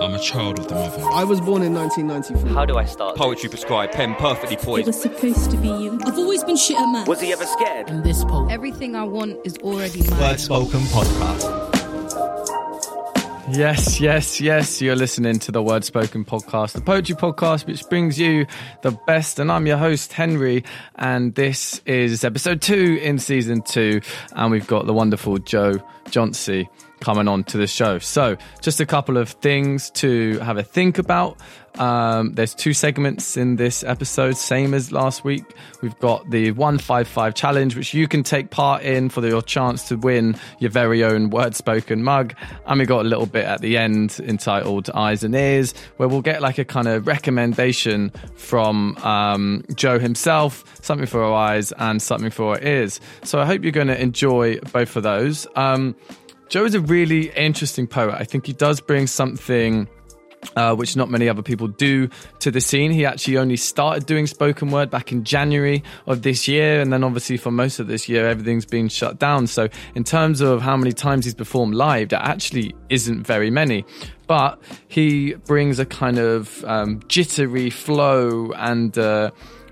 I'm 0.00 0.14
a 0.14 0.18
child 0.18 0.58
of 0.58 0.68
the 0.68 0.74
mother. 0.74 1.02
I 1.10 1.24
was 1.24 1.40
born 1.40 1.62
in 1.62 1.72
1994. 1.72 2.52
How 2.54 2.64
do 2.66 2.76
I 2.76 2.84
start? 2.84 3.16
Poetry 3.16 3.48
prescribed, 3.48 3.92
pen 3.92 4.14
perfectly 4.16 4.56
poised. 4.56 4.66
It 4.66 4.66
poised. 4.66 4.86
was 4.86 5.02
supposed 5.02 5.50
to 5.52 5.56
be 5.56 5.68
you. 5.68 5.98
I've 6.04 6.18
always 6.18 6.42
been 6.42 6.56
shit 6.56 6.76
at 6.78 6.86
maths. 6.90 7.08
Was 7.08 7.20
he 7.20 7.32
ever 7.32 7.46
scared? 7.46 7.88
in 7.88 8.02
this 8.02 8.24
poem. 8.24 8.50
Everything 8.50 8.96
I 8.96 9.04
want 9.04 9.38
is 9.44 9.56
already 9.58 10.02
mine. 10.08 10.20
Word 10.20 10.40
Spoken 10.40 10.80
Podcast. 10.80 11.70
Yes, 13.52 14.00
yes, 14.00 14.40
yes. 14.40 14.80
You're 14.80 14.96
listening 14.96 15.38
to 15.40 15.52
the 15.52 15.62
Word 15.62 15.84
Spoken 15.84 16.24
podcast, 16.24 16.72
the 16.72 16.80
poetry 16.80 17.14
podcast, 17.14 17.66
which 17.66 17.86
brings 17.88 18.18
you 18.18 18.46
the 18.82 18.92
best. 19.06 19.38
And 19.38 19.52
I'm 19.52 19.66
your 19.66 19.76
host, 19.76 20.12
Henry. 20.14 20.64
And 20.96 21.34
this 21.34 21.80
is 21.86 22.24
episode 22.24 22.62
two 22.62 22.98
in 23.02 23.18
season 23.18 23.60
two. 23.62 24.00
And 24.32 24.50
we've 24.50 24.66
got 24.66 24.86
the 24.86 24.94
wonderful 24.94 25.38
Joe 25.38 25.74
Johnsey 26.06 26.68
coming 27.04 27.28
on 27.28 27.44
to 27.44 27.58
the 27.58 27.66
show. 27.66 27.98
So, 27.98 28.36
just 28.62 28.80
a 28.80 28.86
couple 28.86 29.18
of 29.18 29.28
things 29.28 29.90
to 29.90 30.38
have 30.38 30.56
a 30.56 30.62
think 30.62 30.98
about. 30.98 31.38
Um, 31.78 32.34
there's 32.34 32.54
two 32.54 32.72
segments 32.72 33.36
in 33.36 33.56
this 33.56 33.82
episode, 33.82 34.36
same 34.36 34.74
as 34.74 34.92
last 34.92 35.24
week. 35.24 35.44
We've 35.82 35.98
got 35.98 36.30
the 36.30 36.52
155 36.52 37.34
challenge, 37.34 37.76
which 37.76 37.92
you 37.92 38.06
can 38.06 38.22
take 38.22 38.50
part 38.50 38.82
in 38.82 39.08
for 39.08 39.26
your 39.26 39.42
chance 39.42 39.88
to 39.88 39.96
win 39.96 40.36
your 40.60 40.70
very 40.70 41.02
own 41.02 41.30
word 41.30 41.56
spoken 41.56 42.04
mug. 42.04 42.34
And 42.66 42.78
we 42.78 42.86
got 42.86 43.04
a 43.04 43.08
little 43.08 43.26
bit 43.26 43.44
at 43.44 43.60
the 43.60 43.76
end 43.76 44.20
entitled 44.22 44.88
Eyes 44.94 45.24
and 45.24 45.34
Ears, 45.34 45.74
where 45.96 46.08
we'll 46.08 46.22
get 46.22 46.40
like 46.40 46.58
a 46.58 46.64
kind 46.64 46.86
of 46.86 47.06
recommendation 47.08 48.10
from 48.36 48.96
um, 48.98 49.64
Joe 49.74 49.98
himself, 49.98 50.64
something 50.80 51.06
for 51.06 51.24
our 51.24 51.34
eyes 51.34 51.72
and 51.72 52.00
something 52.00 52.30
for 52.30 52.54
our 52.54 52.62
ears. 52.62 53.00
So 53.24 53.40
I 53.40 53.46
hope 53.46 53.62
you're 53.62 53.72
going 53.72 53.88
to 53.88 54.00
enjoy 54.00 54.58
both 54.72 54.94
of 54.94 55.02
those. 55.02 55.46
Um, 55.56 55.96
Joe 56.48 56.64
is 56.64 56.74
a 56.74 56.80
really 56.80 57.30
interesting 57.30 57.86
poet. 57.86 58.14
I 58.18 58.24
think 58.24 58.46
he 58.46 58.52
does 58.52 58.80
bring 58.80 59.06
something 59.06 59.88
uh, 60.56 60.74
which 60.74 60.96
not 60.96 61.10
many 61.10 61.28
other 61.28 61.42
people 61.42 61.68
do 61.68 62.08
to 62.40 62.50
the 62.50 62.60
scene. 62.60 62.90
He 62.90 63.04
actually 63.04 63.38
only 63.38 63.56
started 63.56 64.06
doing 64.06 64.26
spoken 64.26 64.70
word 64.70 64.90
back 64.90 65.12
in 65.12 65.24
January 65.24 65.82
of 66.06 66.22
this 66.22 66.46
year, 66.48 66.80
and 66.80 66.92
then 66.92 67.04
obviously 67.04 67.36
for 67.36 67.50
most 67.50 67.78
of 67.78 67.86
this 67.86 68.08
year, 68.08 68.28
everything's 68.28 68.66
been 68.66 68.88
shut 68.88 69.18
down. 69.18 69.46
So, 69.46 69.68
in 69.94 70.04
terms 70.04 70.40
of 70.40 70.62
how 70.62 70.76
many 70.76 70.92
times 70.92 71.24
he's 71.24 71.34
performed 71.34 71.74
live, 71.74 72.10
that 72.10 72.24
actually 72.26 72.74
isn't 72.88 73.26
very 73.26 73.50
many. 73.50 73.84
But 74.26 74.60
he 74.88 75.34
brings 75.34 75.78
a 75.78 75.86
kind 75.86 76.18
of 76.18 76.64
um, 76.64 77.00
jittery 77.08 77.70
flow 77.70 78.52
and 78.52 78.96
uh, 78.96 79.30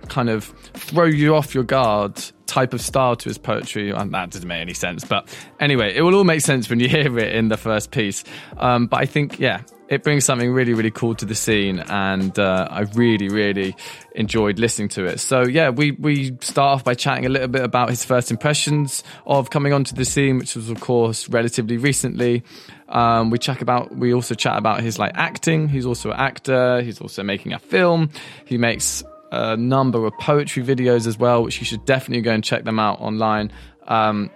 kind 0.08 0.28
of 0.28 0.44
throw 0.74 1.06
you 1.06 1.34
off 1.34 1.54
your 1.54 1.64
guard 1.64 2.20
type 2.52 2.74
of 2.74 2.82
style 2.82 3.16
to 3.16 3.28
his 3.30 3.38
poetry. 3.38 3.90
And 3.90 4.12
that 4.12 4.30
doesn't 4.30 4.46
make 4.46 4.60
any 4.60 4.74
sense. 4.74 5.04
But 5.04 5.26
anyway, 5.58 5.94
it 5.94 6.02
will 6.02 6.14
all 6.14 6.24
make 6.24 6.42
sense 6.42 6.68
when 6.68 6.80
you 6.80 6.88
hear 6.98 7.18
it 7.18 7.34
in 7.34 7.48
the 7.48 7.56
first 7.56 7.90
piece. 7.90 8.24
Um, 8.58 8.86
but 8.86 9.00
I 9.00 9.06
think, 9.06 9.40
yeah, 9.40 9.62
it 9.88 10.02
brings 10.02 10.26
something 10.26 10.52
really, 10.52 10.74
really 10.74 10.90
cool 10.90 11.14
to 11.14 11.24
the 11.24 11.34
scene. 11.34 11.80
And 11.80 12.38
uh, 12.38 12.68
I 12.70 12.80
really, 12.94 13.28
really 13.28 13.74
enjoyed 14.14 14.58
listening 14.58 14.88
to 14.90 15.06
it. 15.06 15.20
So, 15.20 15.42
yeah, 15.42 15.70
we, 15.70 15.92
we 15.92 16.36
start 16.42 16.76
off 16.76 16.84
by 16.84 16.94
chatting 16.94 17.24
a 17.24 17.30
little 17.30 17.48
bit 17.48 17.62
about 17.62 17.88
his 17.88 18.04
first 18.04 18.30
impressions 18.30 19.02
of 19.26 19.48
coming 19.48 19.72
onto 19.72 19.94
the 19.94 20.04
scene, 20.04 20.38
which 20.38 20.54
was, 20.54 20.68
of 20.68 20.78
course, 20.80 21.30
relatively 21.30 21.78
recently. 21.78 22.42
Um, 22.90 23.30
we 23.30 23.38
chat 23.38 23.62
about, 23.62 23.96
we 23.96 24.12
also 24.12 24.34
chat 24.34 24.58
about 24.58 24.82
his 24.82 24.98
like 24.98 25.12
acting. 25.14 25.68
He's 25.68 25.86
also 25.86 26.10
an 26.10 26.20
actor. 26.20 26.82
He's 26.82 27.00
also 27.00 27.22
making 27.22 27.54
a 27.54 27.58
film. 27.58 28.10
He 28.44 28.58
makes 28.58 29.02
a 29.32 29.56
number 29.56 30.04
of 30.04 30.12
poetry 30.18 30.62
videos 30.62 31.06
as 31.06 31.18
well, 31.18 31.42
which 31.42 31.58
you 31.58 31.64
should 31.64 31.84
definitely 31.86 32.20
go 32.20 32.32
and 32.32 32.44
check 32.44 32.64
them 32.64 32.78
out 32.78 33.00
online. 33.00 33.50
Um, 33.88 34.30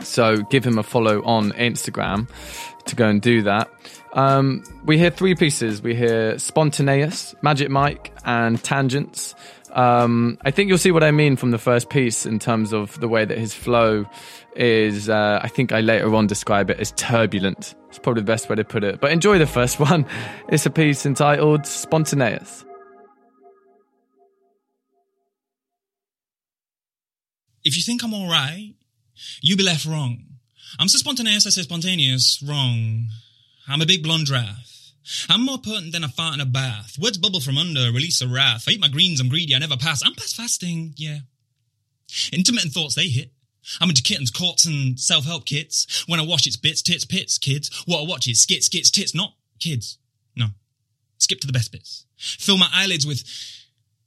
so 0.00 0.36
give 0.42 0.64
him 0.64 0.78
a 0.78 0.82
follow 0.82 1.22
on 1.24 1.52
Instagram 1.52 2.28
to 2.84 2.96
go 2.96 3.08
and 3.08 3.20
do 3.20 3.42
that. 3.42 3.70
Um, 4.12 4.62
we 4.84 4.98
hear 4.98 5.10
three 5.10 5.34
pieces. 5.34 5.82
We 5.82 5.94
hear 5.94 6.38
Spontaneous, 6.38 7.34
Magic 7.42 7.70
Mike, 7.70 8.12
and 8.24 8.62
Tangents. 8.62 9.34
Um, 9.72 10.36
I 10.44 10.50
think 10.50 10.68
you'll 10.68 10.78
see 10.78 10.90
what 10.90 11.04
I 11.04 11.12
mean 11.12 11.36
from 11.36 11.50
the 11.50 11.58
first 11.58 11.88
piece 11.88 12.26
in 12.26 12.38
terms 12.38 12.72
of 12.72 12.98
the 13.00 13.08
way 13.08 13.24
that 13.24 13.38
his 13.38 13.54
flow 13.54 14.04
is. 14.54 15.08
Uh, 15.08 15.40
I 15.42 15.48
think 15.48 15.72
I 15.72 15.80
later 15.80 16.14
on 16.14 16.26
describe 16.26 16.68
it 16.68 16.78
as 16.78 16.92
turbulent. 16.92 17.74
It's 17.88 17.98
probably 17.98 18.22
the 18.22 18.26
best 18.26 18.50
way 18.50 18.56
to 18.56 18.64
put 18.64 18.84
it. 18.84 19.00
But 19.00 19.12
enjoy 19.12 19.38
the 19.38 19.46
first 19.46 19.80
one. 19.90 20.04
It's 20.48 20.66
a 20.66 20.70
piece 20.70 21.06
entitled 21.06 21.66
Spontaneous. 21.66 22.64
If 27.64 27.76
you 27.76 27.82
think 27.82 28.02
I'm 28.02 28.14
alright, 28.14 28.74
you 29.42 29.56
be 29.56 29.62
left 29.62 29.84
wrong. 29.84 30.24
I'm 30.78 30.88
so 30.88 30.98
spontaneous, 30.98 31.46
I 31.46 31.50
say 31.50 31.62
spontaneous, 31.62 32.42
wrong. 32.46 33.08
I'm 33.68 33.82
a 33.82 33.86
big 33.86 34.02
blonde 34.02 34.26
giraffe. 34.26 34.92
I'm 35.28 35.44
more 35.44 35.58
potent 35.58 35.92
than 35.92 36.04
a 36.04 36.08
fart 36.08 36.34
in 36.34 36.40
a 36.40 36.46
bath. 36.46 36.96
Words 36.98 37.18
bubble 37.18 37.40
from 37.40 37.58
under, 37.58 37.90
release 37.92 38.22
a 38.22 38.28
wrath. 38.28 38.64
I 38.68 38.72
eat 38.72 38.80
my 38.80 38.88
greens, 38.88 39.20
I'm 39.20 39.28
greedy, 39.28 39.54
I 39.54 39.58
never 39.58 39.76
pass. 39.76 40.02
I'm 40.04 40.14
past 40.14 40.36
fasting, 40.36 40.94
yeah. 40.96 41.18
Intermittent 42.32 42.72
thoughts, 42.72 42.94
they 42.94 43.08
hit. 43.08 43.32
I'm 43.80 43.90
into 43.90 44.02
kittens, 44.02 44.30
courts, 44.30 44.64
and 44.64 44.98
self-help 44.98 45.44
kits. 45.44 46.04
When 46.06 46.18
I 46.20 46.24
wash 46.24 46.46
it's 46.46 46.56
bits, 46.56 46.82
tits, 46.82 47.04
pits, 47.04 47.38
kids. 47.38 47.70
What 47.86 48.00
I 48.00 48.06
watch 48.06 48.26
is 48.26 48.40
skits, 48.40 48.66
skits, 48.66 48.90
tits, 48.90 49.14
not 49.14 49.34
kids. 49.58 49.98
No. 50.34 50.46
Skip 51.18 51.40
to 51.40 51.46
the 51.46 51.52
best 51.52 51.72
bits. 51.72 52.06
Fill 52.16 52.56
my 52.56 52.68
eyelids 52.72 53.06
with 53.06 53.22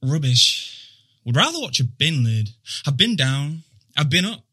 rubbish. 0.02 0.83
Would 1.26 1.36
rather 1.36 1.60
watch 1.60 1.80
a 1.80 1.84
bin 1.84 2.24
lid. 2.24 2.50
I've 2.86 2.98
been 2.98 3.16
down. 3.16 3.64
I've 3.98 4.10
been 4.10 4.26
up. 4.26 4.44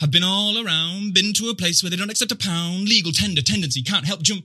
I've 0.00 0.10
been 0.10 0.24
all 0.24 0.64
around. 0.64 1.14
Been 1.14 1.32
to 1.34 1.50
a 1.50 1.54
place 1.54 1.82
where 1.82 1.90
they 1.90 1.96
don't 1.96 2.10
accept 2.10 2.32
a 2.32 2.36
pound. 2.36 2.88
Legal 2.88 3.12
tender 3.12 3.42
tendency. 3.42 3.82
Can't 3.82 4.06
help 4.06 4.22
jump. 4.22 4.44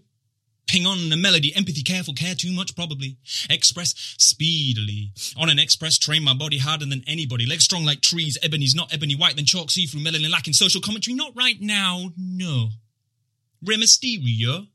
Ping 0.67 0.85
on 0.85 1.11
a 1.11 1.17
melody, 1.17 1.51
empathy, 1.55 1.81
careful, 1.81 2.13
care 2.13 2.35
too 2.35 2.51
much, 2.51 2.75
probably. 2.75 3.17
Express 3.49 3.95
speedily. 4.19 5.11
On 5.35 5.49
an 5.49 5.57
express 5.57 5.97
train, 5.97 6.23
my 6.23 6.35
body 6.35 6.59
harder 6.59 6.85
than 6.85 7.03
anybody. 7.07 7.47
Legs 7.47 7.63
strong 7.63 7.85
like 7.85 8.01
trees, 8.01 8.37
ebony's 8.43 8.75
not 8.75 8.93
ebony 8.93 9.15
white, 9.15 9.35
then 9.35 9.45
chalk 9.45 9.71
see 9.71 9.87
through 9.87 10.01
melanin 10.01 10.29
lacking 10.29 10.53
social 10.53 10.79
commentary. 10.79 11.15
Not 11.15 11.35
right 11.35 11.59
now, 11.59 12.11
no. 12.15 12.69
Rare 13.65 13.79
mysteria. 13.79 14.67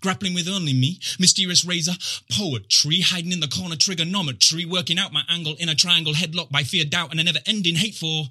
Grappling 0.00 0.34
with 0.34 0.48
only 0.48 0.72
me, 0.72 0.98
mysterious 1.18 1.64
razor, 1.64 1.92
poetry, 2.30 3.00
hiding 3.00 3.32
in 3.32 3.40
the 3.40 3.48
corner, 3.48 3.76
trigonometry, 3.76 4.64
working 4.64 4.98
out 4.98 5.12
my 5.12 5.22
angle 5.28 5.54
in 5.58 5.68
a 5.68 5.74
triangle, 5.74 6.14
headlock 6.14 6.50
by 6.50 6.62
fear, 6.62 6.84
doubt, 6.84 7.10
and 7.10 7.20
a 7.20 7.24
never 7.24 7.38
ending 7.46 7.76
hate 7.76 7.94
for 7.94 8.24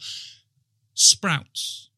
sprouts. 0.94 1.90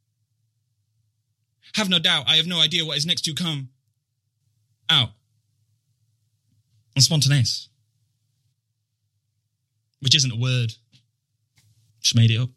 Have 1.75 1.90
no 1.90 2.00
doubt, 2.00 2.25
I 2.28 2.35
have 2.35 2.47
no 2.47 2.59
idea 2.59 2.85
what 2.85 2.97
is 2.97 3.06
next 3.06 3.22
to 3.22 3.34
come. 3.34 3.69
Out. 4.90 5.09
And 6.96 7.03
spontaneous. 7.03 7.69
Which 10.02 10.16
isn't 10.16 10.31
a 10.31 10.35
word. 10.35 10.73
Just 12.02 12.16
made 12.16 12.31
it 12.31 12.38
up. 12.38 12.50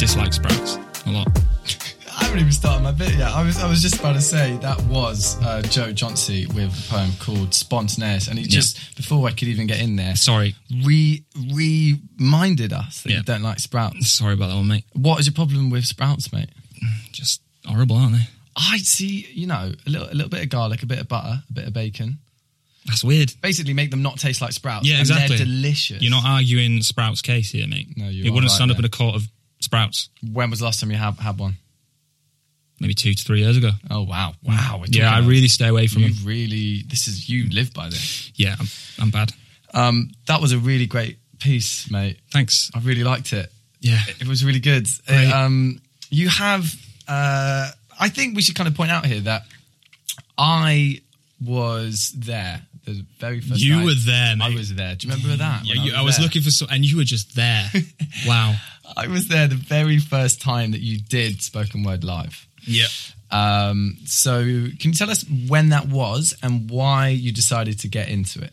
Dislike 0.00 0.32
sprouts 0.32 0.78
a 1.04 1.10
lot. 1.10 1.28
I 2.18 2.24
haven't 2.24 2.38
even 2.40 2.52
started 2.52 2.82
my 2.82 2.90
bit 2.90 3.16
yet. 3.16 3.32
I 3.32 3.44
was 3.44 3.62
I 3.62 3.68
was 3.68 3.82
just 3.82 4.00
about 4.00 4.14
to 4.14 4.22
say 4.22 4.56
that 4.62 4.80
was 4.84 5.36
uh, 5.42 5.60
Joe 5.60 5.92
Johnsey 5.92 6.50
with 6.54 6.72
a 6.72 6.90
poem 6.90 7.10
called 7.20 7.52
Spontaneous, 7.52 8.26
and 8.26 8.38
he 8.38 8.46
just 8.46 8.96
before 8.96 9.28
I 9.28 9.32
could 9.32 9.48
even 9.48 9.66
get 9.66 9.78
in 9.78 9.96
there, 9.96 10.16
Sorry. 10.16 10.54
re 10.86 11.22
reminded 11.36 12.72
us 12.72 13.02
that 13.02 13.12
you 13.12 13.22
don't 13.22 13.42
like 13.42 13.58
sprouts. 13.58 14.10
Sorry 14.10 14.32
about 14.32 14.46
that 14.48 14.54
one, 14.56 14.68
mate. 14.68 14.84
What 14.94 15.20
is 15.20 15.26
your 15.26 15.34
problem 15.34 15.68
with 15.68 15.84
sprouts, 15.84 16.32
mate? 16.32 16.48
Just 17.12 17.42
horrible, 17.66 17.96
aren't 17.96 18.14
they? 18.14 18.28
I 18.56 18.78
see, 18.78 19.28
you 19.34 19.46
know, 19.48 19.70
a 19.86 19.90
little 19.90 20.08
a 20.08 20.14
little 20.14 20.30
bit 20.30 20.42
of 20.42 20.48
garlic, 20.48 20.82
a 20.82 20.86
bit 20.86 21.00
of 21.00 21.08
butter, 21.08 21.42
a 21.46 21.52
bit 21.52 21.66
of 21.66 21.74
bacon. 21.74 22.20
That's 22.86 23.04
weird. 23.04 23.34
Basically, 23.42 23.74
make 23.74 23.90
them 23.90 24.00
not 24.00 24.18
taste 24.18 24.40
like 24.40 24.52
sprouts. 24.52 24.88
Yeah, 24.88 24.94
and 24.94 25.00
exactly. 25.02 25.36
They're 25.36 25.44
delicious. 25.44 26.00
You're 26.00 26.10
not 26.10 26.24
arguing 26.24 26.80
Sprouts' 26.80 27.20
case 27.20 27.50
here, 27.50 27.68
mate. 27.68 27.88
No, 27.98 28.08
you 28.08 28.24
It 28.24 28.30
wouldn't 28.30 28.50
right 28.50 28.56
stand 28.56 28.70
up 28.70 28.78
in 28.78 28.86
a 28.86 28.88
court 28.88 29.16
of 29.16 29.28
Sprouts 29.60 30.08
When 30.32 30.50
was 30.50 30.58
the 30.60 30.64
last 30.64 30.80
time 30.80 30.90
you 30.90 30.96
have 30.96 31.18
had 31.18 31.38
one? 31.38 31.54
maybe 32.80 32.94
two 32.94 33.12
to 33.12 33.24
three 33.24 33.40
years 33.40 33.58
ago. 33.58 33.70
Oh 33.90 34.02
wow, 34.04 34.32
wow. 34.42 34.82
Yeah, 34.86 35.14
I 35.14 35.18
really 35.20 35.48
stay 35.48 35.68
away 35.68 35.86
from 35.86 36.02
You 36.02 36.14
them. 36.14 36.24
really, 36.26 36.82
this 36.88 37.08
is 37.08 37.28
you 37.28 37.48
live 37.50 37.74
by 37.74 37.90
this. 37.90 38.32
Yeah, 38.36 38.56
I'm, 38.58 38.66
I'm 38.98 39.10
bad. 39.10 39.32
Um, 39.74 40.10
that 40.26 40.40
was 40.40 40.52
a 40.52 40.58
really 40.58 40.86
great 40.86 41.18
piece, 41.38 41.90
mate. 41.90 42.18
Thanks. 42.32 42.70
I 42.74 42.78
really 42.80 43.04
liked 43.04 43.32
it. 43.34 43.52
Yeah. 43.80 43.98
It 44.18 44.26
was 44.26 44.44
really 44.44 44.60
good. 44.60 44.88
Uh, 45.08 45.30
um, 45.34 45.80
you 46.10 46.28
have, 46.30 46.74
uh, 47.06 47.68
I 48.00 48.08
think 48.08 48.34
we 48.34 48.40
should 48.42 48.54
kind 48.56 48.66
of 48.68 48.74
point 48.74 48.90
out 48.90 49.04
here 49.06 49.20
that 49.20 49.42
I 50.38 51.00
was 51.44 52.12
there 52.16 52.62
the 52.84 53.04
very 53.18 53.40
first 53.40 53.60
You 53.60 53.76
night. 53.76 53.84
were 53.84 53.94
there, 53.94 54.34
I 54.40 54.54
was 54.54 54.74
there. 54.74 54.94
Do 54.96 55.06
you 55.06 55.12
remember 55.14 55.36
that? 55.36 55.64
Yeah, 55.66 55.74
you, 55.82 55.94
I 55.94 56.02
was 56.02 56.16
there? 56.16 56.24
looking 56.24 56.42
for 56.42 56.50
some, 56.50 56.68
and 56.70 56.84
you 56.84 56.96
were 56.96 57.04
just 57.04 57.36
there. 57.36 57.70
wow. 58.26 58.54
I 58.96 59.06
was 59.08 59.28
there 59.28 59.46
the 59.46 59.54
very 59.54 59.98
first 59.98 60.40
time 60.40 60.72
that 60.72 60.80
you 60.80 60.98
did 60.98 61.42
spoken 61.42 61.82
word 61.82 62.04
live. 62.04 62.46
Yeah. 62.62 62.86
Um, 63.30 63.96
so, 64.04 64.42
can 64.42 64.90
you 64.90 64.92
tell 64.92 65.10
us 65.10 65.24
when 65.48 65.68
that 65.68 65.88
was 65.88 66.36
and 66.42 66.68
why 66.68 67.08
you 67.08 67.32
decided 67.32 67.78
to 67.80 67.88
get 67.88 68.08
into 68.08 68.42
it? 68.42 68.52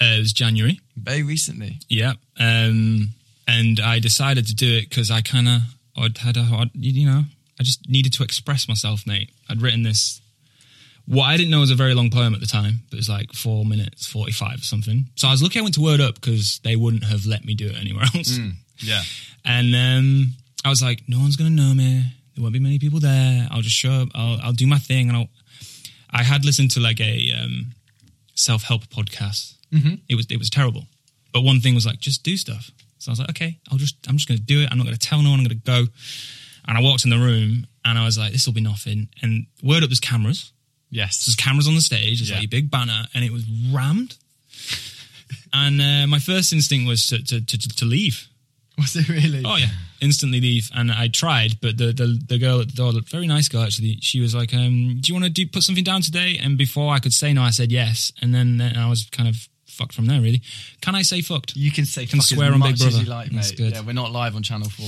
Uh, 0.00 0.16
it 0.16 0.18
was 0.18 0.32
January. 0.32 0.80
Very 0.96 1.22
recently. 1.22 1.78
Yeah. 1.88 2.14
Um, 2.38 3.10
and 3.46 3.78
I 3.80 4.00
decided 4.00 4.46
to 4.48 4.54
do 4.54 4.78
it 4.78 4.88
because 4.88 5.10
I 5.10 5.20
kind 5.20 5.48
of 5.48 5.60
I'd 5.96 6.18
had 6.18 6.36
a 6.36 6.42
hard, 6.42 6.70
you 6.74 7.06
know, 7.06 7.22
I 7.58 7.62
just 7.62 7.88
needed 7.88 8.12
to 8.14 8.22
express 8.24 8.68
myself, 8.68 9.06
mate. 9.06 9.30
I'd 9.48 9.62
written 9.62 9.82
this. 9.82 10.20
What 11.06 11.24
I 11.24 11.36
didn't 11.36 11.50
know 11.50 11.60
was 11.60 11.70
a 11.70 11.76
very 11.76 11.94
long 11.94 12.10
poem 12.10 12.34
at 12.34 12.40
the 12.40 12.46
time, 12.46 12.80
but 12.88 12.94
it 12.94 13.00
was 13.00 13.08
like 13.08 13.32
four 13.32 13.64
minutes, 13.64 14.06
45 14.06 14.54
or 14.54 14.62
something. 14.62 15.04
So 15.16 15.28
I 15.28 15.32
was 15.32 15.42
lucky 15.42 15.58
I 15.58 15.62
went 15.62 15.74
to 15.74 15.82
Word 15.82 16.00
Up 16.00 16.14
because 16.14 16.60
they 16.64 16.76
wouldn't 16.76 17.04
have 17.04 17.26
let 17.26 17.44
me 17.44 17.54
do 17.54 17.66
it 17.66 17.76
anywhere 17.78 18.04
else. 18.14 18.38
Yeah. 18.78 19.02
And 19.44 19.74
um, 19.74 20.28
I 20.64 20.68
was 20.70 20.82
like, 20.82 21.02
no 21.08 21.18
one's 21.18 21.36
gonna 21.36 21.50
know 21.50 21.74
me. 21.74 22.04
There 22.34 22.42
won't 22.42 22.52
be 22.54 22.58
many 22.60 22.78
people 22.78 23.00
there. 23.00 23.46
I'll 23.50 23.60
just 23.62 23.76
show 23.76 23.92
up. 23.92 24.08
I'll, 24.14 24.38
I'll 24.42 24.52
do 24.52 24.66
my 24.66 24.78
thing. 24.78 25.08
And 25.08 25.16
I'll. 25.16 25.28
I 26.10 26.22
had 26.22 26.44
listened 26.44 26.70
to 26.72 26.80
like 26.80 27.00
a 27.00 27.32
um, 27.42 27.72
self 28.34 28.62
help 28.62 28.86
podcast. 28.86 29.54
Mm-hmm. 29.72 29.94
It 30.08 30.14
was 30.14 30.26
it 30.30 30.38
was 30.38 30.50
terrible, 30.50 30.84
but 31.32 31.42
one 31.42 31.60
thing 31.60 31.74
was 31.74 31.86
like 31.86 31.98
just 32.00 32.22
do 32.22 32.36
stuff. 32.36 32.70
So 32.98 33.10
I 33.10 33.12
was 33.12 33.18
like, 33.20 33.30
okay, 33.30 33.58
I'll 33.70 33.78
just 33.78 33.96
I'm 34.08 34.16
just 34.16 34.28
gonna 34.28 34.40
do 34.40 34.62
it. 34.62 34.68
I'm 34.70 34.78
not 34.78 34.84
gonna 34.84 34.96
tell 34.96 35.22
no 35.22 35.30
one. 35.30 35.40
I'm 35.40 35.44
gonna 35.46 35.56
go. 35.56 35.86
And 36.66 36.78
I 36.78 36.80
walked 36.82 37.04
in 37.04 37.10
the 37.10 37.18
room 37.18 37.66
and 37.84 37.98
I 37.98 38.04
was 38.06 38.16
like, 38.16 38.32
this 38.32 38.46
will 38.46 38.54
be 38.54 38.60
nothing. 38.62 39.08
And 39.20 39.46
word 39.62 39.82
up, 39.82 39.90
there's 39.90 40.00
cameras. 40.00 40.52
Yes. 40.90 41.26
There's 41.26 41.36
cameras 41.36 41.68
on 41.68 41.74
the 41.74 41.80
stage. 41.82 42.20
There's 42.20 42.30
Yeah. 42.30 42.36
like 42.36 42.44
a 42.46 42.48
big 42.48 42.70
banner, 42.70 43.04
and 43.14 43.22
it 43.24 43.30
was 43.32 43.44
rammed. 43.72 44.16
and 45.52 45.80
uh, 45.80 46.06
my 46.06 46.18
first 46.18 46.52
instinct 46.52 46.86
was 46.88 47.06
to 47.08 47.22
to, 47.24 47.44
to 47.44 47.58
to 47.58 47.84
leave. 47.84 48.28
Was 48.78 48.96
it 48.96 49.08
really? 49.08 49.42
Oh 49.44 49.56
yeah, 49.56 49.68
instantly 50.00 50.40
leave. 50.40 50.68
And 50.74 50.90
I 50.90 51.08
tried, 51.08 51.60
but 51.60 51.78
the 51.78 51.92
the, 51.92 52.18
the 52.26 52.38
girl 52.38 52.60
at 52.60 52.68
the 52.68 52.74
door, 52.74 52.92
very 53.08 53.26
nice 53.26 53.48
girl 53.48 53.62
actually, 53.62 53.98
she 54.00 54.20
was 54.20 54.34
like, 54.34 54.52
um, 54.52 54.98
"Do 55.00 55.12
you 55.12 55.14
want 55.14 55.24
to 55.24 55.30
do 55.30 55.46
put 55.46 55.62
something 55.62 55.84
down 55.84 56.02
today?" 56.02 56.38
And 56.42 56.58
before 56.58 56.92
I 56.92 56.98
could 56.98 57.12
say 57.12 57.32
no, 57.32 57.42
I 57.42 57.50
said 57.50 57.70
yes, 57.70 58.12
and 58.20 58.34
then, 58.34 58.58
then 58.58 58.76
I 58.76 58.88
was 58.90 59.08
kind 59.10 59.28
of 59.28 59.36
fucked 59.66 59.94
from 59.94 60.06
there. 60.06 60.20
Really, 60.20 60.42
can 60.80 60.94
I 60.94 61.02
say 61.02 61.20
fucked? 61.20 61.54
You 61.56 61.70
can 61.70 61.84
say 61.84 62.06
Can 62.06 62.20
swear 62.20 62.52
on 62.52 62.60
Big 62.60 62.78
Brother. 62.78 63.04
like, 63.04 63.30
That's 63.30 63.50
mate. 63.50 63.58
good. 63.58 63.72
Yeah, 63.74 63.82
we're 63.82 63.92
not 63.92 64.10
live 64.12 64.34
on 64.34 64.42
Channel 64.42 64.68
4. 64.68 64.86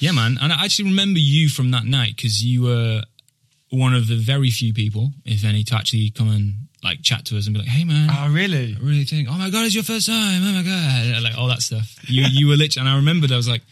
Yeah, 0.00 0.12
man. 0.12 0.38
And 0.40 0.52
I 0.52 0.64
actually 0.64 0.90
remember 0.90 1.18
you 1.18 1.48
from 1.48 1.70
that 1.72 1.84
night 1.84 2.14
because 2.16 2.44
you 2.44 2.62
were 2.62 3.02
one 3.70 3.94
of 3.94 4.06
the 4.06 4.16
very 4.16 4.50
few 4.50 4.72
people, 4.72 5.10
if 5.24 5.44
any, 5.44 5.64
to 5.64 5.74
actually 5.74 6.10
come 6.10 6.30
and 6.30 6.54
like 6.82 7.02
chat 7.02 7.24
to 7.26 7.38
us 7.38 7.46
and 7.46 7.54
be 7.54 7.60
like, 7.60 7.68
"Hey, 7.68 7.84
man." 7.84 8.08
Oh, 8.10 8.32
really? 8.32 8.76
I 8.78 8.84
really 8.84 9.04
think, 9.04 9.28
oh 9.28 9.36
my 9.38 9.50
god, 9.50 9.66
it's 9.66 9.74
your 9.74 9.84
first 9.84 10.06
time. 10.06 10.42
Oh 10.42 10.52
my 10.52 10.62
god, 10.62 11.22
like 11.22 11.36
all 11.36 11.48
that 11.48 11.62
stuff. 11.62 11.96
You 12.08 12.24
you 12.30 12.48
were 12.48 12.56
literally, 12.56 12.86
and 12.86 12.94
I 12.94 12.96
remembered 12.96 13.32
I 13.32 13.36
was 13.36 13.48
like, 13.48 13.62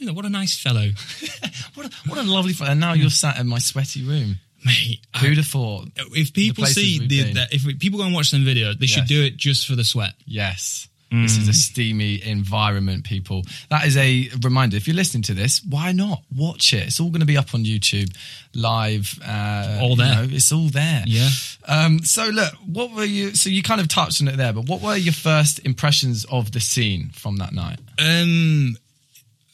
you 0.00 0.06
know, 0.06 0.12
what 0.12 0.24
a 0.24 0.30
nice 0.30 0.58
fellow, 0.58 0.88
What 1.74 1.86
a, 1.86 1.90
what 2.08 2.18
a 2.18 2.22
lovely... 2.22 2.52
Fun. 2.52 2.70
And 2.70 2.80
now 2.80 2.94
you're 2.94 3.10
sat 3.10 3.38
in 3.38 3.46
my 3.46 3.58
sweaty 3.58 4.02
room. 4.02 4.36
mate. 4.64 5.00
Who'd 5.20 5.36
have 5.36 5.46
thought? 5.46 5.88
if 5.96 6.32
people 6.32 6.64
see 6.66 7.06
the, 7.06 7.34
that, 7.34 7.52
if 7.52 7.78
people 7.78 7.98
go 7.98 8.06
and 8.06 8.14
watch 8.14 8.30
some 8.30 8.44
video, 8.44 8.72
they 8.74 8.86
should 8.86 9.06
do 9.06 9.22
it 9.22 9.36
just 9.36 9.66
for 9.66 9.76
the 9.76 9.84
sweat. 9.84 10.14
Yes. 10.24 10.88
This 11.12 11.36
is 11.36 11.48
a 11.48 11.52
steamy 11.52 12.22
environment, 12.24 13.02
people. 13.04 13.42
That 13.68 13.84
is 13.84 13.96
a 13.96 14.28
reminder. 14.44 14.76
If 14.76 14.86
you're 14.86 14.94
listening 14.94 15.24
to 15.24 15.34
this, 15.34 15.60
why 15.68 15.90
not 15.90 16.22
watch 16.36 16.72
it? 16.72 16.86
It's 16.86 17.00
all 17.00 17.10
going 17.10 17.18
to 17.20 17.26
be 17.26 17.36
up 17.36 17.52
on 17.52 17.64
YouTube, 17.64 18.14
live. 18.54 19.18
Uh, 19.26 19.78
All 19.82 19.90
you 19.90 19.96
there. 19.96 20.14
know, 20.14 20.28
it's 20.30 20.52
all 20.52 20.68
there. 20.68 21.02
Yeah. 21.06 21.28
Um, 21.66 21.98
so 22.04 22.26
look, 22.28 22.52
what 22.64 22.92
were 22.92 23.04
you? 23.04 23.34
So 23.34 23.50
you 23.50 23.62
kind 23.62 23.80
of 23.80 23.88
touched 23.88 24.22
on 24.22 24.28
it 24.28 24.36
there, 24.36 24.52
but 24.52 24.66
what 24.68 24.82
were 24.82 24.94
your 24.96 25.12
first 25.12 25.58
impressions 25.66 26.24
of 26.26 26.52
the 26.52 26.60
scene 26.60 27.10
from 27.12 27.38
that 27.38 27.52
night? 27.52 27.80
Um, 27.98 28.76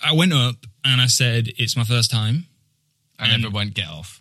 I 0.04 0.12
went 0.12 0.34
up 0.34 0.56
and 0.84 1.00
I 1.00 1.06
said, 1.06 1.48
"It's 1.56 1.74
my 1.76 1.84
first 1.84 2.10
time." 2.10 2.46
And 3.18 3.32
Um, 3.32 3.40
everyone 3.46 3.68
get 3.70 3.88
off. 3.88 4.20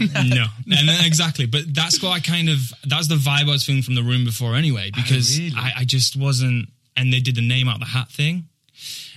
No, 0.00 0.44
and 0.66 0.88
then, 0.88 1.04
exactly. 1.04 1.46
But 1.46 1.72
that's 1.74 2.02
what 2.02 2.10
I 2.10 2.20
kind 2.20 2.48
of 2.48 2.58
that's 2.86 3.08
the 3.08 3.14
vibe 3.16 3.48
I 3.48 3.52
was 3.52 3.64
feeling 3.64 3.82
from 3.82 3.94
the 3.94 4.02
room 4.02 4.24
before 4.24 4.54
anyway, 4.54 4.90
because 4.94 5.38
Oh, 5.38 5.42
really? 5.42 5.54
I, 5.56 5.72
I 5.78 5.84
just 5.84 6.16
wasn't. 6.16 6.68
And 6.96 7.12
they 7.12 7.20
did 7.20 7.36
the 7.36 7.46
name 7.46 7.68
out 7.68 7.78
the 7.78 7.86
hat 7.86 8.08
thing, 8.10 8.48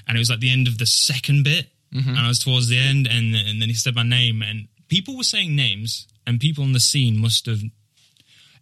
and 0.07 0.15
it 0.15 0.19
was 0.19 0.29
like 0.29 0.39
the 0.39 0.51
end 0.51 0.67
of 0.67 0.77
the 0.77 0.85
second 0.85 1.43
bit, 1.43 1.67
Mm-hmm. 1.93 2.09
and 2.09 2.19
I 2.19 2.27
was 2.29 2.39
towards 2.39 2.67
the 2.69 2.77
end, 2.79 3.07
and 3.07 3.35
and 3.35 3.61
then 3.61 3.67
he 3.69 3.73
said 3.75 3.95
my 3.95 4.03
name, 4.03 4.41
and 4.41 4.67
people 4.87 5.17
were 5.17 5.23
saying 5.23 5.55
names, 5.55 6.07
and 6.25 6.39
people 6.39 6.63
on 6.63 6.71
the 6.73 6.79
scene 6.79 7.17
must 7.17 7.45
have. 7.47 7.61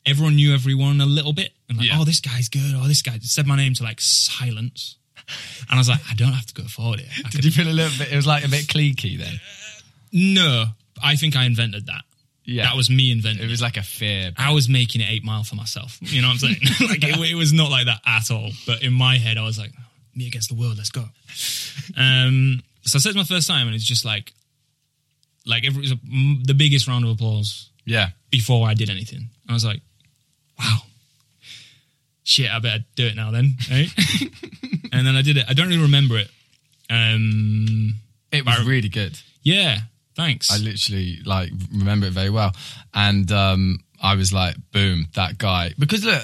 Everyone 0.06 0.36
knew 0.36 0.54
everyone 0.54 1.02
a 1.02 1.06
little 1.06 1.34
bit, 1.34 1.52
and 1.68 1.78
like, 1.78 1.88
Yeah. 1.88 1.98
oh, 2.00 2.06
this 2.06 2.22
guy's 2.22 2.48
good. 2.50 2.74
Oh, 2.76 2.88
this 2.88 3.02
guy 3.04 3.20
said 3.22 3.46
my 3.46 3.56
name 3.58 3.74
to 3.76 3.84
like 3.84 4.00
silence, 4.02 4.96
and 5.18 5.72
I 5.72 5.78
was 5.78 5.90
like, 5.90 6.00
I 6.10 6.16
don't 6.16 6.32
have 6.32 6.46
to 6.48 6.54
go 6.54 6.64
forward 6.68 7.02
here. 7.02 7.10
I 7.18 7.22
Did 7.30 7.36
could- 7.36 7.46
you 7.46 7.52
feel 7.52 7.68
a 7.68 7.76
little 7.76 7.96
bit? 8.00 8.12
It 8.12 8.16
was 8.16 8.26
like 8.26 8.46
a 8.46 8.50
bit 8.50 8.66
cliquey 8.68 9.20
then. 9.20 9.40
no, 10.12 10.66
I 11.04 11.16
think 11.16 11.36
I 11.36 11.46
invented 11.46 11.86
that. 11.88 12.04
Yeah. 12.46 12.64
that 12.64 12.76
was 12.76 12.90
me 12.90 13.12
inventing. 13.12 13.44
It 13.46 13.50
was 13.50 13.62
like 13.62 13.78
a 13.78 13.84
fear. 13.84 14.32
I 14.36 14.54
was 14.54 14.68
making 14.68 15.02
it 15.02 15.08
eight 15.10 15.24
mile 15.24 15.44
for 15.44 15.54
myself. 15.56 16.00
You 16.02 16.22
know 16.24 16.30
what 16.30 16.34
I'm 16.34 16.40
saying? 16.40 16.58
like 16.90 17.04
it, 17.04 17.32
it 17.32 17.36
was 17.36 17.54
not 17.54 17.70
like 17.70 17.86
that 17.86 18.02
at 18.08 18.32
all. 18.32 18.50
But 18.66 18.82
in 18.82 18.92
my 18.94 19.18
head, 19.18 19.38
I 19.38 19.44
was 19.44 19.60
like, 19.60 19.72
me 20.16 20.26
against 20.28 20.50
the 20.50 20.56
world, 20.56 20.78
let's 20.78 20.90
go. 20.90 21.06
Um, 21.96 22.64
so 22.82 22.98
I 22.98 23.00
said 23.00 23.10
it's 23.10 23.18
my 23.18 23.24
first 23.24 23.48
time, 23.48 23.68
and 23.68 23.76
it's 23.76 23.86
just 23.86 24.04
like, 24.04 24.34
like 25.46 25.64
it 25.64 25.76
was 25.76 25.92
a, 25.92 25.96
the 26.46 26.56
biggest 26.56 26.88
round 26.88 27.06
of 27.06 27.12
applause 27.12 27.70
Yeah. 27.86 28.10
before 28.32 28.68
I 28.68 28.74
did 28.74 28.90
anything. 28.90 29.30
I 29.48 29.54
was 29.54 29.64
like, 29.64 29.82
wow, 30.58 30.80
shit, 32.24 32.50
I 32.52 32.60
better 32.60 32.84
do 32.96 33.06
it 33.08 33.16
now 33.16 33.30
then, 33.32 33.56
right? 33.70 33.90
and 34.92 35.06
then 35.06 35.16
I 35.16 35.22
did 35.22 35.38
it. 35.38 35.46
I 35.48 35.54
don't 35.54 35.68
really 35.68 35.82
remember 35.84 36.18
it. 36.18 36.30
Um, 36.90 37.96
It 38.32 38.46
was 38.46 38.66
really 38.66 38.90
good. 38.90 39.20
yeah, 39.44 39.80
thanks. 40.20 40.52
I 40.52 40.58
literally 40.58 41.20
like 41.26 41.52
remember 41.74 42.08
it 42.08 42.14
very 42.14 42.30
well, 42.30 42.52
and 42.94 43.32
um, 43.32 43.80
I 44.02 44.16
was 44.16 44.32
like, 44.34 44.56
"Boom, 44.72 45.08
that 45.16 45.38
guy!" 45.38 45.74
Because 45.80 46.04
look, 46.06 46.22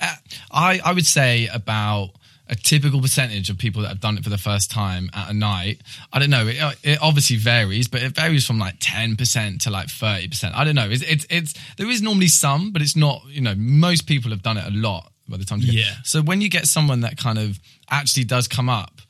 uh, 0.00 0.14
I 0.52 0.80
I 0.84 0.92
would 0.92 1.06
say 1.06 1.48
about 1.52 2.10
a 2.50 2.54
typical 2.56 3.00
percentage 3.02 3.50
of 3.50 3.58
people 3.58 3.82
that 3.82 3.88
have 3.88 4.00
done 4.00 4.16
it 4.16 4.24
for 4.24 4.30
the 4.30 4.38
first 4.38 4.70
time 4.70 5.10
at 5.12 5.28
a 5.30 5.34
night. 5.34 5.82
I 6.14 6.18
don't 6.18 6.30
know. 6.30 6.46
It, 6.46 6.56
it 6.82 6.98
obviously 7.02 7.36
varies, 7.36 7.88
but 7.88 8.02
it 8.02 8.14
varies 8.14 8.46
from 8.46 8.58
like 8.58 8.76
ten 8.80 9.16
percent 9.16 9.60
to 9.62 9.70
like 9.70 9.88
thirty 9.88 10.28
percent. 10.28 10.54
I 10.54 10.64
don't 10.64 10.74
know. 10.74 10.88
It's, 10.88 11.02
it's 11.02 11.26
it's 11.28 11.54
there 11.76 11.90
is 11.90 12.00
normally 12.00 12.28
some, 12.28 12.72
but 12.72 12.80
it's 12.82 12.96
not. 12.96 13.22
You 13.28 13.42
know, 13.42 13.54
most 13.56 14.06
people 14.06 14.30
have 14.30 14.42
done 14.42 14.56
it 14.56 14.64
a 14.66 14.70
lot 14.70 15.12
by 15.28 15.36
the 15.36 15.44
time. 15.44 15.60
You 15.60 15.66
get- 15.72 15.74
Yeah. 15.74 15.94
So 16.04 16.22
when 16.22 16.40
you 16.40 16.48
get 16.48 16.66
someone 16.66 17.00
that 17.02 17.18
kind 17.18 17.38
of 17.38 17.58
actually 17.90 18.24
does 18.24 18.48
come 18.48 18.68
up 18.70 19.00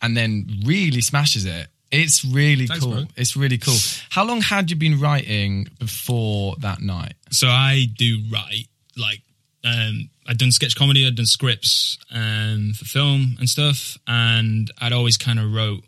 and 0.00 0.16
then 0.16 0.46
really 0.64 1.00
smashes 1.02 1.44
it. 1.44 1.68
It's 1.96 2.24
really 2.24 2.66
Thanks, 2.66 2.84
cool. 2.84 2.92
bro. 2.92 3.04
It's 3.16 3.36
really 3.36 3.58
cool. 3.58 3.76
How 4.10 4.24
long 4.24 4.40
had 4.40 4.70
you 4.70 4.76
been 4.76 5.00
writing 5.00 5.68
before 5.78 6.56
that 6.60 6.80
night? 6.80 7.14
so 7.30 7.48
I 7.48 7.86
do 7.98 8.18
write 8.32 8.68
like 8.96 9.20
um 9.64 10.08
I'd 10.28 10.38
done 10.38 10.52
sketch 10.52 10.76
comedy, 10.76 11.06
I'd 11.06 11.16
done 11.16 11.26
scripts 11.26 11.98
um 12.10 12.72
for 12.76 12.84
film 12.84 13.36
and 13.38 13.48
stuff, 13.48 13.96
and 14.06 14.70
I'd 14.80 14.92
always 14.92 15.16
kind 15.16 15.38
of 15.38 15.52
wrote 15.52 15.82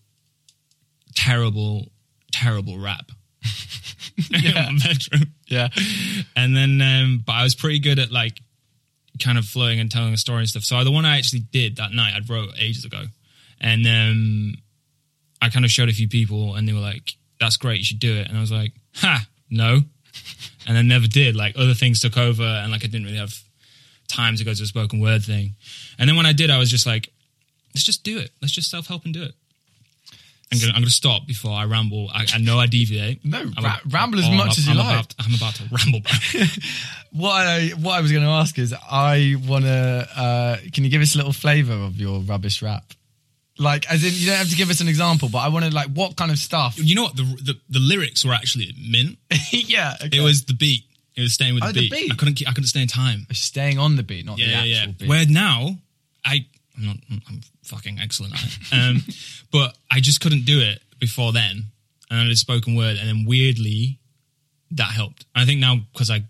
terrible, 1.15 1.91
terrible 2.33 2.79
rap. 2.79 3.11
in 4.35 4.55
my 4.55 4.73
bedroom. 4.83 5.33
Yeah. 5.47 5.69
And 6.35 6.57
then 6.57 6.81
um 6.83 7.23
but 7.25 7.33
I 7.35 7.45
was 7.45 7.55
pretty 7.55 7.79
good 7.79 7.99
at 7.99 8.11
like 8.11 8.41
kind 9.23 9.39
of 9.39 9.45
flowing 9.45 9.81
and 9.81 9.91
telling 9.91 10.13
a 10.13 10.17
story 10.17 10.41
and 10.41 10.49
stuff. 10.49 10.65
So 10.65 10.83
the 10.85 10.91
one 10.91 11.05
I 11.05 11.19
actually 11.19 11.41
did 11.41 11.77
that 11.77 11.93
night 11.93 12.15
I'd 12.17 12.29
wrote 12.29 12.51
ages 12.59 12.85
ago. 12.85 13.05
And 13.61 13.87
um 13.87 14.55
I 15.41 15.49
kind 15.51 15.65
of 15.65 15.71
showed 15.71 15.89
a 15.89 15.93
few 15.93 16.09
people 16.09 16.55
and 16.55 16.67
they 16.69 16.73
were 16.73 16.81
like, 16.81 17.15
That's 17.41 17.57
great, 17.57 17.79
you 17.79 17.85
should 17.85 18.01
do 18.01 18.15
it. 18.17 18.29
And 18.29 18.37
I 18.37 18.41
was 18.41 18.53
like, 18.53 18.73
Ha, 18.97 19.27
no. 19.51 19.81
And 20.67 20.77
I 20.77 20.83
never 20.83 21.07
did. 21.07 21.35
Like 21.35 21.57
other 21.57 21.73
things 21.73 22.01
took 22.01 22.19
over 22.19 22.43
and 22.43 22.71
like 22.71 22.85
I 22.85 22.89
didn't 22.89 23.07
really 23.07 23.17
have 23.17 23.33
time 24.07 24.37
to 24.37 24.45
go 24.45 24.53
to 24.53 24.63
a 24.63 24.67
spoken 24.67 25.01
word 25.01 25.25
thing. 25.25 25.55
And 25.99 26.07
then 26.07 26.15
when 26.15 26.27
I 26.27 26.35
did, 26.35 26.51
I 26.51 26.59
was 26.59 26.71
just 26.71 26.85
like, 26.85 27.09
let's 27.75 27.85
just 27.85 28.05
do 28.05 28.19
it. 28.19 28.33
Let's 28.43 28.53
just 28.53 28.71
self 28.71 28.87
help 28.87 29.07
and 29.07 29.15
do 29.15 29.23
it. 29.23 29.33
I'm 30.53 30.59
gonna, 30.59 30.73
I'm 30.73 30.81
gonna 30.83 30.91
stop 30.91 31.27
before 31.27 31.53
I 31.53 31.65
ramble. 31.65 32.11
I, 32.13 32.27
I 32.35 32.39
know 32.39 32.59
I 32.59 32.67
deviate. 32.67 33.25
No, 33.25 33.39
I'm 33.57 33.65
ra- 33.65 33.81
ramble 33.89 34.19
as 34.19 34.29
much 34.29 34.41
I'm 34.41 34.49
as 34.49 34.67
you 34.67 34.73
I'm 34.73 34.79
like. 34.79 34.95
About, 34.95 35.15
I'm 35.19 35.35
about 35.35 35.55
to 35.55 35.65
ramble. 35.71 36.01
What 37.13 37.47
I 37.47 37.69
what 37.81 37.95
I 37.95 38.01
was 38.03 38.13
going 38.13 38.23
to 38.23 38.29
ask 38.31 38.59
is, 38.59 38.75
I 38.75 39.37
want 39.47 39.65
to. 39.65 40.09
Uh, 40.15 40.57
can 40.73 40.85
you 40.85 40.91
give 40.91 41.01
us 41.01 41.15
a 41.15 41.17
little 41.17 41.33
flavour 41.33 41.73
of 41.73 41.99
your 41.99 42.21
rubbish 42.21 42.61
rap? 42.61 42.85
Like, 43.59 43.91
as 43.91 44.05
in, 44.05 44.13
you 44.15 44.27
don't 44.27 44.37
have 44.37 44.51
to 44.51 44.57
give 44.57 44.71
us 44.71 44.81
an 44.81 44.89
example, 44.89 45.29
but 45.31 45.39
I 45.39 45.49
want 45.49 45.65
to 45.65 45.75
like, 45.75 45.89
what 45.89 46.17
kind 46.17 46.31
of 46.31 46.39
stuff? 46.39 46.75
you 46.79 46.95
know 46.95 47.03
what? 47.05 47.17
The, 47.17 47.23
the 47.23 47.55
the 47.71 47.79
lyrics 47.81 48.25
were 48.25 48.33
actually 48.33 48.73
mint. 48.79 49.19
yeah, 49.53 49.95
okay. 50.03 50.19
It 50.19 50.21
was 50.23 50.45
the 50.45 50.55
beat. 50.55 50.85
It 51.17 51.23
was 51.23 51.33
staying 51.35 51.55
with 51.55 51.65
Oh, 51.65 51.69
the, 51.69 51.73
the 51.81 51.89
beat. 51.91 52.03
beat. 52.05 52.13
I 52.13 52.15
couldn't. 52.15 52.35
Keep, 52.35 52.49
I 52.49 52.53
couldn't 52.53 52.69
stay 52.69 52.83
in 52.83 52.89
time. 52.89 53.27
staying 53.33 53.79
on 53.79 53.97
the 53.97 54.05
beat, 54.05 54.25
not 54.25 54.37
the 54.37 54.43
Yeah, 54.45 54.59
actual 54.59 54.69
yeah, 54.69 54.85
yeah. 54.87 54.93
beat. 54.99 55.09
Where 55.09 55.27
now, 55.27 55.77
I 56.25 56.47
I'm 56.77 56.87
not. 56.87 56.97
I'm 57.29 57.41
fucking 57.65 57.99
excellent 58.01 58.35
at 58.35 58.45
it. 58.45 58.73
Um, 58.73 59.03
but 59.53 59.77
I 59.91 59.99
just 60.01 60.21
couldn't 60.21 60.45
do 60.45 60.61
it 60.61 60.81
before 61.01 61.33
then, 61.33 61.65
and 62.11 62.21
I 62.21 62.25
did 62.25 62.39
spoken 62.39 62.77
word, 62.77 62.97
and 62.97 63.09
then 63.09 63.25
weirdly, 63.27 63.99
that 64.71 64.93
helped. 64.93 65.25
I 65.35 65.45
think 65.45 65.59
now 65.61 65.77
because 65.93 66.11
I 66.11 66.23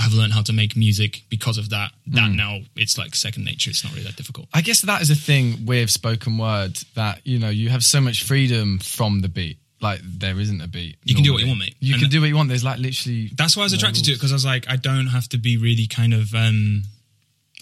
have 0.00 0.12
learned 0.12 0.32
how 0.32 0.42
to 0.42 0.52
make 0.52 0.76
music 0.76 1.22
because 1.28 1.56
of 1.58 1.70
that. 1.70 1.92
That 2.08 2.30
Hmm. 2.30 2.36
now 2.36 2.60
it's 2.76 2.98
like 2.98 3.14
second 3.14 3.44
nature. 3.44 3.70
It's 3.70 3.84
not 3.84 3.92
really 3.92 4.04
that 4.04 4.16
difficult. 4.16 4.48
I 4.52 4.60
guess 4.60 4.80
that 4.82 5.00
is 5.02 5.10
a 5.10 5.14
thing 5.14 5.66
with 5.66 5.90
spoken 5.90 6.36
word 6.38 6.76
that 6.94 7.20
you 7.24 7.38
know 7.38 7.48
you 7.50 7.68
have 7.70 7.84
so 7.84 8.00
much 8.00 8.22
freedom 8.24 8.78
from 8.80 9.20
the 9.20 9.28
beat. 9.28 9.58
Like 9.80 10.00
there 10.02 10.40
isn't 10.40 10.60
a 10.62 10.66
beat. 10.68 10.96
You 11.04 11.14
can 11.14 11.22
do 11.24 11.32
what 11.32 11.42
you 11.42 11.48
want, 11.48 11.60
mate. 11.60 11.76
You 11.78 11.94
And- 11.94 12.02
can 12.02 12.10
do 12.10 12.20
what 12.20 12.26
you 12.28 12.36
want. 12.36 12.48
There's 12.48 12.64
like 12.64 12.78
literally. 12.78 13.30
That's 13.36 13.54
why 13.56 13.62
I 13.62 13.66
was 13.66 13.72
no 13.72 13.76
attracted 13.78 14.04
to 14.06 14.12
it 14.12 14.14
because 14.14 14.32
I 14.32 14.34
was 14.34 14.44
like, 14.44 14.68
I 14.68 14.76
don't 14.76 15.08
have 15.08 15.28
to 15.30 15.38
be 15.38 15.56
really 15.58 15.86
kind 15.86 16.12
of 16.14 16.34
um, 16.34 16.84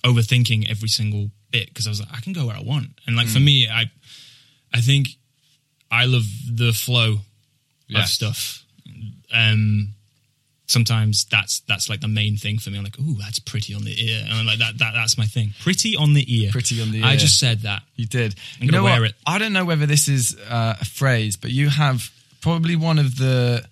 overthinking 0.05 0.71
every 0.71 0.89
single 0.89 1.31
bit 1.51 1.69
because 1.69 1.87
I 1.87 1.91
was 1.91 2.01
like, 2.01 2.11
I 2.13 2.21
can 2.21 2.33
go 2.33 2.47
where 2.47 2.57
I 2.57 2.61
want. 2.63 2.91
And 3.07 3.17
like 3.17 3.29
for 3.29 3.39
Hmm. 3.41 3.45
me, 3.45 3.69
I 3.69 3.91
I 4.73 4.81
think 4.81 5.17
I 5.91 6.07
love 6.07 6.25
the 6.49 6.73
flow 6.73 7.21
of 7.95 8.07
stuff. 8.09 8.65
Um, 9.31 9.95
sometimes 10.73 11.25
that's 11.27 11.61
that's 11.61 11.89
like 11.89 12.01
the 12.01 12.09
main 12.09 12.37
thing 12.37 12.59
for 12.59 12.71
me. 12.71 12.79
I'm 12.79 12.85
like, 12.85 12.99
ooh, 12.99 13.15
that's 13.15 13.39
pretty 13.39 13.75
on 13.75 13.85
the 13.85 13.95
ear, 14.05 14.23
and 14.25 14.33
I'm 14.33 14.47
like 14.47 14.59
that 14.59 14.79
that 14.79 14.93
that's 14.95 15.19
my 15.19 15.27
thing. 15.27 15.51
Pretty 15.61 15.95
on 15.97 16.15
the 16.15 16.25
ear. 16.27 16.51
Pretty 16.51 16.81
on 16.83 16.91
the 16.91 16.99
ear. 16.99 17.05
I 17.05 17.17
just 17.17 17.39
said 17.39 17.61
that. 17.61 17.83
You 17.97 18.07
did. 18.07 18.35
I'm 18.61 18.67
you 18.67 18.73
know 18.73 18.85
wear 18.85 19.03
what? 19.03 19.11
it. 19.11 19.17
I 19.27 19.39
don't 19.39 19.53
know 19.53 19.65
whether 19.65 19.87
this 19.87 20.09
is 20.09 20.37
uh, 20.49 20.75
a 20.81 20.85
phrase, 20.85 21.37
but 21.37 21.51
you 21.51 21.69
have 21.69 22.11
probably 22.41 22.77
one 22.77 22.99
of 22.99 23.17
the 23.17 23.65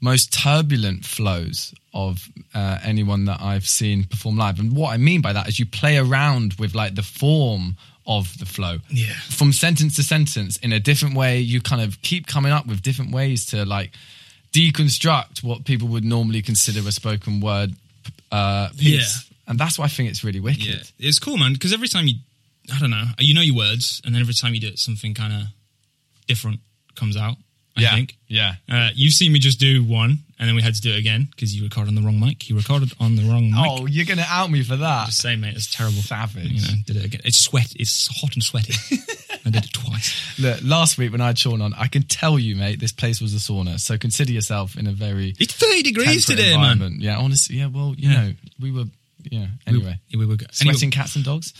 most 0.00 0.32
turbulent 0.32 1.04
flows 1.04 1.74
of 1.92 2.26
uh, 2.54 2.78
anyone 2.82 3.26
that 3.26 3.40
I've 3.40 3.68
seen 3.68 4.04
perform 4.04 4.36
live. 4.36 4.58
And 4.58 4.74
what 4.74 4.92
I 4.92 4.96
mean 4.96 5.20
by 5.20 5.32
that 5.34 5.48
is 5.48 5.58
you 5.58 5.66
play 5.66 5.98
around 5.98 6.54
with 6.54 6.74
like 6.74 6.94
the 6.94 7.02
form 7.02 7.76
of 8.06 8.38
the 8.38 8.46
flow. 8.46 8.78
Yeah. 8.88 9.12
From 9.28 9.52
sentence 9.52 9.96
to 9.96 10.02
sentence 10.02 10.56
in 10.58 10.72
a 10.72 10.80
different 10.80 11.14
way. 11.14 11.38
You 11.40 11.60
kind 11.60 11.82
of 11.82 12.00
keep 12.02 12.26
coming 12.26 12.50
up 12.50 12.66
with 12.66 12.82
different 12.82 13.12
ways 13.12 13.46
to 13.46 13.64
like 13.64 13.92
deconstruct 14.52 15.42
what 15.42 15.64
people 15.64 15.88
would 15.88 16.04
normally 16.04 16.42
consider 16.42 16.80
a 16.86 16.92
spoken 16.92 17.40
word 17.40 17.74
uh, 18.32 18.68
piece. 18.76 19.26
And 19.46 19.58
that's 19.58 19.78
why 19.78 19.86
I 19.86 19.88
think 19.88 20.10
it's 20.10 20.22
really 20.22 20.40
wicked. 20.40 20.64
Yeah, 20.64 21.08
it's 21.08 21.18
cool, 21.18 21.36
man. 21.36 21.52
Because 21.54 21.72
every 21.72 21.88
time 21.88 22.06
you, 22.06 22.14
I 22.72 22.78
don't 22.78 22.90
know, 22.90 23.04
you 23.18 23.34
know 23.34 23.40
your 23.40 23.56
words, 23.56 24.00
and 24.04 24.14
then 24.14 24.20
every 24.22 24.34
time 24.34 24.54
you 24.54 24.60
do 24.60 24.68
it, 24.68 24.78
something 24.78 25.12
kind 25.14 25.32
of 25.32 25.42
different 26.28 26.60
comes 26.94 27.16
out. 27.16 27.36
I 27.76 27.82
Yeah. 27.82 27.94
think. 27.94 28.16
Yeah. 28.28 28.54
Uh, 28.68 28.90
you've 28.94 29.12
seen 29.14 29.32
me 29.32 29.38
just 29.40 29.58
do 29.58 29.82
one, 29.84 30.18
and 30.38 30.48
then 30.48 30.54
we 30.54 30.62
had 30.62 30.74
to 30.74 30.80
do 30.80 30.90
it 30.92 30.98
again 30.98 31.28
because 31.30 31.54
you 31.54 31.64
recorded 31.64 31.88
on 31.88 31.94
the 31.96 32.02
wrong 32.02 32.20
mic. 32.20 32.48
You 32.48 32.56
recorded 32.56 32.92
on 33.00 33.16
the 33.16 33.22
wrong 33.22 33.50
mic. 33.50 33.58
Oh, 33.60 33.86
you're 33.86 34.04
going 34.06 34.18
to 34.18 34.26
out 34.28 34.50
me 34.50 34.62
for 34.62 34.76
that. 34.76 35.06
Just 35.06 35.18
say, 35.22 35.34
mate, 35.36 35.54
it's 35.56 35.72
terrible. 35.74 36.02
Savage. 36.02 36.44
You 36.50 36.60
know, 36.60 36.82
did 36.86 36.96
it 36.96 37.04
again. 37.06 37.20
It's 37.24 37.38
sweat. 37.38 37.72
It's 37.76 38.08
hot 38.20 38.34
and 38.34 38.42
sweaty. 38.42 38.74
I 39.44 39.50
did 39.50 39.64
it 39.64 39.72
twice. 39.72 40.38
Look, 40.38 40.60
last 40.62 40.98
week 40.98 41.12
when 41.12 41.20
I 41.20 41.28
had 41.28 41.38
Sean 41.38 41.60
on, 41.62 41.72
I 41.74 41.86
can 41.86 42.02
tell 42.02 42.38
you, 42.38 42.56
mate, 42.56 42.78
this 42.80 42.92
place 42.92 43.20
was 43.20 43.34
a 43.34 43.38
sauna. 43.38 43.80
So 43.80 43.96
consider 43.96 44.32
yourself 44.32 44.76
in 44.76 44.86
a 44.86 44.92
very 44.92 45.34
It's 45.38 45.54
thirty 45.54 45.82
degrees 45.82 46.26
temperate 46.26 46.44
today, 46.44 46.56
man. 46.56 46.72
environment. 46.72 47.02
Yeah, 47.02 47.18
honestly, 47.18 47.56
yeah. 47.56 47.66
Well, 47.66 47.94
you 47.96 48.10
Yeah. 48.10 48.22
know, 48.22 48.34
we 48.60 48.70
were, 48.70 48.84
yeah. 49.30 49.46
Anyway, 49.66 49.98
We, 50.12 50.18
we 50.20 50.26
were 50.26 50.36
go- 50.36 50.46
sweating 50.52 50.82
anyway, 50.88 50.90
cats 50.90 51.16
and 51.16 51.24
dogs. 51.24 51.54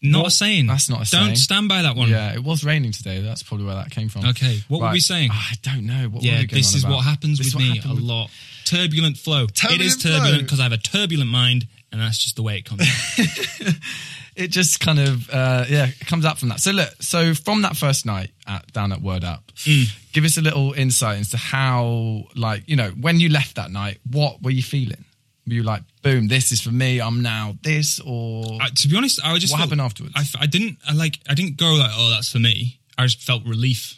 not 0.00 0.28
a 0.28 0.30
saying. 0.30 0.68
That's 0.68 0.88
not 0.88 1.02
a 1.02 1.06
saying. 1.06 1.26
Don't 1.26 1.36
stand 1.36 1.68
by 1.68 1.82
that 1.82 1.96
one. 1.96 2.08
Yeah, 2.08 2.32
it 2.34 2.44
was 2.44 2.62
raining 2.64 2.92
today. 2.92 3.20
That's 3.20 3.42
probably 3.42 3.66
where 3.66 3.74
that 3.74 3.90
came 3.90 4.08
from. 4.08 4.24
Okay, 4.26 4.62
what 4.68 4.80
were 4.80 4.90
we 4.92 5.00
saying? 5.00 5.30
Ah, 5.32 5.48
I 5.50 5.54
don't 5.62 5.86
know. 5.86 6.08
What 6.08 6.22
were 6.22 6.28
Yeah, 6.28 6.38
we 6.40 6.46
going 6.46 6.60
this 6.60 6.72
on 6.72 6.76
is 6.78 6.84
about? 6.84 6.94
what 6.96 7.04
happens 7.04 7.38
This 7.38 7.48
is 7.48 7.54
with 7.56 7.62
what 7.64 7.68
me 7.68 7.76
happened 7.78 7.92
a 7.92 7.94
with- 7.96 8.04
lot. 8.04 8.30
Turbulent 8.64 9.16
flow. 9.18 9.44
it 9.44 9.54
Turbulent 9.56 9.82
is 9.82 9.96
flow. 10.00 10.12
turbulent 10.18 10.42
because 10.44 10.60
I 10.60 10.64
have 10.64 10.72
a 10.72 10.78
turbulent 10.78 11.30
mind, 11.30 11.66
and 11.90 12.00
that's 12.00 12.18
just 12.18 12.36
the 12.36 12.42
way 12.42 12.58
it 12.58 12.64
comes. 12.64 12.82
It 14.38 14.48
just 14.52 14.78
kind 14.80 14.98
of, 15.00 15.28
uh, 15.30 15.64
yeah, 15.68 15.86
it 15.88 16.06
comes 16.06 16.24
out 16.24 16.38
from 16.38 16.48
that. 16.50 16.60
So 16.60 16.70
look, 16.70 16.90
so 17.00 17.34
from 17.34 17.62
that 17.62 17.76
first 17.76 18.06
night 18.06 18.30
at, 18.46 18.72
down 18.72 18.92
at 18.92 19.02
Word 19.02 19.24
Up, 19.24 19.50
Mm. 19.64 19.90
give 20.12 20.24
us 20.24 20.36
a 20.38 20.40
little 20.42 20.72
insight 20.74 21.18
into 21.18 21.36
how, 21.36 22.24
like, 22.36 22.62
you 22.68 22.76
know, 22.76 22.90
when 22.90 23.18
you 23.18 23.28
left 23.30 23.56
that 23.56 23.70
night, 23.72 23.98
what 24.10 24.40
were 24.42 24.52
you 24.52 24.62
feeling? 24.62 25.04
Were 25.46 25.54
you 25.54 25.62
like, 25.64 25.82
boom, 26.02 26.28
this 26.28 26.52
is 26.52 26.60
for 26.60 26.70
me. 26.70 27.00
I'm 27.00 27.20
now 27.22 27.56
this, 27.62 28.00
or 28.04 28.58
I, 28.60 28.68
to 28.68 28.88
be 28.88 28.96
honest, 28.96 29.18
I 29.24 29.32
would 29.32 29.40
just 29.40 29.52
What 29.52 29.58
felt- 29.58 29.70
happened 29.70 29.80
afterwards? 29.80 30.14
I 30.38 30.46
didn't 30.46 30.78
I 30.88 30.92
like 30.92 31.18
I 31.28 31.34
didn't 31.34 31.56
go 31.56 31.72
like 31.74 31.90
oh 31.94 32.10
that's 32.10 32.30
for 32.30 32.38
me. 32.38 32.78
I 32.96 33.04
just 33.06 33.20
felt 33.22 33.44
relief 33.44 33.96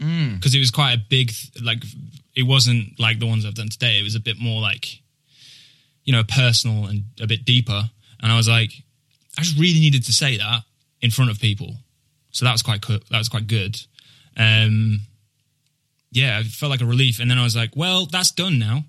Mm. 0.00 0.34
because 0.36 0.54
it 0.54 0.58
was 0.58 0.70
quite 0.70 0.92
a 0.94 0.98
big 0.98 1.32
like 1.62 1.82
it 2.34 2.42
wasn't 2.42 2.98
like 2.98 3.18
the 3.18 3.26
ones 3.26 3.44
I've 3.46 3.54
done 3.54 3.68
today. 3.68 3.98
It 4.00 4.02
was 4.04 4.14
a 4.14 4.20
bit 4.20 4.38
more 4.38 4.60
like 4.60 5.00
you 6.04 6.12
know 6.12 6.24
personal 6.24 6.86
and 6.86 7.04
a 7.20 7.26
bit 7.26 7.44
deeper. 7.44 7.90
And 8.20 8.32
I 8.32 8.36
was 8.36 8.48
like, 8.48 8.72
I 9.38 9.42
just 9.42 9.58
really 9.58 9.80
needed 9.80 10.04
to 10.06 10.12
say 10.12 10.36
that 10.38 10.62
in 11.00 11.10
front 11.10 11.30
of 11.30 11.38
people. 11.40 11.74
So 12.30 12.44
that 12.44 12.52
was 12.52 12.62
quite 12.62 12.80
co- 12.82 13.00
that 13.10 13.18
was 13.18 13.28
quite 13.28 13.46
good. 13.46 13.76
Um, 14.36 15.00
yeah, 16.12 16.40
it 16.40 16.46
felt 16.46 16.70
like 16.70 16.80
a 16.80 16.86
relief. 16.86 17.20
And 17.20 17.30
then 17.30 17.38
I 17.38 17.44
was 17.44 17.56
like, 17.56 17.70
well, 17.76 18.06
that's 18.06 18.30
done 18.30 18.58
now. 18.58 18.84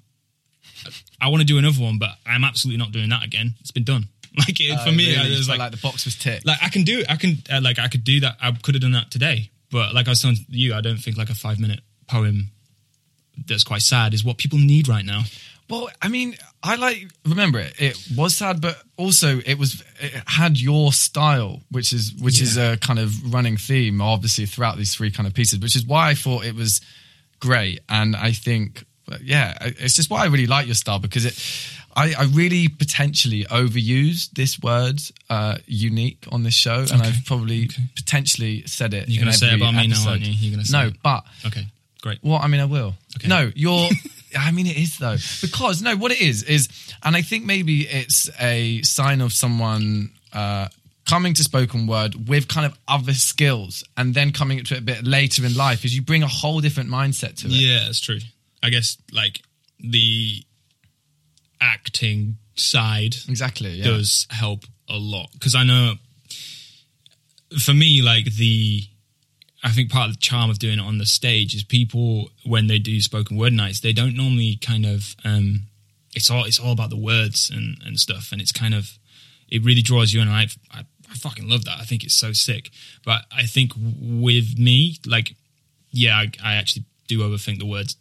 I 1.19 1.29
want 1.29 1.41
to 1.41 1.45
do 1.45 1.57
another 1.57 1.81
one, 1.81 1.97
but 1.97 2.11
I'm 2.25 2.43
absolutely 2.43 2.77
not 2.77 2.91
doing 2.91 3.09
that 3.09 3.23
again. 3.25 3.55
It's 3.61 3.71
been 3.71 3.83
done. 3.83 4.05
Like 4.37 4.59
it, 4.59 4.79
for 4.81 4.89
Uh, 4.89 4.91
me, 4.91 5.15
really, 5.15 5.33
I 5.33 5.37
was 5.37 5.49
like, 5.49 5.57
like 5.57 5.71
the 5.71 5.77
box 5.77 6.05
was 6.05 6.15
ticked. 6.15 6.45
like 6.45 6.59
I 6.61 6.69
can 6.69 6.83
do 6.83 7.03
I 7.09 7.15
can 7.15 7.37
uh, 7.51 7.59
like 7.59 7.79
I 7.79 7.87
could 7.87 8.03
do 8.03 8.19
that. 8.19 8.37
I 8.39 8.51
could 8.51 8.75
have 8.75 8.83
done 8.83 8.91
that 8.91 9.09
today, 9.09 9.49
but 9.71 9.95
like 9.95 10.05
I 10.07 10.11
was 10.11 10.21
telling 10.21 10.37
you, 10.49 10.75
I 10.75 10.81
don't 10.81 10.97
think 10.97 11.17
like 11.17 11.31
a 11.31 11.33
five 11.33 11.57
minute 11.59 11.79
poem 12.07 12.51
that's 13.47 13.63
quite 13.63 13.81
sad 13.81 14.13
is 14.13 14.23
what 14.23 14.37
people 14.37 14.59
need 14.59 14.87
right 14.87 15.03
now. 15.05 15.23
Well, 15.69 15.89
I 16.01 16.07
mean, 16.07 16.35
I 16.63 16.75
like 16.75 17.09
remember 17.25 17.59
it. 17.59 17.73
It 17.77 17.97
was 18.15 18.37
sad, 18.37 18.61
but 18.61 18.81
also 18.95 19.39
it 19.45 19.55
was 19.55 19.83
it 19.99 20.23
had 20.25 20.57
your 20.59 20.93
style, 20.93 21.61
which 21.71 21.91
is 21.91 22.13
which 22.21 22.41
is 22.41 22.57
a 22.57 22.77
kind 22.77 22.99
of 22.99 23.33
running 23.33 23.57
theme, 23.57 24.01
obviously 24.01 24.45
throughout 24.45 24.77
these 24.77 24.95
three 24.95 25.11
kind 25.11 25.27
of 25.27 25.33
pieces, 25.33 25.59
which 25.59 25.75
is 25.75 25.85
why 25.85 26.09
I 26.09 26.13
thought 26.13 26.45
it 26.45 26.55
was 26.55 26.79
great. 27.39 27.81
And 27.89 28.15
I 28.15 28.31
think, 28.31 28.85
yeah, 29.21 29.57
it's 29.61 29.95
just 29.95 30.09
why 30.09 30.23
I 30.23 30.27
really 30.27 30.47
like 30.47 30.65
your 30.67 30.75
style 30.75 30.99
because 30.99 31.25
it. 31.25 31.37
I, 31.95 32.13
I 32.13 32.25
really 32.25 32.67
potentially 32.67 33.43
overused 33.45 34.33
this 34.33 34.59
word 34.61 35.01
uh, 35.31 35.57
unique 35.65 36.25
on 36.31 36.43
this 36.43 36.53
show, 36.53 36.85
and 36.91 37.01
I've 37.01 37.25
probably 37.25 37.69
potentially 37.95 38.61
said 38.67 38.93
it. 38.93 39.09
You're 39.09 39.23
gonna 39.23 39.33
say 39.33 39.47
it 39.47 39.53
every 39.53 39.63
about 39.67 39.81
me 39.81 39.87
now, 39.87 40.07
aren't 40.07 40.21
you? 40.21 40.31
You're 40.31 40.51
gonna 40.51 40.63
say 40.65 40.79
no, 40.79 40.87
it. 40.89 40.97
but 41.01 41.23
Okay, 41.47 41.65
great. 42.01 42.19
well, 42.21 42.37
I 42.37 42.47
mean, 42.49 42.61
I 42.61 42.65
will. 42.65 42.93
Okay. 43.17 43.27
No, 43.27 43.51
you're. 43.55 43.89
I 44.37 44.51
mean, 44.51 44.67
it 44.67 44.77
is 44.77 44.97
though 44.97 45.17
because 45.41 45.81
no, 45.81 45.95
what 45.95 46.11
it 46.11 46.21
is 46.21 46.43
is, 46.43 46.67
and 47.03 47.15
I 47.15 47.21
think 47.21 47.45
maybe 47.45 47.81
it's 47.81 48.29
a 48.39 48.81
sign 48.81 49.21
of 49.21 49.31
someone 49.33 50.11
uh, 50.33 50.67
coming 51.05 51.33
to 51.35 51.43
spoken 51.43 51.87
word 51.87 52.27
with 52.27 52.47
kind 52.47 52.65
of 52.65 52.77
other 52.87 53.13
skills, 53.13 53.83
and 53.95 54.13
then 54.13 54.31
coming 54.31 54.63
to 54.63 54.75
it 54.75 54.79
a 54.79 54.83
bit 54.83 55.05
later 55.05 55.45
in 55.45 55.55
life, 55.55 55.85
is 55.85 55.95
you 55.95 56.01
bring 56.01 56.23
a 56.23 56.27
whole 56.27 56.59
different 56.59 56.89
mindset 56.89 57.35
to 57.37 57.47
it. 57.47 57.53
Yeah, 57.53 57.85
that's 57.85 58.01
true. 58.01 58.19
I 58.61 58.69
guess 58.69 58.97
like 59.11 59.41
the 59.79 60.43
acting 61.61 62.37
side 62.55 63.15
Exactly. 63.29 63.71
Yeah. 63.71 63.85
does 63.85 64.27
help 64.29 64.63
a 64.89 64.97
lot 64.97 65.29
because 65.33 65.55
I 65.55 65.63
know 65.63 65.93
for 67.63 67.73
me, 67.73 68.01
like 68.01 68.25
the 68.25 68.83
I 69.67 69.71
think 69.71 69.91
part 69.91 70.07
of 70.09 70.15
the 70.15 70.21
charm 70.21 70.49
of 70.49 70.59
doing 70.59 70.79
it 70.79 70.81
on 70.81 70.97
the 70.97 71.05
stage 71.05 71.53
is 71.53 71.63
people 71.65 72.29
when 72.45 72.67
they 72.67 72.79
do 72.79 73.01
spoken 73.01 73.35
word 73.35 73.51
nights, 73.51 73.81
they 73.81 73.91
don't 73.91 74.15
normally 74.15 74.55
kind 74.55 74.85
of 74.85 75.13
um 75.25 75.63
it's 76.15 76.31
all 76.31 76.45
it's 76.45 76.57
all 76.57 76.71
about 76.71 76.89
the 76.89 76.97
words 76.97 77.51
and 77.53 77.77
and 77.85 77.99
stuff, 77.99 78.31
and 78.31 78.41
it's 78.41 78.53
kind 78.53 78.73
of 78.73 78.97
it 79.49 79.65
really 79.65 79.81
draws 79.81 80.13
you 80.13 80.21
in. 80.21 80.29
I 80.29 80.47
I, 80.71 80.85
I 81.11 81.15
fucking 81.15 81.49
love 81.49 81.65
that. 81.65 81.79
I 81.81 81.83
think 81.83 82.05
it's 82.05 82.15
so 82.15 82.31
sick. 82.31 82.69
But 83.03 83.23
I 83.29 83.43
think 83.43 83.73
with 83.75 84.57
me, 84.57 84.99
like, 85.05 85.35
yeah, 85.91 86.15
I, 86.15 86.31
I 86.41 86.53
actually 86.55 86.85
do 87.09 87.19
overthink 87.19 87.59
the 87.59 87.65
words 87.65 87.97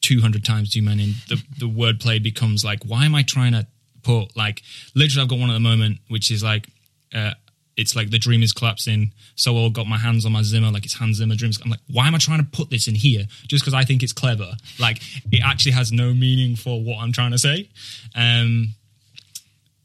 200 0.00 0.44
times 0.44 0.70
too 0.70 0.82
many. 0.82 1.14
The 1.28 1.40
the 1.56 1.68
wordplay 1.68 2.20
becomes 2.20 2.64
like, 2.64 2.82
why 2.84 3.04
am 3.04 3.14
I 3.14 3.22
trying 3.22 3.52
to 3.52 3.68
put 4.02 4.36
like 4.36 4.62
literally? 4.96 5.22
I've 5.22 5.30
got 5.30 5.38
one 5.38 5.50
at 5.50 5.54
the 5.54 5.60
moment 5.60 5.98
which 6.08 6.32
is 6.32 6.42
like, 6.42 6.66
uh, 7.14 7.34
it's 7.76 7.96
like 7.96 8.10
the 8.10 8.18
dream 8.18 8.42
is 8.42 8.52
collapsing. 8.52 9.12
So 9.34 9.56
I 9.56 9.68
got 9.68 9.86
my 9.86 9.98
hands 9.98 10.24
on 10.24 10.32
my 10.32 10.42
Zimmer, 10.42 10.70
like 10.70 10.84
it's 10.84 10.94
Hans 10.94 11.18
Zimmer 11.18 11.34
dreams. 11.34 11.58
I'm 11.62 11.70
like, 11.70 11.80
why 11.90 12.06
am 12.06 12.14
I 12.14 12.18
trying 12.18 12.38
to 12.38 12.44
put 12.44 12.70
this 12.70 12.88
in 12.88 12.94
here 12.94 13.24
just 13.48 13.64
because 13.64 13.74
I 13.74 13.84
think 13.84 14.02
it's 14.02 14.12
clever? 14.12 14.52
Like 14.78 15.02
it 15.32 15.42
actually 15.44 15.72
has 15.72 15.92
no 15.92 16.14
meaning 16.14 16.56
for 16.56 16.82
what 16.82 16.98
I'm 16.98 17.12
trying 17.12 17.32
to 17.32 17.38
say. 17.38 17.68
Um, 18.14 18.74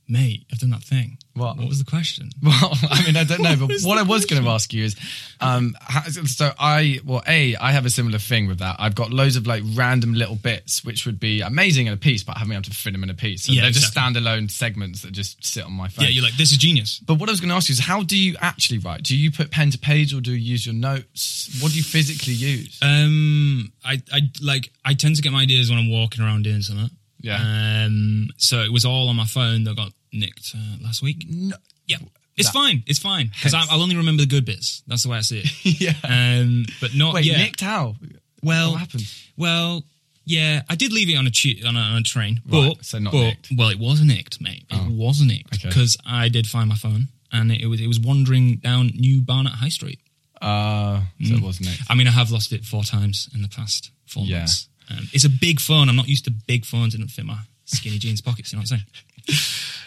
mate, 0.10 0.46
I've 0.52 0.60
done 0.60 0.72
that 0.72 0.84
thing. 0.84 1.18
What? 1.34 1.58
What 1.58 1.68
was 1.70 1.80
the 1.80 1.90
question? 1.90 2.32
Well, 2.42 2.74
I 2.90 3.06
mean, 3.06 3.16
I 3.16 3.24
don't 3.24 3.42
know, 3.42 3.56
but 3.56 3.72
what 3.84 3.98
I 3.98 4.04
was 4.04 4.26
going 4.26 4.42
to 4.44 4.50
ask 4.50 4.74
you 4.74 4.84
is, 4.86 4.96
um, 5.40 5.76
how, 5.80 6.02
so 6.04 6.52
I, 6.60 7.00
well, 7.06 7.22
a, 7.28 7.56
I 7.58 7.72
have 7.72 7.86
a 7.86 7.90
similar 7.90 8.18
thing 8.18 8.48
with 8.48 8.60
that. 8.60 8.78
I've 8.80 8.96
got 8.96 9.12
loads 9.12 9.36
of 9.36 9.46
like 9.46 9.64
random 9.76 10.14
little 10.14 10.36
bits, 10.36 10.84
which 10.84 11.06
would 11.06 11.20
be 11.20 11.42
amazing 11.42 11.88
in 11.88 11.94
a 11.94 11.98
piece, 11.98 12.24
but 12.24 12.36
I 12.36 12.40
haven't 12.40 12.50
been 12.50 12.58
able 12.58 12.64
to 12.66 12.72
fit 12.72 12.92
them 12.94 13.04
in 13.04 13.10
a 13.10 13.14
piece. 13.14 13.44
So 13.44 13.54
Yeah, 13.54 13.62
they're 13.64 13.72
just 13.72 13.90
exactly. 13.90 14.22
standalone 14.22 14.50
segments 14.50 15.04
that 15.04 15.12
just 15.12 15.46
sit 15.46 15.64
on 15.64 15.74
my 15.74 15.88
phone. 15.90 16.06
Yeah, 16.06 16.12
you're 16.12 16.24
like, 16.24 16.36
this 16.38 16.52
is 16.52 16.58
genius. 16.58 17.00
But 17.00 17.16
what 17.20 17.30
I 17.30 17.32
was 17.32 17.40
going 17.40 17.50
to 17.50 17.56
ask 17.56 17.70
you 17.70 17.74
is, 17.74 17.80
how 17.80 18.04
do 18.04 18.18
you 18.18 18.36
actually 18.42 18.80
write? 18.80 19.04
Do 19.04 19.16
you 19.16 19.32
put 19.32 19.52
pen 19.52 19.70
to 19.72 19.78
page, 19.78 20.14
or 20.14 20.22
do 20.22 20.32
you 20.32 20.38
use 20.38 20.66
your 20.66 20.76
notes? 20.76 21.60
What 21.62 21.72
do 21.72 21.78
you 21.78 21.84
physically 21.84 22.34
use? 22.34 22.80
Um, 22.82 23.72
I, 23.86 24.02
I 24.12 24.22
like 24.42 24.72
I 24.84 24.94
tend 24.96 25.16
to 25.18 25.22
get 25.22 25.32
my 25.32 25.42
ideas 25.44 25.70
when 25.70 25.78
I'm 25.80 25.90
walking 25.92 26.24
around 26.24 26.44
doing 26.44 26.62
something. 26.62 26.90
Yeah. 27.22 27.38
Um, 27.86 28.30
so 28.38 28.60
it 28.62 28.72
was 28.72 28.86
all 28.86 29.10
on 29.10 29.16
my 29.16 29.26
phone 29.26 29.66
that 29.66 29.76
got 29.76 29.92
nicked 30.12 30.54
uh, 30.56 30.78
last 30.82 31.02
week. 31.02 31.26
No. 31.30 31.56
Yeah, 31.88 31.98
it's 32.38 32.48
That- 32.50 32.54
fine. 32.54 32.84
It's 32.88 33.00
fine 33.00 33.28
because 33.34 33.54
I'll 33.54 33.82
only 33.82 33.96
remember 33.96 34.22
the 34.24 34.28
good 34.28 34.46
bits. 34.46 34.84
That's 34.88 35.04
the 35.04 35.10
way 35.10 35.18
I 35.18 35.22
see 35.22 35.40
it. 35.44 35.66
yeah. 35.82 35.94
Um, 36.04 36.66
but 36.82 36.94
not 36.96 37.14
Wait, 37.16 37.26
yeah. 37.26 37.38
nicked 37.38 37.62
how? 37.62 37.96
Well, 38.44 38.72
what 38.72 38.80
happened? 38.80 39.04
Well, 39.38 39.84
yeah, 40.26 40.62
I 40.70 40.76
did 40.76 40.92
leave 40.94 41.10
it 41.10 41.16
on 41.16 41.26
a 41.28 41.68
on 41.68 41.76
a, 41.76 41.80
on 41.80 41.98
a 41.98 42.04
train, 42.04 42.42
Right, 42.46 42.76
but 42.78 42.86
so 42.86 43.00
not 43.00 43.12
but, 43.14 43.22
nicked. 43.22 43.50
Well, 43.58 43.70
it 43.70 43.80
was 43.80 44.02
nicked, 44.04 44.40
mate. 44.42 44.66
It 44.70 44.76
Oh. 44.78 44.88
was 44.92 45.22
nicked 45.22 45.56
Okay. 45.56 45.68
because 45.70 45.98
I 46.06 46.30
did 46.30 46.46
find 46.48 46.70
my 46.70 46.76
phone 46.76 47.08
and 47.32 47.52
it 47.52 47.66
was 47.68 47.82
it 47.82 47.88
was 47.88 48.00
wandering 48.00 48.58
down 48.58 48.88
New 48.96 49.22
Barnet 49.22 49.54
High 49.54 49.70
Street. 49.70 50.00
Uh, 50.42 51.02
so 51.24 51.34
it 51.36 51.42
was 51.42 51.60
nicked. 51.60 51.82
I 51.90 51.96
mean, 51.96 52.08
I 52.08 52.12
have 52.12 52.32
lost 52.32 52.54
it 52.54 52.64
four 52.64 52.84
times 52.84 53.28
in 53.34 53.42
the 53.42 53.50
past 53.50 53.92
four 54.06 54.24
Yeah. 54.26 54.40
months. 54.40 54.70
Um, 54.90 55.10
it's 55.12 55.26
a 55.26 55.30
big 55.30 55.60
phone. 55.60 55.90
I'm 55.90 55.96
not 55.98 56.08
used 56.08 56.26
to 56.26 56.32
big 56.32 56.66
phones. 56.66 56.94
It 56.96 57.00
doesn't 57.00 57.10
fit 57.12 57.26
my 57.26 57.40
skinny 57.66 57.98
jeans 58.00 58.22
pockets. 58.22 58.52
You 58.54 58.58
know 58.58 58.62
what 58.62 58.72
I'm 58.72 58.78
saying? 58.78 58.86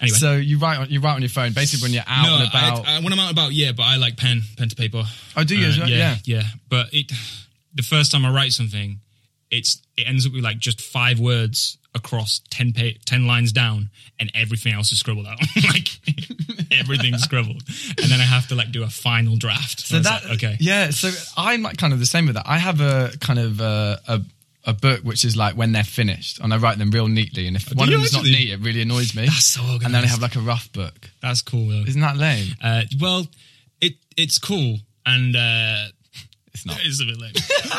Anyway. 0.00 0.16
So 0.18 0.34
you 0.34 0.58
write 0.58 0.78
on 0.78 0.90
you 0.90 1.00
write 1.00 1.14
on 1.14 1.22
your 1.22 1.28
phone 1.28 1.52
basically 1.52 1.84
when 1.84 1.92
you're 1.92 2.02
out 2.06 2.26
no, 2.26 2.34
and 2.38 2.48
about. 2.48 2.88
I, 2.88 2.96
I, 2.96 3.00
when 3.00 3.12
I'm 3.12 3.20
out 3.20 3.28
and 3.28 3.38
about, 3.38 3.52
yeah, 3.52 3.70
but 3.70 3.84
I 3.84 3.96
like 3.96 4.16
pen, 4.16 4.42
pen 4.56 4.68
to 4.68 4.74
paper. 4.74 5.04
Oh, 5.36 5.44
do 5.44 5.56
you 5.56 5.68
well? 5.78 5.88
Yeah, 5.88 5.96
Yeah. 5.96 6.16
yeah. 6.24 6.42
But 6.68 6.88
it, 6.92 7.12
the 7.74 7.82
first 7.82 8.10
time 8.10 8.24
I 8.26 8.32
write 8.32 8.52
something, 8.52 8.98
it's 9.50 9.80
it 9.96 10.08
ends 10.08 10.26
up 10.26 10.32
with 10.32 10.42
like 10.42 10.58
just 10.58 10.80
five 10.80 11.20
words 11.20 11.78
across 11.94 12.40
10, 12.50 12.72
pa- 12.72 12.98
10 13.04 13.26
lines 13.26 13.52
down, 13.52 13.90
and 14.18 14.30
everything 14.34 14.72
else 14.72 14.92
is 14.92 14.98
scribbled 14.98 15.26
out. 15.26 15.38
like 15.68 15.88
everything's 16.72 17.22
scribbled, 17.28 17.62
and 17.98 18.10
then 18.10 18.20
I 18.20 18.24
have 18.24 18.48
to 18.48 18.54
like 18.54 18.72
do 18.72 18.82
a 18.82 18.88
final 18.88 19.36
draft. 19.36 19.80
so 19.80 20.00
that 20.00 20.24
like, 20.24 20.32
okay, 20.34 20.56
yeah. 20.58 20.90
So 20.90 21.10
I'm 21.36 21.62
like 21.62 21.76
kind 21.76 21.92
of 21.92 21.98
the 21.98 22.06
same 22.06 22.26
with 22.26 22.34
that. 22.36 22.46
I 22.48 22.58
have 22.58 22.80
a 22.80 23.12
kind 23.20 23.38
of 23.38 23.60
uh, 23.60 23.96
a 24.08 24.20
a 24.64 24.72
book 24.72 25.00
which 25.02 25.24
is 25.24 25.36
like 25.36 25.56
when 25.56 25.72
they're 25.72 25.82
finished, 25.84 26.38
and 26.40 26.52
I 26.54 26.56
write 26.56 26.78
them 26.78 26.90
real 26.90 27.08
neatly. 27.08 27.46
And 27.48 27.56
if 27.56 27.68
one 27.74 27.88
of 27.88 27.92
them 27.92 28.02
is 28.02 28.12
not 28.12 28.24
neat, 28.24 28.50
it 28.50 28.60
really 28.60 28.82
annoys 28.82 29.14
me. 29.14 29.26
That's 29.26 29.44
so 29.46 29.60
organized. 29.62 29.84
And 29.86 29.94
then 29.94 30.04
I 30.04 30.06
have 30.06 30.22
like 30.22 30.36
a 30.36 30.40
rough 30.40 30.72
book. 30.72 31.10
that's 31.20 31.42
cool. 31.42 31.68
Though. 31.68 31.84
Isn't 31.86 32.00
that 32.00 32.16
lame? 32.16 32.48
Uh, 32.62 32.82
well, 33.00 33.26
it 33.80 33.94
it's 34.16 34.38
cool, 34.38 34.78
and 35.04 35.34
uh, 35.34 35.86
It's 36.54 36.64
not. 36.66 36.78
it's 36.84 37.00
a 37.02 37.04
bit 37.06 37.18
lame, 37.18 37.32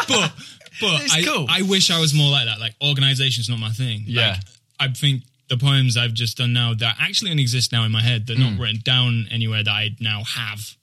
but 0.07 0.33
but 0.81 1.01
It's 1.03 1.13
I, 1.15 1.23
cool. 1.23 1.45
I 1.49 1.61
wish 1.61 1.89
I 1.91 1.99
was 2.01 2.13
more 2.13 2.31
like 2.31 2.45
that. 2.45 2.59
Like 2.59 2.73
organization's 2.83 3.47
not 3.49 3.59
my 3.59 3.69
thing. 3.69 4.03
Yeah. 4.07 4.29
Like, 4.29 4.39
I 4.79 4.87
think 4.93 5.23
the 5.49 5.57
poems 5.57 5.95
I've 5.97 6.13
just 6.15 6.37
done 6.37 6.51
now 6.51 6.73
that 6.73 6.95
actually 6.99 7.29
only 7.31 7.43
exist 7.43 7.71
now 7.71 7.83
in 7.85 7.91
my 7.91 8.01
head. 8.01 8.25
They're 8.27 8.35
Mm. 8.35 8.53
not 8.53 8.59
written 8.59 8.81
down 8.83 9.27
anywhere 9.31 9.63
that 9.63 9.71
I 9.71 9.89
now 9.99 10.23
have, 10.23 10.75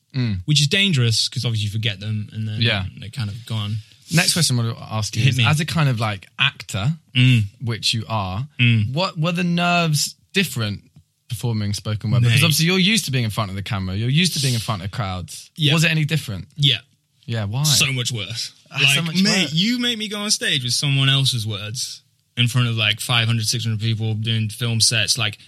which 0.45 0.61
is 0.61 0.69
dangerous 0.69 1.29
because 1.29 1.45
obviously 1.45 1.65
you 1.67 1.71
forget 1.73 1.99
them 2.01 2.29
and 2.33 2.47
then 2.49 2.61
Yeah. 2.63 2.85
they're 2.99 3.11
kind 3.11 3.29
of 3.29 3.45
gone. 3.47 3.77
Next 4.13 4.33
question 4.33 4.59
I 4.59 4.65
want 4.65 4.77
to 4.79 4.83
ask 4.85 5.15
you 5.17 5.23
Hit 5.23 5.31
is: 5.31 5.39
me. 5.39 5.47
as 5.47 5.61
a 5.61 5.67
kind 5.67 5.89
of 5.89 6.01
like 6.01 6.27
actor, 6.39 6.93
Mm. 7.15 7.45
which 7.63 7.93
you 7.95 8.05
are, 8.09 8.47
what 8.93 9.19
were 9.19 9.33
the 9.33 9.45
nerves 9.45 10.15
different 10.33 10.83
performing 11.29 11.73
spoken 11.75 12.11
word? 12.11 12.23
Because 12.23 12.43
obviously 12.43 12.67
you're 12.67 12.79
used 12.79 13.05
to 13.07 13.11
being 13.11 13.25
in 13.25 13.31
front 13.31 13.51
of 13.51 13.57
the 13.57 13.63
camera, 13.63 13.95
you're 13.97 14.09
used 14.09 14.35
to 14.35 14.41
being 14.41 14.55
in 14.55 14.61
front 14.61 14.83
of 14.83 14.91
crowds. 14.91 15.51
Yeah. 15.57 15.73
Was 15.75 15.85
it 15.85 15.91
any 15.91 16.05
different? 16.05 16.47
Yeah, 16.57 16.79
Yeah. 17.27 17.45
Why? 17.45 17.63
so 17.65 17.93
much 17.93 18.11
worse. 18.13 18.53
Ah, 18.71 18.79
so 18.79 19.01
Like, 19.01 19.05
much 19.07 19.23
mate, 19.23 19.43
worse. 19.45 19.53
you 19.55 19.79
make 19.81 19.99
me 19.99 20.09
go 20.09 20.19
on 20.21 20.31
stage 20.31 20.63
with 20.65 20.73
someone 20.73 21.09
else's 21.09 21.47
words 21.47 22.03
in 22.37 22.47
front 22.49 22.69
of 22.69 22.77
like 22.77 23.01
500, 23.01 23.45
600 23.47 23.81
people 23.81 24.15
doing 24.15 24.49
film 24.49 24.81
sets. 24.81 25.19
Like, 25.19 25.39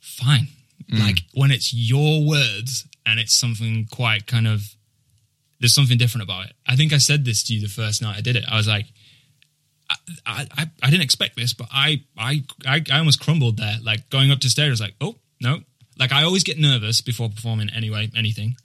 fine. 0.00 0.48
Mm. 0.90 0.98
Like, 1.00 1.18
when 1.34 1.50
it's 1.50 1.72
your 1.74 2.24
words 2.26 2.86
and 3.06 3.20
it's 3.20 3.34
something 3.34 3.86
quite 3.90 4.26
kind 4.26 4.46
of, 4.48 4.74
there's 5.60 5.74
something 5.74 5.98
different 5.98 6.24
about 6.24 6.46
it. 6.46 6.52
I 6.66 6.74
think 6.76 6.92
I 6.92 6.98
said 6.98 7.24
this 7.24 7.42
to 7.44 7.54
you 7.54 7.60
the 7.60 7.68
first 7.68 8.02
night 8.02 8.16
I 8.16 8.20
did 8.22 8.36
it. 8.36 8.44
I 8.50 8.56
was 8.56 8.66
like, 8.66 8.86
I, 10.26 10.46
I, 10.56 10.70
I- 10.82 10.90
didn't 10.90 11.02
expect 11.02 11.36
this, 11.36 11.52
but 11.52 11.68
I, 11.72 12.02
I, 12.16 12.42
I, 12.66 12.82
I 12.90 12.98
almost 12.98 13.20
crumbled 13.20 13.56
there. 13.56 13.76
Like 13.82 14.08
going 14.10 14.30
up 14.30 14.40
to 14.40 14.50
stage, 14.50 14.66
I 14.66 14.70
was 14.70 14.80
like, 14.80 14.94
oh 15.00 15.16
no. 15.40 15.60
Like 15.98 16.12
I 16.12 16.22
always 16.22 16.44
get 16.44 16.58
nervous 16.58 17.00
before 17.02 17.28
performing 17.28 17.68
anyway, 17.70 18.08
anything. 18.16 18.56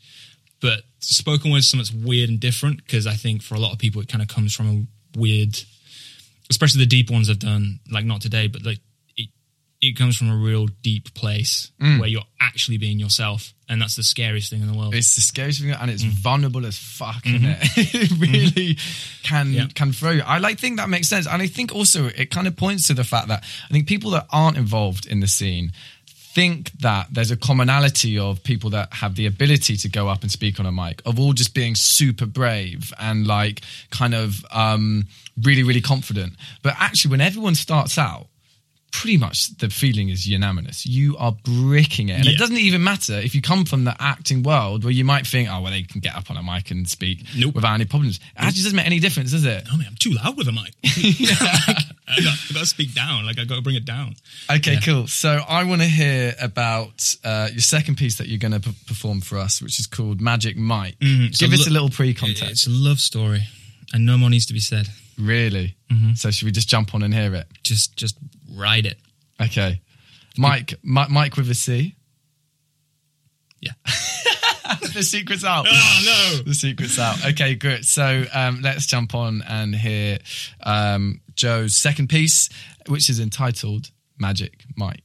But 0.62 0.84
spoken 1.00 1.52
word 1.52 1.58
is 1.58 1.70
something 1.70 1.84
that's 1.98 2.06
weird 2.08 2.30
and 2.30 2.40
different 2.40 2.78
because 2.78 3.06
I 3.08 3.14
think 3.16 3.42
for 3.44 3.56
a 3.56 3.60
lot 3.60 3.74
of 3.74 3.78
people 3.80 4.02
it 4.02 4.08
kind 4.08 4.22
of 4.22 4.28
comes 4.30 4.56
from 4.56 4.68
a 5.16 5.20
weird, 5.20 5.58
especially 6.50 6.80
the 6.80 6.86
deep 6.88 7.12
ones 7.12 7.30
I've 7.30 7.40
done. 7.40 7.80
Like 7.92 8.06
not 8.06 8.22
today, 8.22 8.48
but 8.48 8.66
like 8.66 8.80
it, 9.90 9.98
comes 9.98 10.18
from 10.18 10.30
a 10.30 10.36
real 10.36 10.68
deep 10.82 11.14
place 11.14 11.72
mm. 11.80 12.00
where 12.00 12.10
you're 12.10 12.24
actually 12.40 12.78
being 12.78 13.00
yourself, 13.00 13.54
and 13.70 13.82
that's 13.82 13.96
the 13.96 14.04
scariest 14.04 14.50
thing 14.50 14.62
in 14.62 14.72
the 14.72 14.78
world. 14.78 14.94
It's 14.94 15.16
the 15.16 15.22
scariest 15.22 15.62
thing, 15.62 15.72
and 15.72 15.90
it's 15.90 16.04
mm. 16.04 16.10
vulnerable 16.10 16.66
as 16.66 16.78
fuck, 16.78 17.24
mm-hmm. 17.24 17.46
isn't 17.46 17.50
it? 17.50 17.58
it 17.96 18.10
mm-hmm. 18.10 18.22
really 18.22 18.78
can 19.24 19.54
Yeah. 19.54 19.68
can 19.74 19.94
throw 19.94 20.12
you. 20.12 20.24
I 20.26 20.40
like 20.40 20.60
think 20.60 20.78
that 20.78 20.90
makes 20.90 21.08
sense, 21.08 21.28
and 21.28 21.42
I 21.42 21.48
think 21.48 21.74
also 21.74 22.08
it 22.08 22.32
kind 22.32 22.48
of 22.48 22.56
points 22.56 22.88
to 22.88 22.94
the 22.94 23.04
fact 23.04 23.28
that 23.30 23.44
I 23.70 23.74
think 23.74 23.88
people 23.88 24.12
that 24.12 24.28
aren't 24.32 24.58
involved 24.58 25.06
in 25.06 25.20
the 25.20 25.28
scene 25.28 25.72
think 26.36 26.72
that 26.82 27.08
there's 27.14 27.32
a 27.32 27.38
commonality 27.38 28.20
of 28.20 28.44
people 28.44 28.72
that 28.72 28.92
have 28.92 29.16
the 29.16 29.26
ability 29.26 29.78
to 29.78 29.88
go 29.88 30.10
up 30.10 30.22
and 30.22 30.30
speak 30.30 30.60
on 30.60 30.66
a 30.66 30.72
mic 30.72 31.02
of 31.06 31.18
all 31.18 31.32
just 31.32 31.54
being 31.54 31.76
super 31.76 32.26
brave 32.26 32.92
and 33.00 33.26
like 33.26 33.62
kind 33.90 34.14
of 34.14 34.46
um 34.52 35.06
really 35.42 35.64
really 35.64 35.80
confident 35.80 36.34
but 36.62 36.74
actually 36.78 37.10
when 37.10 37.22
everyone 37.22 37.56
starts 37.56 37.98
out 37.98 38.28
pretty 39.02 39.18
much 39.18 39.56
the 39.58 39.70
feeling 39.70 40.10
is 40.10 40.28
unanimous. 40.28 40.86
You 40.86 41.18
are 41.18 41.32
bricking 41.44 42.10
it. 42.10 42.20
And 42.20 42.28
it 42.28 42.38
doesn't 42.38 42.58
even 42.58 42.84
matter 42.84 43.14
if 43.14 43.36
you 43.36 43.42
come 43.42 43.66
from 43.66 43.84
the 43.84 43.96
acting 44.00 44.42
world 44.44 44.84
where 44.84 44.94
you 44.94 45.04
might 45.04 45.28
think, 45.28 45.50
oh, 45.52 45.62
well, 45.62 45.72
they 45.72 45.84
can 45.84 46.00
get 46.02 46.16
up 46.16 46.30
on 46.32 46.38
a 46.38 46.44
mic 46.44 46.72
and 46.72 46.88
speak 46.88 47.24
Nope. 47.38 47.56
without 47.56 47.74
any 47.74 47.86
problems. 47.86 48.18
It 48.18 48.22
actually 48.38 48.64
doesn't 48.64 48.76
make 48.78 48.86
any 48.86 49.00
difference, 49.00 49.32
does 49.32 49.46
it? 49.46 49.64
oh 49.72 49.78
man, 49.78 49.88
I'm 49.90 49.96
too 49.98 50.12
loud 50.12 50.38
with 50.38 50.48
a 50.48 50.52
mic. 50.52 50.74
I, 50.86 52.22
got, 52.22 52.34
I 52.50 52.54
got 52.54 52.60
to 52.60 52.66
speak 52.66 52.94
down. 52.94 53.26
Like 53.26 53.40
I 53.40 53.46
got 53.46 53.56
to 53.56 53.62
bring 53.62 53.76
it 53.76 53.86
down. 53.86 54.16
Okay, 54.52 54.80
cool. 54.84 55.08
So 55.08 55.30
I 55.48 55.64
want 55.66 55.82
to 55.82 55.88
hear 55.88 56.34
about 56.42 57.16
uh, 57.24 57.50
your 57.52 57.60
second 57.62 57.98
piece 57.98 58.18
that 58.20 58.28
you're 58.28 58.40
going 58.40 58.54
to 58.54 58.60
p- 58.60 58.76
perform 58.88 59.22
for 59.22 59.38
us, 59.38 59.62
which 59.62 59.80
is 59.80 59.88
called 59.88 60.22
Magic 60.22 60.56
Mike. 60.58 60.96
It's 61.02 61.40
Give 61.40 61.52
a 61.52 61.56
us 61.56 61.68
lo- 61.68 61.72
a 61.72 61.74
little 61.74 61.90
pre-context. 61.90 62.52
It's 62.52 62.68
a 62.68 62.70
love 62.70 63.00
story, 63.00 63.44
and 63.94 64.06
no 64.06 64.18
more 64.18 64.30
needs 64.30 64.46
to 64.48 64.54
be 64.54 64.60
said. 64.60 64.88
Really? 65.18 65.76
So 66.16 66.32
should 66.32 66.46
we 66.46 66.52
just 66.52 66.68
jump 66.70 66.94
on 66.94 67.04
and 67.04 67.14
hear 67.14 67.34
it? 67.36 67.48
Just, 67.64 67.96
just 67.96 68.18
ride 68.54 68.86
it. 68.86 68.98
Okay. 69.42 69.82
Mike, 70.38 70.74
Mi- 70.84 71.08
Mike 71.10 71.38
with 71.38 71.50
a 71.50 71.56
C. 71.56 71.96
Yeah. 73.62 73.72
the 74.94 75.04
secret's 75.04 75.44
out. 75.44 75.66
Oh 75.70 76.02
no. 76.06 76.44
the 76.44 76.54
secret's 76.54 77.00
out. 77.00 77.26
Okay, 77.26 77.56
good. 77.56 77.86
So 77.86 78.26
um, 78.34 78.62
let's 78.62 78.86
jump 78.86 79.16
on 79.16 79.44
and 79.48 79.74
hear 79.74 80.20
um, 80.64 81.22
Joe's 81.36 81.76
second 81.76 82.10
piece, 82.10 82.50
which 82.88 83.10
is 83.10 83.20
entitled 83.20 83.92
Magic 84.18 84.64
Mike. 84.76 85.04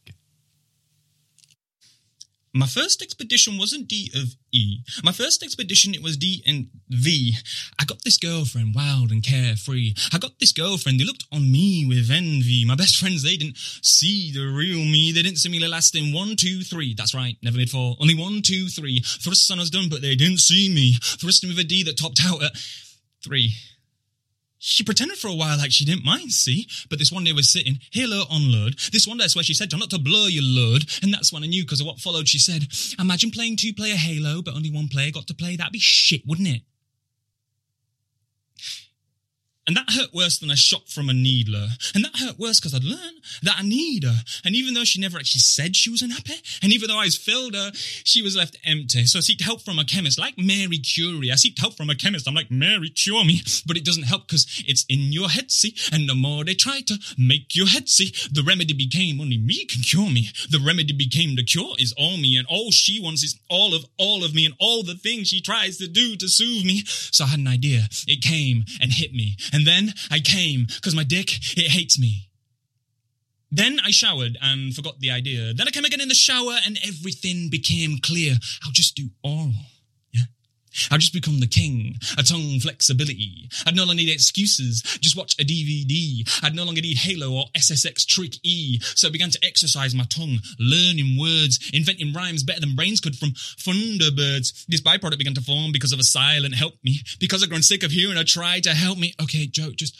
My 2.53 2.67
first 2.67 3.01
expedition 3.01 3.59
wasn't 3.59 3.87
D 3.87 4.11
of 4.15 4.35
E. 4.51 4.79
My 5.05 5.13
first 5.13 5.43
expedition, 5.43 5.95
it 5.95 6.03
was 6.03 6.17
D 6.17 6.43
and 6.45 6.69
V. 6.89 7.37
I 7.79 7.85
got 7.85 8.03
this 8.05 8.17
girlfriend, 8.17 8.75
wild 8.75 9.13
and 9.13 9.23
carefree. 9.23 9.95
I 10.13 10.19
got 10.19 10.41
this 10.41 10.51
girlfriend, 10.51 10.99
they 10.99 11.05
looked 11.05 11.27
on 11.31 11.53
me 11.53 11.87
with 11.87 12.11
envy. 12.11 12.65
My 12.65 12.75
best 12.75 12.97
friends, 12.97 13.23
they 13.23 13.37
didn't 13.37 13.57
see 13.57 14.33
the 14.33 14.47
real 14.47 14.79
me. 14.79 15.13
They 15.13 15.23
didn't 15.23 15.39
see 15.39 15.49
me 15.49 15.65
last 15.65 15.95
in 15.95 16.13
one, 16.13 16.35
two, 16.35 16.63
three. 16.63 16.93
That's 16.93 17.15
right, 17.15 17.37
never 17.41 17.57
made 17.57 17.71
four. 17.71 17.97
Only 18.01 18.17
one, 18.17 18.43
two, 18.43 18.67
three. 18.67 19.01
Thrusts 19.01 19.51
on 19.51 19.59
was 19.59 19.71
done, 19.71 19.89
but 19.89 20.03
they 20.03 20.17
didn't 20.17 20.39
see 20.39 20.69
me. 20.69 20.95
Thrusting 21.01 21.51
with 21.51 21.59
a 21.61 21.65
D 21.65 21.85
that 21.85 21.99
topped 21.99 22.21
out 22.25 22.43
at 22.43 22.53
three. 23.23 23.55
She 24.63 24.85
pretended 24.85 25.17
for 25.17 25.29
a 25.29 25.35
while 25.35 25.57
like 25.57 25.73
she 25.73 25.87
didn't 25.87 26.05
mind, 26.05 26.33
see? 26.33 26.69
But 26.91 26.99
this 26.99 27.11
one 27.11 27.25
day 27.25 27.33
was 27.33 27.49
sitting, 27.49 27.81
Halo 27.93 28.25
on 28.31 28.53
load. 28.53 28.79
This 28.93 29.07
one 29.07 29.17
day 29.17 29.25
I 29.25 29.29
swear 29.29 29.43
she 29.43 29.55
said, 29.55 29.71
John, 29.71 29.81
not 29.81 29.89
to 29.89 29.99
blur 29.99 30.29
your 30.29 30.45
load. 30.45 30.85
And 31.03 31.15
that's 31.15 31.33
when 31.33 31.43
I 31.43 31.47
knew 31.47 31.65
because 31.65 31.81
of 31.81 31.87
what 31.87 31.99
followed. 31.99 32.29
She 32.29 32.39
said, 32.39 32.67
Imagine 32.99 33.31
playing 33.31 33.57
two 33.57 33.73
player 33.73 33.97
Halo, 33.97 34.43
but 34.43 34.55
only 34.55 34.71
one 34.71 34.89
player 34.89 35.11
got 35.11 35.27
to 35.29 35.35
play. 35.35 35.57
That'd 35.57 35.73
be 35.73 35.79
shit, 35.79 36.27
wouldn't 36.27 36.49
it? 36.49 36.61
And 39.71 39.77
that 39.77 39.93
hurt 39.93 40.13
worse 40.13 40.37
than 40.37 40.51
a 40.51 40.57
shot 40.57 40.89
from 40.89 41.09
a 41.09 41.13
needler. 41.13 41.69
And 41.95 42.03
that 42.03 42.17
hurt 42.17 42.41
worse 42.41 42.59
because 42.59 42.75
I'd 42.75 42.83
learned 42.83 43.21
that 43.45 43.55
I 43.57 43.63
need 43.63 44.03
her. 44.03 44.17
And 44.45 44.57
even 44.57 44.75
though 44.75 44.83
she 44.83 45.01
never 45.01 45.17
actually 45.17 45.43
said 45.43 45.77
she 45.77 45.91
was 45.91 46.03
unhappy, 46.03 46.35
and 46.61 46.73
even 46.73 46.89
though 46.89 46.99
I 46.99 47.09
filled 47.11 47.55
her, 47.55 47.71
she 48.03 48.21
was 48.21 48.35
left 48.35 48.59
empty. 48.65 49.07
So 49.07 49.21
I 49.21 49.23
seeked 49.23 49.43
help 49.43 49.63
from 49.63 49.79
a 49.79 49.85
chemist, 49.85 50.19
like 50.19 50.37
Mary 50.37 50.79
Curie. 50.79 51.31
I 51.31 51.37
seeked 51.37 51.61
help 51.61 51.75
from 51.75 51.89
a 51.89 51.95
chemist. 51.95 52.27
I'm 52.27 52.35
like, 52.35 52.51
Mary, 52.51 52.89
cure 52.91 53.25
me. 53.25 53.43
But 53.65 53.77
it 53.77 53.85
doesn't 53.85 54.03
help 54.03 54.27
because 54.27 54.45
it's 54.67 54.85
in 54.89 55.13
your 55.13 55.29
head, 55.29 55.53
see? 55.53 55.77
And 55.93 56.09
the 56.09 56.17
more 56.17 56.45
they 56.45 56.55
try 56.55 56.81
to 56.81 56.99
make 57.17 57.55
your 57.55 57.69
head 57.69 57.89
see, 57.89 58.13
the 58.33 58.43
remedy 58.43 58.75
became 58.75 59.21
only 59.21 59.39
me 59.39 59.67
can 59.67 59.83
cure 59.83 60.11
me. 60.11 60.31
The 60.51 60.59
remedy 60.59 60.95
became 60.95 61.37
the 61.37 61.45
cure 61.45 61.77
is 61.79 61.95
all 61.97 62.17
me. 62.17 62.37
And 62.37 62.47
all 62.49 62.73
she 62.73 63.01
wants 63.01 63.23
is 63.23 63.39
all 63.49 63.73
of 63.73 63.85
all 63.99 64.25
of 64.25 64.35
me 64.35 64.47
and 64.47 64.55
all 64.59 64.83
the 64.83 64.97
things 64.97 65.29
she 65.29 65.41
tries 65.41 65.77
to 65.77 65.87
do 65.87 66.17
to 66.17 66.27
soothe 66.27 66.65
me. 66.65 66.83
So 66.87 67.23
I 67.23 67.29
had 67.29 67.39
an 67.39 67.47
idea. 67.47 67.83
It 68.09 68.21
came 68.21 68.65
and 68.81 68.93
hit 68.93 69.13
me. 69.13 69.37
And 69.53 69.60
then 69.67 69.95
I 70.11 70.21
came 70.21 70.67
because 70.67 70.95
my 70.95 71.05
dick, 71.05 71.31
it 71.57 71.71
hates 71.71 71.99
me. 71.99 72.29
Then 73.53 73.81
I 73.85 73.91
showered 73.91 74.39
and 74.41 74.75
forgot 74.75 75.01
the 75.01 75.11
idea. 75.11 75.53
Then 75.53 75.67
I 75.67 75.71
came 75.71 75.85
again 75.85 76.01
in 76.01 76.09
the 76.09 76.15
shower 76.15 76.57
and 76.65 76.79
everything 76.87 77.49
became 77.51 77.99
clear. 78.01 78.35
I'll 78.65 78.73
just 78.73 78.95
do 78.95 79.09
oral. 79.25 79.53
I'll 80.91 80.99
just 80.99 81.13
become 81.13 81.41
the 81.41 81.47
king. 81.47 81.97
A 82.17 82.23
tongue 82.23 82.61
flexibility. 82.61 83.49
I'd 83.67 83.77
no 83.77 83.85
longer 83.85 84.03
need 84.03 84.13
excuses. 84.13 84.83
Just 85.01 85.17
watch 85.17 85.35
a 85.41 85.45
DVD. 85.45 86.29
I'd 86.43 86.55
no 86.55 86.65
longer 86.65 86.81
need 86.81 86.99
Halo 86.99 87.33
or 87.33 87.45
SSX 87.57 88.07
Trick 88.07 88.35
E. 88.43 88.81
So 88.81 89.09
I 89.09 89.11
began 89.11 89.31
to 89.31 89.45
exercise 89.45 89.95
my 89.95 90.05
tongue, 90.05 90.39
learning 90.59 91.19
words, 91.19 91.71
inventing 91.73 92.13
rhymes 92.13 92.43
better 92.43 92.61
than 92.61 92.77
brains 92.77 93.01
could 93.01 93.17
from 93.17 93.31
Thunderbirds. 93.31 94.67
This 94.67 94.81
byproduct 94.81 95.19
began 95.19 95.35
to 95.35 95.41
form 95.41 95.73
because 95.73 95.93
of 95.93 95.99
a 95.99 96.05
silent 96.05 96.55
help 96.55 96.75
me. 96.83 97.01
Because 97.19 97.43
I'd 97.43 97.49
grown 97.49 97.63
sick 97.63 97.83
of 97.83 97.91
hearing 97.91 98.17
her 98.17 98.25
try 98.25 98.61
to 98.61 98.71
help 98.71 98.99
me. 98.99 99.15
Okay, 99.21 99.47
Joe, 99.47 99.71
just 99.75 99.97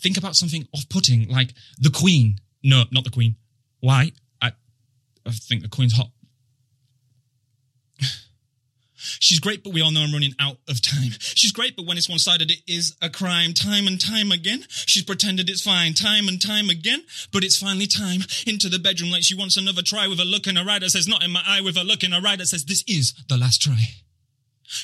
think 0.00 0.16
about 0.16 0.36
something 0.36 0.66
off-putting 0.74 1.28
like 1.28 1.54
the 1.78 1.90
Queen. 1.90 2.36
No, 2.62 2.84
not 2.90 3.04
the 3.04 3.10
Queen. 3.10 3.36
Why? 3.80 4.12
I, 4.40 4.52
I 5.26 5.30
think 5.30 5.62
the 5.62 5.68
Queen's 5.68 5.94
hot. 5.94 6.10
She's 9.20 9.40
great, 9.40 9.64
but 9.64 9.72
we 9.72 9.80
all 9.80 9.90
know 9.90 10.02
I'm 10.02 10.12
running 10.12 10.34
out 10.38 10.58
of 10.68 10.80
time. 10.80 11.12
She's 11.20 11.52
great, 11.52 11.76
but 11.76 11.86
when 11.86 11.96
it's 11.96 12.08
one 12.08 12.18
sided, 12.18 12.50
it 12.50 12.62
is 12.66 12.94
a 13.02 13.10
crime. 13.10 13.54
Time 13.54 13.86
and 13.86 14.00
time 14.00 14.32
again. 14.32 14.64
She's 14.68 15.02
pretended 15.02 15.50
it's 15.50 15.62
fine. 15.62 15.94
Time 15.94 16.28
and 16.28 16.40
time 16.40 16.70
again. 16.70 17.02
But 17.32 17.44
it's 17.44 17.58
finally 17.58 17.86
time. 17.86 18.20
Into 18.46 18.68
the 18.68 18.78
bedroom 18.78 19.10
like 19.10 19.22
she 19.22 19.34
wants 19.34 19.56
another 19.56 19.82
try 19.82 20.06
with 20.06 20.20
a 20.20 20.24
look 20.24 20.46
in 20.46 20.56
her 20.56 20.68
eye 20.68 20.78
that 20.78 20.90
says, 20.90 21.08
not 21.08 21.22
in 21.22 21.30
my 21.30 21.42
eye, 21.46 21.60
with 21.60 21.76
a 21.76 21.84
look 21.84 22.02
in 22.02 22.12
her 22.12 22.26
eye 22.26 22.36
that 22.36 22.46
says, 22.46 22.64
this 22.64 22.84
is 22.86 23.14
the 23.28 23.36
last 23.36 23.62
try. 23.62 24.02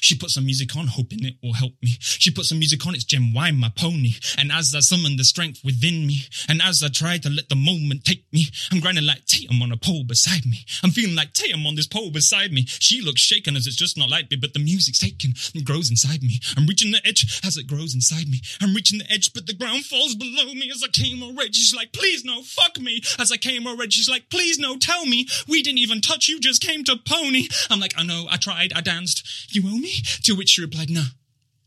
She 0.00 0.16
put 0.16 0.30
some 0.30 0.44
music 0.44 0.76
on, 0.76 0.86
hoping 0.86 1.24
it 1.24 1.36
will 1.42 1.54
help 1.54 1.72
me. 1.82 1.96
She 2.00 2.30
put 2.30 2.44
some 2.44 2.58
music 2.58 2.86
on, 2.86 2.94
it's 2.94 3.04
Ginuwine, 3.04 3.58
my 3.58 3.70
pony. 3.74 4.12
And 4.36 4.52
as 4.52 4.74
I 4.74 4.80
summon 4.80 5.16
the 5.16 5.24
strength 5.24 5.60
within 5.64 6.06
me, 6.06 6.22
and 6.48 6.60
as 6.62 6.82
I 6.82 6.88
try 6.88 7.18
to 7.18 7.30
let 7.30 7.48
the 7.48 7.56
moment 7.56 8.04
take 8.04 8.24
me, 8.32 8.46
I'm 8.72 8.80
grinding 8.80 9.06
like 9.06 9.24
Tatum 9.26 9.62
on 9.62 9.72
a 9.72 9.76
pole 9.76 10.04
beside 10.04 10.46
me. 10.46 10.64
I'm 10.82 10.90
feeling 10.90 11.16
like 11.16 11.32
Tatum 11.32 11.66
on 11.66 11.74
this 11.74 11.86
pole 11.86 12.10
beside 12.10 12.52
me. 12.52 12.64
She 12.66 13.00
looks 13.00 13.20
shaken 13.20 13.56
as 13.56 13.66
it's 13.66 13.76
just 13.76 13.98
not 13.98 14.10
like 14.10 14.30
me, 14.30 14.36
but 14.36 14.52
the 14.52 14.60
music's 14.60 14.98
taken 14.98 15.34
and 15.54 15.64
grows 15.64 15.90
inside 15.90 16.22
me. 16.22 16.40
I'm 16.56 16.66
reaching 16.66 16.92
the 16.92 17.06
edge 17.06 17.40
as 17.44 17.56
it 17.56 17.66
grows 17.66 17.94
inside 17.94 18.28
me. 18.28 18.40
I'm 18.60 18.74
reaching 18.74 18.98
the 18.98 19.10
edge, 19.10 19.32
but 19.32 19.46
the 19.46 19.54
ground 19.54 19.84
falls 19.84 20.14
below 20.14 20.52
me 20.54 20.70
as 20.70 20.82
I 20.82 20.88
came 20.88 21.22
already. 21.22 21.52
She's 21.52 21.74
like, 21.74 21.92
please 21.92 22.24
no, 22.24 22.42
fuck 22.42 22.78
me. 22.78 23.02
As 23.18 23.32
I 23.32 23.36
came 23.36 23.66
already, 23.66 23.90
she's 23.90 24.08
like, 24.08 24.30
please 24.30 24.58
no, 24.58 24.76
tell 24.76 25.06
me. 25.06 25.26
We 25.48 25.62
didn't 25.62 25.78
even 25.78 26.00
touch, 26.00 26.28
you 26.28 26.40
just 26.40 26.62
came 26.62 26.84
to 26.84 26.96
pony. 26.96 27.48
I'm 27.70 27.80
like, 27.80 27.94
I 27.96 28.04
know, 28.04 28.26
I 28.30 28.36
tried, 28.36 28.72
I 28.74 28.80
danced. 28.80 29.54
You 29.54 29.62
owe 29.66 29.77
me? 29.78 29.92
To 30.24 30.34
which 30.34 30.50
she 30.50 30.62
replied, 30.62 30.90
no, 30.90 31.04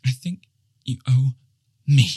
I 0.06 0.12
think 0.12 0.43
you 0.84 0.97
owe 1.08 1.32
me. 1.88 2.10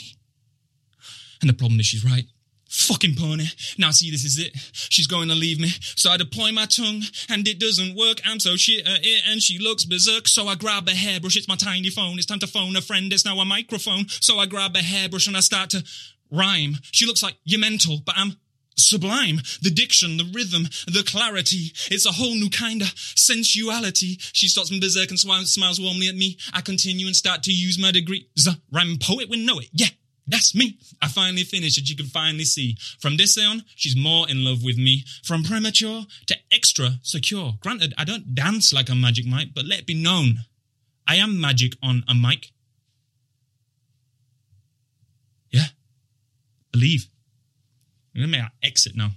And 1.41 1.49
the 1.49 1.53
problem 1.53 1.79
is 1.79 1.85
she's 1.85 2.05
right. 2.05 2.25
Fucking 2.67 3.15
pony. 3.15 3.45
Now 3.77 3.91
see, 3.91 4.11
this 4.11 4.25
is 4.25 4.37
it. 4.37 4.51
She's 4.73 5.07
going 5.07 5.29
to 5.29 5.35
leave 5.35 5.59
me. 5.59 5.69
So 5.95 6.09
I 6.09 6.17
deploy 6.17 6.51
my 6.51 6.65
tongue 6.65 7.03
and 7.29 7.47
it 7.47 7.59
doesn't 7.59 7.95
work. 7.95 8.19
I'm 8.25 8.39
so 8.39 8.55
shit 8.55 8.85
at 8.85 8.99
it 9.01 9.21
and 9.27 9.41
she 9.41 9.59
looks 9.59 9.85
berserk. 9.85 10.27
So 10.27 10.47
I 10.47 10.55
grab 10.55 10.87
a 10.87 10.91
hairbrush. 10.91 11.37
It's 11.37 11.47
my 11.47 11.55
tiny 11.55 11.89
phone. 11.89 12.17
It's 12.17 12.25
time 12.25 12.39
to 12.39 12.47
phone 12.47 12.75
a 12.75 12.81
friend. 12.81 13.13
It's 13.13 13.23
now 13.23 13.39
a 13.39 13.45
microphone. 13.45 14.07
So 14.09 14.39
I 14.39 14.45
grab 14.45 14.75
a 14.75 14.79
hairbrush 14.79 15.27
and 15.27 15.37
I 15.37 15.39
start 15.39 15.69
to 15.69 15.83
rhyme. 16.31 16.77
She 16.91 17.05
looks 17.05 17.23
like 17.23 17.37
you're 17.45 17.59
mental, 17.59 17.99
but 18.05 18.15
I'm 18.17 18.35
sublime. 18.75 19.41
The 19.61 19.71
diction, 19.71 20.17
the 20.17 20.29
rhythm, 20.33 20.63
the 20.87 21.03
clarity. 21.05 21.73
It's 21.89 22.05
a 22.05 22.11
whole 22.11 22.35
new 22.35 22.49
kind 22.49 22.81
of 22.81 22.93
sensuality. 22.95 24.17
She 24.33 24.47
starts 24.47 24.69
berserk 24.77 25.09
and 25.09 25.19
smiles, 25.19 25.53
smiles 25.53 25.79
warmly 25.79 26.07
at 26.07 26.15
me. 26.15 26.37
I 26.53 26.61
continue 26.61 27.07
and 27.07 27.15
start 27.15 27.43
to 27.43 27.51
use 27.51 27.79
my 27.79 27.91
degree. 27.91 28.27
The 28.35 28.57
rhyme 28.71 28.97
poet 29.01 29.29
will 29.29 29.39
know 29.39 29.59
it. 29.59 29.69
Yeah. 29.71 29.87
That's 30.27 30.55
me. 30.55 30.79
I 31.03 31.07
finally 31.07 31.43
finished 31.43 31.77
it. 31.77 31.87
You 31.87 31.95
can 31.95 32.07
finally 32.07 32.45
see. 32.45 32.77
From 32.99 33.15
this 33.15 33.37
on, 33.37 33.63
she's 33.75 33.95
more 33.95 34.27
in 34.27 34.43
love 34.43 34.63
with 34.63 34.75
me. 34.75 35.03
From 35.23 35.43
premature 35.43 36.05
to 36.25 36.35
extra 36.51 36.93
secure. 37.03 37.53
Granted, 37.61 37.93
I 37.95 38.05
don't 38.05 38.33
dance 38.33 38.73
like 38.73 38.89
a 38.89 38.95
Magic 38.95 39.27
mic, 39.27 39.49
but 39.53 39.65
let 39.65 39.79
it 39.81 39.85
be 39.85 39.93
known. 39.93 40.39
I 41.07 41.17
am 41.17 41.39
magic 41.39 41.73
on 41.83 42.03
a 42.07 42.15
mic. 42.15 42.51
Yeah. 45.51 45.67
Believe. 46.71 47.07
Make 48.15 48.41
our 48.41 48.51
exit 48.63 48.95
now. 48.95 49.11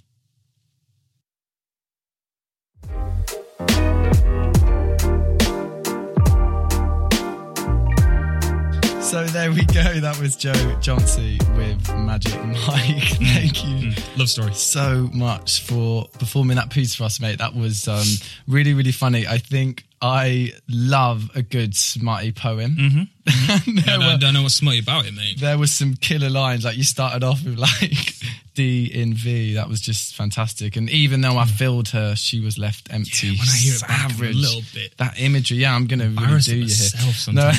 So 9.01 9.25
there 9.25 9.51
we 9.51 9.65
go. 9.65 10.01
That 10.01 10.19
was 10.21 10.37
Joe 10.37 10.53
Johnsey 10.81 11.39
with 11.57 11.97
Magic 11.97 12.45
Mike. 12.45 13.05
Thank 13.33 13.65
you 13.65 13.93
Love 14.19 14.29
story. 14.29 14.53
so 14.53 15.09
much 15.15 15.63
for 15.63 16.07
performing 16.19 16.57
that 16.57 16.69
piece 16.69 16.95
for 16.95 17.05
us, 17.05 17.19
mate. 17.19 17.39
That 17.39 17.55
was 17.55 17.89
um, 17.89 18.05
really, 18.47 18.75
really 18.75 18.93
funny. 18.93 19.27
I 19.27 19.39
think 19.39 19.85
I 20.01 20.53
love 20.69 21.31
a 21.35 21.43
good 21.43 21.75
smarty 21.75 22.33
poem. 22.33 22.77
Mm-hmm. 22.77 23.03
I 23.27 23.83
there, 23.83 23.99
don't, 23.99 24.13
were, 24.13 24.19
don't 24.19 24.35
know 24.35 24.43
what's 24.43 24.55
smutty 24.55 24.79
about 24.79 25.07
it, 25.07 25.15
mate. 25.15 25.41
there 25.41 25.59
was 25.59 25.73
some 25.73 25.95
killer 25.95 26.31
lines. 26.31 26.65
Like 26.65 26.77
you 26.77 26.85
started 26.85 27.25
off 27.25 27.45
with 27.45 27.59
like 27.59 28.15
D 28.55 28.87
in 28.87 29.15
V. 29.15 29.55
That 29.55 29.69
was 29.69 29.81
just 29.81 30.15
fantastic. 30.15 30.77
And 30.77 30.89
even 30.91 31.21
though 31.21 31.37
I 31.37 31.47
filled 31.47 31.89
her, 31.89 32.15
she 32.15 32.41
was 32.41 32.59
left 32.59 32.93
empty. 32.93 33.29
Yeah, 33.29 33.39
when 33.39 33.49
I 33.49 33.57
hear 33.57 33.75
it 33.75 33.81
back 33.83 34.19
a 34.19 34.33
little 34.33 34.63
bit. 34.73 34.97
that 34.99 35.21
imagery. 35.21 35.59
Yeah, 35.59 35.75
I'm 35.75 35.87
gonna 35.87 36.09
really 36.09 36.41
do 36.41 36.57
you 36.57 36.67
here. 36.67 37.15
No, 37.33 37.51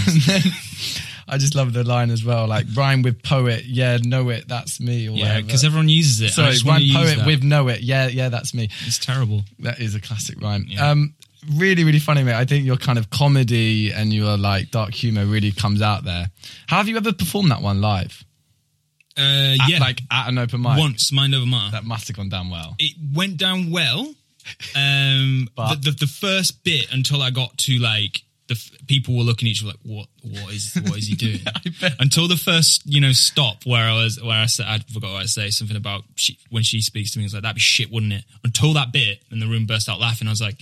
I 1.31 1.37
just 1.37 1.53
love 1.53 1.73
the 1.73 1.83
line 1.83 2.09
as 2.09 2.25
well. 2.25 2.47
Like 2.47 2.65
rhyme 2.73 3.03
with 3.03 3.21
poet. 3.21 3.65
Yeah, 3.65 3.97
know 4.01 4.29
it. 4.29 4.47
That's 4.47 4.79
me. 4.79 5.07
Or 5.07 5.11
Yeah, 5.11 5.41
because 5.41 5.63
everyone 5.63 5.87
uses 5.89 6.21
it. 6.21 6.39
I 6.39 6.53
Sorry, 6.53 6.57
rhyme 6.65 6.89
poet 6.91 7.25
with 7.25 7.43
know 7.43 7.67
it. 7.67 7.81
Yeah, 7.81 8.07
yeah, 8.07 8.29
that's 8.29 8.53
me. 8.53 8.69
It's 8.87 8.97
terrible. 8.97 9.43
That 9.59 9.79
is 9.79 9.93
a 9.93 10.01
classic 10.01 10.41
rhyme. 10.41 10.65
Yeah. 10.67 10.89
Um, 10.89 11.13
really, 11.55 11.83
really 11.83 11.99
funny, 11.99 12.23
mate. 12.23 12.35
I 12.35 12.45
think 12.45 12.65
your 12.65 12.77
kind 12.77 12.97
of 12.97 13.09
comedy 13.09 13.91
and 13.91 14.13
your 14.13 14.37
like 14.37 14.71
dark 14.71 14.93
humor 14.93 15.25
really 15.25 15.51
comes 15.51 15.81
out 15.81 16.03
there. 16.03 16.27
Have 16.67 16.87
you 16.87 16.97
ever 16.97 17.13
performed 17.13 17.51
that 17.51 17.61
one 17.61 17.81
live? 17.81 18.23
Uh, 19.17 19.21
At, 19.61 19.69
yeah, 19.69 19.79
like 19.79 20.01
at 20.11 20.29
an 20.29 20.37
open 20.37 20.61
mic. 20.61 20.77
once, 20.77 21.11
mind 21.11 21.35
over 21.35 21.45
matter. 21.45 21.71
That 21.71 21.83
must 21.83 22.07
have 22.07 22.15
gone 22.17 22.29
down 22.29 22.49
well. 22.49 22.75
it 22.79 22.95
went 23.13 23.37
down 23.37 23.69
well. 23.71 24.13
Um, 24.75 25.47
But- 25.55 25.75
the, 25.83 25.91
the 25.91 25.97
the 26.01 26.07
first 26.07 26.63
bit 26.63 26.91
until 26.93 27.21
I 27.21 27.29
got 27.29 27.57
to 27.59 27.77
like 27.79 28.23
the 28.47 28.55
f- 28.55 28.71
people 28.87 29.15
were 29.15 29.23
looking 29.23 29.47
at 29.47 29.51
each 29.51 29.63
other 29.63 29.73
like, 29.73 29.79
what 29.83 30.07
what 30.23 30.53
is 30.53 30.73
what 30.87 30.97
is 30.97 31.07
he 31.07 31.15
doing? 31.25 31.39
Until 31.99 32.27
the 32.27 32.37
first 32.37 32.81
you 32.85 33.01
know 33.01 33.11
stop 33.11 33.65
where 33.65 33.83
I 33.89 33.93
was 34.03 34.21
where 34.23 34.37
I 34.39 34.45
said 34.45 34.65
I 34.67 34.79
forgot 34.79 35.11
what 35.13 35.21
I 35.23 35.25
say 35.25 35.49
something 35.49 35.77
about 35.77 36.03
she, 36.15 36.37
when 36.49 36.63
she 36.63 36.81
speaks 36.81 37.11
to 37.11 37.19
me. 37.19 37.25
It's 37.25 37.33
like 37.33 37.43
that'd 37.43 37.55
be 37.55 37.59
shit, 37.61 37.91
wouldn't 37.91 38.13
it? 38.13 38.23
Until 38.43 38.73
that 38.73 38.91
bit 38.93 39.19
and 39.31 39.41
the 39.41 39.47
room 39.47 39.65
burst 39.65 39.89
out 39.89 39.99
laughing. 39.99 40.27
I 40.27 40.31
was 40.31 40.41
like, 40.41 40.57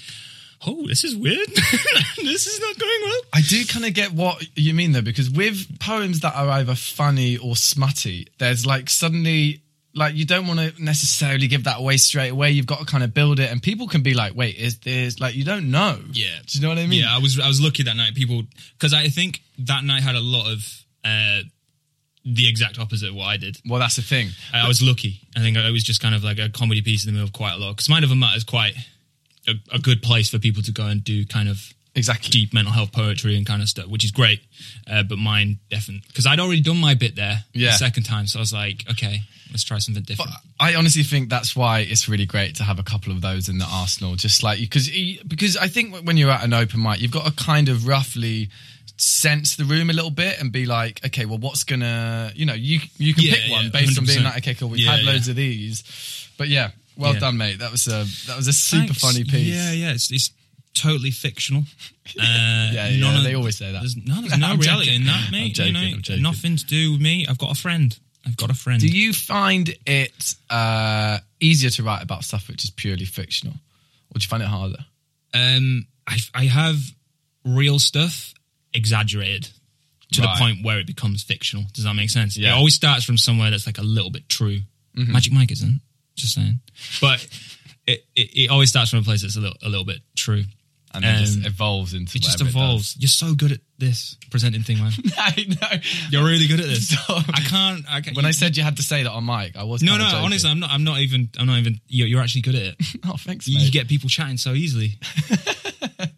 oh, 0.66 0.88
this 0.88 1.04
is 1.04 1.16
weird. 1.16 1.48
this 2.18 2.48
is 2.48 2.60
not 2.60 2.78
going 2.78 3.02
well. 3.04 3.22
I 3.34 3.42
do 3.42 3.66
kind 3.66 3.86
of 3.86 3.94
get 3.94 4.12
what 4.12 4.44
you 4.56 4.74
mean 4.74 4.92
though, 4.92 5.02
because 5.02 5.30
with 5.30 5.80
poems 5.80 6.22
that 6.22 6.36
are 6.36 6.50
either 6.50 6.76
funny 6.76 7.38
or 7.38 7.56
smutty, 7.56 8.28
there's 8.40 8.66
like 8.66 8.90
suddenly 8.90 9.62
like 9.94 10.16
you 10.16 10.26
don't 10.26 10.48
want 10.48 10.60
to 10.60 10.84
necessarily 10.84 11.48
give 11.48 11.64
that 11.66 11.80
away 11.80 11.98
straight 11.98 12.30
away. 12.30 12.52
You've 12.52 12.68
got 12.68 12.80
to 12.80 12.86
kind 12.86 13.04
of 13.04 13.14
build 13.14 13.40
it, 13.40 13.52
and 13.52 13.62
people 13.62 13.88
can 13.88 14.04
be 14.04 14.14
like, 14.14 14.36
"Wait, 14.36 14.56
is 14.56 14.80
this 14.80 15.20
like 15.20 15.36
you 15.36 15.44
don't 15.44 15.72
know?" 15.72 16.00
Yeah. 16.14 16.30
do 16.46 16.58
you 16.58 16.62
know 16.62 16.70
what 16.70 16.78
I 16.78 16.88
mean? 16.88 17.02
Yeah, 17.02 17.16
I 17.16 17.20
was 17.20 17.40
I 17.40 17.48
was 17.48 17.60
lucky 17.60 17.84
that 17.84 17.96
night. 17.96 18.16
People 18.16 18.44
because 18.74 18.94
I 18.94 19.08
think 19.10 19.42
that 19.60 19.84
night 19.84 20.04
had 20.04 20.16
a 20.16 20.22
lot 20.22 20.52
of 20.52 20.60
uh, 21.04 21.42
the 22.26 22.48
exact 22.48 22.80
opposite 22.80 23.10
of 23.10 23.16
what 23.16 23.26
I 23.26 23.38
did. 23.38 23.58
Well, 23.68 23.80
that's 23.80 23.96
the 23.96 24.02
thing. 24.02 24.30
I, 24.54 24.66
I 24.66 24.68
was 24.68 24.82
lucky. 24.82 25.22
I 25.36 25.40
think 25.40 25.58
it 25.58 25.72
was 25.72 25.84
just 25.84 26.02
kind 26.02 26.14
of 26.14 26.24
like 26.24 26.40
a 26.40 26.50
comedy 26.50 26.82
piece 26.82 27.06
in 27.06 27.10
the 27.10 27.14
middle 27.14 27.28
of 27.28 27.34
quite 27.34 27.54
a 27.54 27.58
lot. 27.58 27.72
Because 27.72 27.90
Mind 27.90 28.06
Over 28.06 28.16
Matter 28.16 28.38
is 28.38 28.44
quite 28.44 28.74
a, 29.48 29.54
a 29.74 29.80
good 29.80 30.02
place 30.02 30.30
for 30.30 30.40
people 30.40 30.62
to 30.64 30.72
go 30.72 30.86
and 30.86 31.04
do 31.04 31.26
kind 31.26 31.50
of 31.50 31.74
Exactly. 31.96 32.30
deep 32.30 32.54
mental 32.54 32.72
health 32.74 32.92
poetry 32.92 33.36
and 33.38 33.46
kind 33.48 33.60
of 33.60 33.68
stuff, 33.68 33.88
which 33.88 34.04
is 34.04 34.12
great. 34.12 34.42
Uh, 34.86 35.02
but 35.02 35.18
mine 35.18 35.58
definitely 35.72 36.04
because 36.08 36.28
I'd 36.28 36.40
already 36.40 36.62
done 36.62 36.78
my 36.78 36.94
bit 36.94 37.16
there 37.16 37.44
Yeah. 37.54 37.72
the 37.72 37.78
second 37.78 38.04
time, 38.04 38.28
so 38.28 38.38
I 38.38 38.42
was 38.42 38.54
like, 38.54 38.84
okay, 38.92 39.22
let's 39.52 39.64
try 39.64 39.80
something 39.80 40.04
different. 40.04 40.30
I 40.60 40.76
honestly 40.76 41.02
think 41.02 41.30
that's 41.30 41.56
why 41.56 41.80
it's 41.80 42.08
really 42.08 42.28
great 42.28 42.56
to 42.58 42.64
have 42.64 42.78
a 42.78 42.84
couple 42.84 43.12
of 43.12 43.22
those 43.22 43.50
in 43.50 43.58
the 43.58 43.66
arsenal. 43.66 44.16
Just 44.16 44.44
like 44.44 44.60
because 44.60 44.88
because 45.28 45.58
I 45.58 45.68
think 45.70 45.96
when 46.06 46.18
you're 46.18 46.30
at 46.30 46.44
an 46.44 46.54
open 46.54 46.84
mic, 46.84 47.02
you've 47.02 47.10
got 47.12 47.26
to 47.26 47.32
kind 47.44 47.68
of 47.68 47.88
roughly 47.88 48.50
sense 48.98 49.56
the 49.56 49.64
room 49.66 49.90
a 49.90 49.94
little 49.94 50.12
bit 50.12 50.40
and 50.40 50.52
be 50.52 50.66
like, 50.68 51.04
okay, 51.06 51.26
well, 51.26 51.38
what's 51.40 51.64
gonna 51.64 52.32
you 52.36 52.46
know 52.46 52.54
you 52.54 52.80
you 53.00 53.16
can 53.16 53.24
Yeah, 53.24 53.34
pick 53.34 53.52
one 53.52 53.64
yeah, 53.66 53.70
based 53.72 53.98
on 53.98 54.06
being 54.06 54.20
100%. 54.20 54.24
like, 54.24 54.38
okay, 54.38 54.54
cool, 54.54 54.70
we've 54.70 54.82
Yeah, 54.82 54.98
had 54.98 55.04
loads 55.06 55.28
of 55.30 55.36
these, 55.36 55.84
but 56.38 56.48
yeah, 56.48 56.70
well 56.98 57.14
Yeah. 57.14 57.20
done, 57.20 57.38
mate. 57.38 57.60
That 57.60 57.72
was 57.72 57.88
a 57.88 58.06
that 58.28 58.36
was 58.38 58.48
a 58.48 58.54
super 58.54 58.88
Thanks. 58.88 59.00
funny 59.02 59.24
piece. 59.24 59.48
Yeah, 59.54 59.72
yeah, 59.72 59.92
it's, 59.92 60.12
it's 60.12 60.32
totally 60.74 61.12
fictional. 61.12 61.64
Uh, 62.18 62.22
Yeah, 62.72 62.88
yeah, 62.88 63.00
none 63.02 63.18
of- 63.18 63.24
they 63.24 63.34
always 63.36 63.58
say 63.58 63.70
that. 63.74 63.80
There's, 63.82 63.98
no, 63.98 64.22
there's 64.22 64.38
no 64.40 64.56
reality 64.56 64.86
joking. 64.86 64.94
in 65.02 65.08
that, 65.08 65.30
mate. 65.30 65.54
joking, 65.56 65.76
you 65.76 66.16
know, 66.16 66.16
nothing 66.22 66.56
to 66.56 66.66
do 66.66 66.94
with 66.94 67.02
me. 67.02 67.26
I've 67.28 67.38
got 67.38 67.52
a 67.52 67.60
friend. 67.60 67.98
I've 68.26 68.38
got 68.38 68.50
a 68.50 68.54
friend. 68.54 68.80
Do 68.80 68.88
you 68.88 69.12
find 69.12 69.76
it 69.86 70.36
uh, 70.50 71.18
easier 71.42 71.70
to 71.72 71.84
write 71.84 72.02
about 72.02 72.24
stuff 72.24 72.48
which 72.48 72.64
is 72.64 72.70
purely 72.70 73.04
fictional, 73.04 73.56
or 73.56 74.20
do 74.20 74.24
you 74.24 74.28
find 74.30 74.42
it 74.42 74.48
harder? 74.48 74.86
Um, 75.34 75.86
I, 76.08 76.18
I 76.34 76.46
have 76.46 76.78
real 77.44 77.78
stuff 77.80 78.34
exaggerated 78.74 79.50
to 80.14 80.22
Right. 80.22 80.34
the 80.38 80.40
point 80.40 80.64
where 80.66 80.80
it 80.80 80.88
becomes 80.88 81.24
fictional. 81.24 81.66
Does 81.74 81.84
that 81.84 81.94
make 81.94 82.10
sense? 82.10 82.38
Yeah. 82.38 82.52
It 82.52 82.58
always 82.58 82.76
starts 82.76 83.04
from 83.04 83.18
somewhere 83.18 83.52
that's 83.52 83.66
like 83.66 83.80
a 83.80 83.84
little 83.84 84.12
bit 84.12 84.30
true. 84.30 84.60
Magic 84.96 85.34
Mike 85.34 85.52
isn't. 85.52 85.82
Just 86.18 86.36
saying. 86.36 86.60
But 87.00 87.26
it, 87.86 88.06
it, 88.16 88.30
it 88.44 88.50
always 88.50 88.70
starts 88.70 88.90
from 88.90 89.00
a 89.00 89.04
place 89.04 89.22
that's 89.22 89.38
a 89.38 89.40
little, 89.40 89.58
a 89.64 89.70
little 89.70 89.86
bit 89.86 90.02
true. 90.16 90.44
And 90.94 91.04
then 91.04 91.20
just 91.20 91.38
Um, 91.40 91.46
evolves 91.46 91.94
into 91.94 92.18
It 92.18 92.22
just 92.24 92.40
whatever 92.40 92.58
evolves. 92.58 92.96
You're 92.98 93.10
so 93.10 93.36
good 93.36 93.52
at 93.52 93.60
this 93.78 94.16
presenting 94.32 94.64
thing, 94.64 94.78
man. 94.80 94.92
does. 94.92 95.14
I 95.18 95.46
know. 95.48 95.82
You're 96.10 96.26
really 96.26 96.48
good 96.48 96.60
at 96.62 96.66
this. 96.66 96.88
Stop. 96.98 97.26
I 97.32 97.42
can't. 97.42 97.86
I 97.88 98.02
can't 98.02 98.16
When 98.16 98.26
I 98.26 98.32
said 98.32 98.58
you 98.58 98.64
had 98.64 98.78
to 98.78 98.84
say 98.84 99.04
that 99.04 99.12
on 99.12 99.26
mic, 99.26 99.56
I 99.58 99.64
was 99.64 99.84
no, 99.84 99.92
kinda 99.92 100.06
no. 100.06 100.10
joking. 100.12 100.26
Honestly, 100.26 100.50
I'm 100.50 100.60
not. 100.60 100.72
I'm 100.72 100.84
not 100.86 101.00
even. 101.00 101.30
I'm 101.38 101.46
not 101.46 101.60
even. 101.60 101.80
You're, 101.88 102.08
you're 102.08 102.22
actually 102.22 102.42
good 102.42 102.56
at 102.56 102.62
it. 102.64 102.76
Oh, 103.06 103.16
thanks, 103.18 103.48
You 103.48 103.60
mate. 103.60 103.72
get 103.72 103.88
people 103.88 104.10
chatting 104.10 104.38
so 104.38 104.54
easily. 104.54 104.98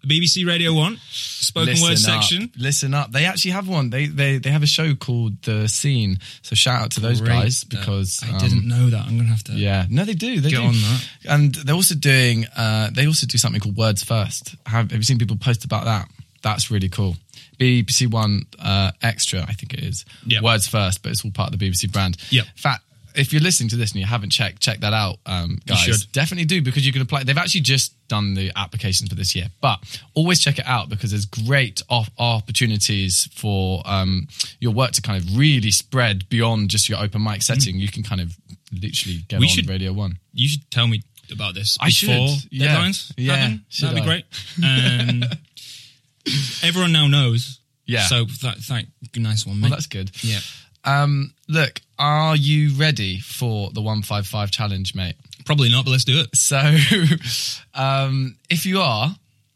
BBC 0.10 0.46
Radio 0.48 0.74
One, 0.74 0.98
spoken 1.12 1.76
word 1.82 1.92
up. 1.94 1.98
section. 1.98 2.52
Listen 2.58 2.94
up. 2.94 3.12
They 3.12 3.26
actually 3.26 3.52
have 3.52 3.68
one. 3.68 3.90
They 3.90 4.08
they 4.08 4.38
they 4.40 4.50
have 4.50 4.64
a 4.64 4.68
show 4.68 4.96
called 4.96 5.42
The 5.44 5.68
Scene. 5.68 6.18
So 6.42 6.56
shout 6.56 6.82
out 6.82 6.92
to 6.92 7.00
those 7.02 7.22
Great. 7.22 7.30
guys 7.30 7.64
Uh, 7.64 7.68
because 7.70 8.22
I 8.24 8.32
um, 8.34 8.38
didn't 8.40 8.68
know 8.68 8.90
that. 8.90 9.06
I'm 9.06 9.18
gonna 9.18 9.30
have 9.30 9.44
to. 9.46 9.54
Yeah, 9.54 9.86
no, 9.90 10.04
they 10.06 10.14
do. 10.16 10.42
They 10.42 10.50
Get 10.50 10.58
do. 10.62 10.64
on 10.68 10.74
that. 10.74 11.08
And 11.30 11.56
they're 11.56 11.76
also 11.76 11.96
doing. 11.96 12.46
Uh, 12.58 12.90
they 12.92 13.06
also 13.08 13.28
do 13.28 13.38
something 13.38 13.62
called 13.62 13.78
Words 13.78 14.04
First. 14.04 14.56
Have 14.66 14.92
Have 14.92 15.00
you 15.00 15.04
seen 15.04 15.18
people 15.20 15.38
post 15.38 15.64
about 15.66 15.86
that? 15.86 16.10
That's 16.42 16.72
really 16.72 16.90
cool. 16.90 17.16
BBC 17.60 18.10
One 18.10 18.44
uh, 18.58 18.92
Extra, 19.02 19.42
I 19.42 19.54
think 19.54 19.74
it 19.74 19.82
is. 19.84 20.06
Yep. 20.26 20.44
Words 20.44 20.68
first, 20.68 21.04
but 21.04 21.12
it's 21.12 21.26
all 21.26 21.32
part 21.32 21.54
of 21.54 21.60
the 21.60 21.70
BBC 21.70 21.92
brand. 21.92 22.16
Yeah. 22.30 22.44
In 22.44 22.48
fact, 22.56 22.84
if 23.16 23.32
you're 23.34 23.42
listening 23.42 23.70
to 23.70 23.76
this 23.76 23.92
and 23.92 24.00
you 24.00 24.06
haven't 24.06 24.30
checked, 24.32 24.60
check 24.62 24.80
that 24.82 24.94
out, 24.94 25.18
um, 25.26 25.60
guys. 25.66 25.80
should. 25.80 26.12
Definitely 26.12 26.46
do 26.46 26.62
because 26.62 26.86
you 26.86 26.94
can 26.94 27.02
apply. 27.02 27.24
They've 27.24 27.38
actually 27.38 27.62
just 27.62 27.94
done 28.08 28.34
the 28.34 28.52
application 28.56 29.08
for 29.08 29.16
this 29.16 29.36
year, 29.36 29.48
but 29.62 29.80
always 30.16 30.40
check 30.40 30.58
it 30.60 30.66
out 30.68 30.90
because 30.90 31.12
there's 31.12 31.26
great 31.26 31.82
off- 31.90 32.10
opportunities 32.18 33.28
for 33.34 33.82
um, 33.86 34.28
your 34.60 34.74
work 34.74 34.92
to 34.94 35.02
kind 35.02 35.22
of 35.22 35.38
really 35.38 35.72
spread 35.72 36.28
beyond 36.30 36.70
just 36.70 36.90
your 36.90 37.00
open 37.00 37.24
mic 37.24 37.42
setting. 37.42 37.76
You 37.80 37.88
can 37.90 38.04
kind 38.04 38.22
of 38.22 38.36
literally 38.72 39.20
get 39.28 39.40
We 39.40 39.46
on 39.48 39.52
should- 39.52 39.70
Radio 39.70 39.94
One. 39.94 40.20
You 40.34 40.48
should 40.48 40.70
tell 40.72 40.88
me 40.88 41.04
about 41.32 41.54
this 41.54 41.78
I 41.80 41.90
should, 41.90 42.08
before 42.08 42.36
yeah. 42.50 42.76
deadlines 42.76 43.14
Yeah, 43.16 43.36
happen. 43.36 43.66
That'd 43.82 43.96
be 43.98 44.02
great. 44.02 44.26
Um, 44.64 45.24
everyone 46.64 46.92
now 46.92 47.08
knows. 47.08 47.60
Yeah. 47.86 48.06
So 48.08 48.26
th- 48.26 48.58
thank 48.58 48.88
nice 49.16 49.46
one, 49.46 49.62
Well, 49.62 49.72
that's 49.72 49.88
good. 49.88 50.12
yeah. 50.24 50.40
Um, 50.84 51.34
look, 51.50 51.82
are 51.98 52.36
you 52.36 52.74
ready 52.76 53.20
for 53.20 53.72
the 53.72 53.82
155 53.82 54.52
challenge, 54.52 54.96
mate? 54.96 55.16
Probably 55.46 55.70
not, 55.70 55.84
but 55.84 55.92
let's 55.92 56.06
do 56.06 56.20
it. 56.22 56.36
So, 56.36 56.58
um, 57.74 58.38
if 58.50 58.66
you 58.66 58.80
are 58.80 59.10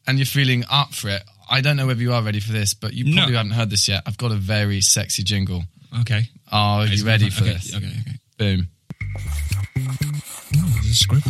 and 0.08 0.18
you're 0.18 0.26
feeling 0.26 0.64
up 0.70 0.94
for 0.94 1.10
it, 1.10 1.22
I 1.50 1.62
don't 1.62 1.78
know 1.78 1.86
whether 1.88 2.02
you 2.02 2.14
are 2.14 2.22
ready 2.24 2.40
for 2.40 2.52
this, 2.52 2.74
but 2.74 2.94
you 2.94 3.06
No. 3.06 3.22
probably 3.22 3.36
haven't 3.36 3.52
heard 3.52 3.70
this 3.70 3.88
yet. 3.88 4.04
I've 4.06 4.18
got 4.18 4.32
a 4.32 4.36
very 4.36 4.82
sexy 4.82 5.24
jingle. 5.24 5.64
Okay. 6.02 6.28
Are 6.52 6.86
you 6.88 7.06
ready 7.06 7.30
for 7.30 7.44
okay, 7.44 7.54
this? 7.54 7.76
Okay. 7.76 7.86
Okay. 7.86 8.18
Boom. 8.38 8.68
Is 9.76 10.88
this 10.88 11.00
script? 11.00 11.28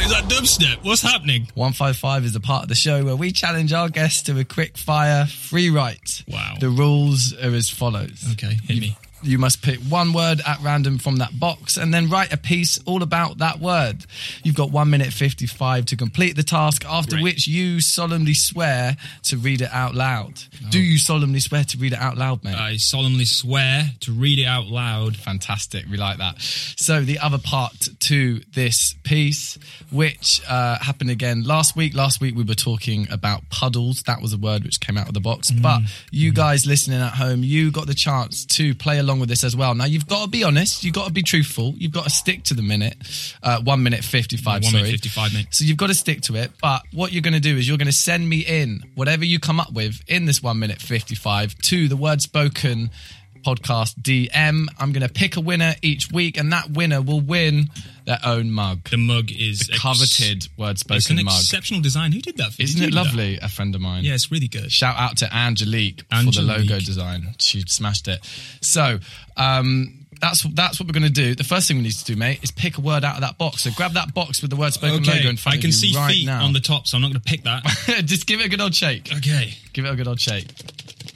Is 0.00 0.10
that 0.10 0.24
dubstep? 0.28 0.84
What's 0.84 1.02
happening? 1.02 1.48
155 1.54 2.24
is 2.24 2.34
a 2.34 2.40
part 2.40 2.64
of 2.64 2.68
the 2.68 2.74
show 2.74 3.04
where 3.04 3.16
we 3.16 3.30
challenge 3.30 3.72
our 3.72 3.88
guests 3.88 4.22
to 4.22 4.38
a 4.38 4.44
quick 4.44 4.76
fire 4.76 5.26
free 5.26 5.70
write. 5.70 6.24
Wow. 6.28 6.56
The 6.58 6.68
rules 6.68 7.32
are 7.34 7.54
as 7.54 7.70
follows. 7.70 8.24
Okay, 8.32 8.56
hit 8.64 8.80
me. 8.80 8.96
You 9.22 9.38
must 9.38 9.62
pick 9.62 9.78
one 9.80 10.12
word 10.12 10.40
at 10.46 10.60
random 10.62 10.98
from 10.98 11.16
that 11.16 11.38
box 11.38 11.76
and 11.76 11.92
then 11.92 12.08
write 12.08 12.32
a 12.32 12.36
piece 12.36 12.78
all 12.86 13.02
about 13.02 13.38
that 13.38 13.58
word. 13.60 14.06
You've 14.42 14.54
got 14.54 14.70
one 14.70 14.90
minute 14.90 15.12
55 15.12 15.86
to 15.86 15.96
complete 15.96 16.36
the 16.36 16.42
task, 16.42 16.84
after 16.86 17.16
Great. 17.16 17.24
which 17.24 17.46
you 17.46 17.80
solemnly 17.80 18.34
swear 18.34 18.96
to 19.24 19.36
read 19.36 19.60
it 19.60 19.70
out 19.72 19.94
loud. 19.94 20.40
Do 20.70 20.78
you 20.80 20.98
solemnly 20.98 21.40
swear 21.40 21.64
to 21.64 21.78
read 21.78 21.92
it 21.92 21.98
out 21.98 22.16
loud, 22.16 22.44
mate? 22.44 22.54
I 22.54 22.76
solemnly 22.76 23.24
swear 23.24 23.90
to 24.00 24.12
read 24.12 24.38
it 24.38 24.46
out 24.46 24.66
loud. 24.66 25.16
Fantastic. 25.16 25.86
We 25.90 25.96
like 25.96 26.18
that. 26.18 26.40
So, 26.40 27.00
the 27.02 27.18
other 27.18 27.38
part 27.38 27.88
to 28.00 28.40
this 28.54 28.94
piece, 29.02 29.58
which 29.90 30.40
uh, 30.48 30.78
happened 30.78 31.10
again 31.10 31.42
last 31.44 31.76
week. 31.76 31.94
Last 31.94 32.20
week, 32.20 32.34
we 32.36 32.44
were 32.44 32.54
talking 32.54 33.08
about 33.10 33.48
puddles. 33.50 34.02
That 34.04 34.20
was 34.22 34.32
a 34.32 34.38
word 34.38 34.64
which 34.64 34.80
came 34.80 34.96
out 34.96 35.08
of 35.08 35.14
the 35.14 35.20
box. 35.20 35.50
But 35.50 35.82
you 36.10 36.32
guys 36.32 36.66
listening 36.66 37.00
at 37.00 37.14
home, 37.14 37.42
you 37.42 37.70
got 37.70 37.86
the 37.86 37.94
chance 37.94 38.44
to 38.46 38.74
play 38.74 38.98
along 38.98 39.07
with 39.20 39.28
this 39.28 39.44
as 39.44 39.56
well. 39.56 39.74
Now, 39.74 39.84
you've 39.86 40.06
got 40.06 40.24
to 40.24 40.30
be 40.30 40.44
honest. 40.44 40.84
You've 40.84 40.94
got 40.94 41.06
to 41.06 41.12
be 41.12 41.22
truthful. 41.22 41.74
You've 41.76 41.92
got 41.92 42.04
to 42.04 42.10
stick 42.10 42.44
to 42.44 42.54
the 42.54 42.62
minute. 42.62 42.96
Uh, 43.42 43.60
one 43.62 43.82
minute 43.82 44.04
55, 44.04 44.44
One 44.46 44.62
sorry. 44.62 44.82
minute 44.84 44.90
55, 45.00 45.34
mate. 45.34 45.46
So 45.50 45.64
you've 45.64 45.76
got 45.76 45.88
to 45.88 45.94
stick 45.94 46.20
to 46.22 46.36
it. 46.36 46.50
But 46.60 46.82
what 46.92 47.12
you're 47.12 47.22
going 47.22 47.34
to 47.34 47.40
do 47.40 47.56
is 47.56 47.66
you're 47.68 47.78
going 47.78 47.86
to 47.86 47.92
send 47.92 48.28
me 48.28 48.40
in 48.40 48.82
whatever 48.94 49.24
you 49.24 49.38
come 49.38 49.58
up 49.60 49.72
with 49.72 50.00
in 50.06 50.26
this 50.26 50.42
one 50.42 50.58
minute 50.58 50.80
55 50.80 51.56
to 51.62 51.88
the 51.88 51.96
word 51.96 52.20
spoken 52.22 52.90
podcast 53.44 53.94
DM. 54.00 54.66
I'm 54.78 54.92
going 54.92 55.06
to 55.06 55.12
pick 55.12 55.36
a 55.36 55.40
winner 55.40 55.74
each 55.82 56.10
week, 56.12 56.36
and 56.38 56.52
that 56.52 56.70
winner 56.70 57.00
will 57.02 57.20
win 57.20 57.70
their 58.04 58.18
own 58.24 58.50
mug. 58.50 58.88
The 58.90 58.96
mug 58.96 59.30
is 59.30 59.68
ex- 59.70 59.80
Coveted 59.80 60.48
word 60.56 60.72
It's 60.72 60.82
an 60.88 61.00
spoken 61.02 61.24
mug. 61.24 61.34
exceptional 61.34 61.80
design. 61.80 62.12
Who 62.12 62.20
did 62.20 62.36
that? 62.38 62.52
For 62.52 62.62
you? 62.62 62.64
Isn't 62.64 62.82
it 62.82 62.86
that? 62.86 62.94
lovely? 62.94 63.38
A 63.40 63.48
friend 63.48 63.74
of 63.74 63.80
mine. 63.80 64.04
Yeah, 64.04 64.14
it's 64.14 64.30
really 64.32 64.48
good. 64.48 64.72
Shout 64.72 64.96
out 64.96 65.18
to 65.18 65.34
Angelique, 65.34 66.02
for 66.10 66.30
the 66.30 66.42
logo 66.42 66.78
design. 66.78 67.34
She 67.38 67.60
smashed 67.66 68.08
it. 68.08 68.24
So, 68.62 68.98
um, 69.36 69.94
that's 70.20 70.42
that's 70.54 70.80
what 70.80 70.88
we're 70.88 70.98
going 70.98 71.04
to 71.04 71.10
do. 71.10 71.36
The 71.36 71.44
first 71.44 71.68
thing 71.68 71.76
we 71.76 71.84
need 71.84 71.92
to 71.92 72.04
do, 72.04 72.16
mate, 72.16 72.42
is 72.42 72.50
pick 72.50 72.76
a 72.76 72.80
word 72.80 73.04
out 73.04 73.14
of 73.16 73.20
that 73.20 73.38
box. 73.38 73.62
So 73.62 73.70
grab 73.76 73.92
that 73.92 74.14
box 74.14 74.42
with 74.42 74.50
the 74.50 74.56
word 74.56 74.72
spoken 74.72 75.00
Okay, 75.02 75.18
logo 75.18 75.28
in 75.28 75.36
front 75.36 75.58
I 75.58 75.60
can 75.60 75.70
see 75.70 75.94
right 75.94 76.12
feet 76.12 76.26
now. 76.26 76.44
on 76.44 76.52
the 76.52 76.58
top, 76.60 76.88
so 76.88 76.96
I'm 76.96 77.02
not 77.02 77.08
going 77.12 77.20
to 77.20 77.28
pick 77.30 77.44
that. 77.44 77.62
Just 78.04 78.26
give 78.26 78.40
it 78.40 78.46
a 78.46 78.48
good 78.48 78.60
old 78.60 78.74
shake. 78.74 79.12
Okay. 79.16 79.54
Give 79.72 79.84
it 79.84 79.92
a 79.92 79.96
good 79.96 80.08
old 80.08 80.18
shake. 80.20 80.46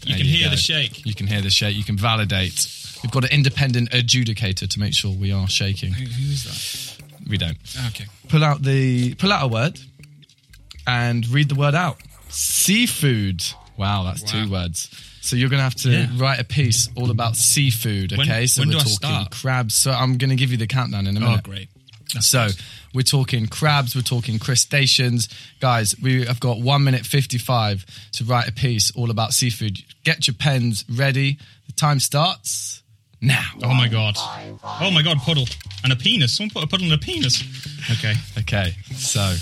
You 0.04 0.16
can 0.16 0.26
hear 0.26 0.46
go. 0.46 0.50
the 0.50 0.56
shake. 0.56 1.06
You 1.06 1.14
can 1.14 1.26
hear 1.26 1.40
the 1.40 1.50
shake. 1.50 1.76
You 1.76 1.84
can 1.84 1.96
validate. 1.96 2.66
We've 3.02 3.10
got 3.12 3.24
an 3.24 3.30
independent 3.30 3.90
adjudicator 3.90 4.68
to 4.68 4.80
make 4.80 4.94
sure 4.94 5.10
we 5.14 5.32
are 5.32 5.48
shaking. 5.48 5.92
Who 5.92 6.04
is 6.32 6.44
that? 6.44 7.04
We 7.28 7.38
don't. 7.38 7.56
Okay. 7.88 8.06
Pull 8.28 8.42
out 8.44 8.62
the 8.62 9.14
pull 9.14 9.32
out 9.32 9.44
a 9.44 9.48
word 9.48 9.78
and 10.86 11.26
read 11.28 11.48
the 11.48 11.54
word 11.54 11.74
out. 11.74 11.98
Seafood. 12.28 13.42
Wow, 13.76 14.04
that's 14.04 14.22
two 14.22 14.50
words. 14.50 14.88
So 15.20 15.36
you're 15.36 15.48
gonna 15.48 15.62
have 15.62 15.74
to 15.76 15.90
Yeah. 15.90 16.08
write 16.16 16.40
a 16.40 16.44
piece 16.44 16.88
all 16.96 17.10
about 17.10 17.36
seafood. 17.36 18.12
When- 18.12 18.28
Okay, 18.28 18.46
so 18.46 18.62
when 18.62 18.70
we're 18.70 18.80
talking 18.80 19.26
crabs. 19.30 19.74
So 19.74 19.92
I'm 19.92 20.18
gonna 20.18 20.34
give 20.36 20.50
you 20.50 20.56
the 20.56 20.66
countdown 20.66 21.06
in 21.06 21.16
a 21.16 21.20
minute. 21.20 21.26
Oh, 21.26 21.30
minute. 21.30 21.44
great. 21.44 21.68
So 22.22 22.48
we're 22.94 23.02
talking 23.02 23.46
crabs, 23.46 23.94
we're 23.96 24.02
talking 24.02 24.38
crustaceans. 24.38 25.28
Guys, 25.60 25.94
we 26.00 26.24
have 26.26 26.40
got 26.40 26.60
one 26.60 26.84
minute 26.84 27.06
55 27.06 27.84
to 28.12 28.24
write 28.24 28.48
a 28.48 28.52
piece 28.52 28.90
all 28.92 29.10
about 29.10 29.32
seafood. 29.32 29.78
Get 30.04 30.26
your 30.26 30.34
pens 30.34 30.84
ready. 30.88 31.38
The 31.66 31.72
time 31.72 32.00
starts 32.00 32.82
now. 33.20 33.44
Oh 33.62 33.74
my 33.74 33.88
god. 33.88 34.16
Oh 34.62 34.90
my 34.90 35.02
god, 35.02 35.18
puddle. 35.18 35.46
And 35.84 35.92
a 35.92 35.96
penis. 35.96 36.36
Someone 36.36 36.50
put 36.50 36.64
a 36.64 36.66
puddle 36.66 36.86
in 36.86 36.92
a 36.92 36.98
penis. 36.98 37.42
Okay. 37.90 38.14
Okay, 38.38 38.74
so 38.94 39.34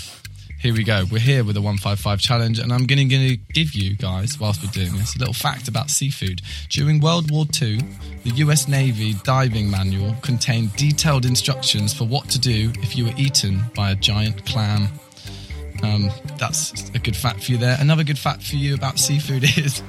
here 0.61 0.75
we 0.75 0.83
go. 0.83 1.05
We're 1.11 1.19
here 1.19 1.43
with 1.43 1.55
the 1.55 1.61
155 1.61 2.19
challenge, 2.19 2.59
and 2.59 2.71
I'm 2.71 2.85
going 2.85 3.09
to 3.09 3.35
give 3.35 3.73
you 3.73 3.95
guys, 3.95 4.39
whilst 4.39 4.61
we're 4.61 4.69
doing 4.69 4.95
this, 4.95 5.15
a 5.15 5.19
little 5.19 5.33
fact 5.33 5.67
about 5.67 5.89
seafood. 5.89 6.43
During 6.69 6.99
World 6.99 7.31
War 7.31 7.45
II, 7.59 7.79
the 8.23 8.29
US 8.45 8.67
Navy 8.67 9.15
diving 9.23 9.71
manual 9.71 10.13
contained 10.21 10.75
detailed 10.75 11.25
instructions 11.25 11.95
for 11.95 12.05
what 12.05 12.29
to 12.29 12.39
do 12.39 12.71
if 12.75 12.95
you 12.95 13.05
were 13.05 13.13
eaten 13.17 13.61
by 13.75 13.89
a 13.89 13.95
giant 13.95 14.45
clam. 14.45 14.87
Um, 15.81 16.11
that's 16.37 16.89
a 16.89 16.99
good 16.99 17.15
fact 17.15 17.45
for 17.45 17.53
you 17.53 17.57
there. 17.57 17.75
Another 17.79 18.03
good 18.03 18.19
fact 18.19 18.43
for 18.43 18.55
you 18.55 18.75
about 18.75 18.99
seafood 18.99 19.43
is 19.57 19.81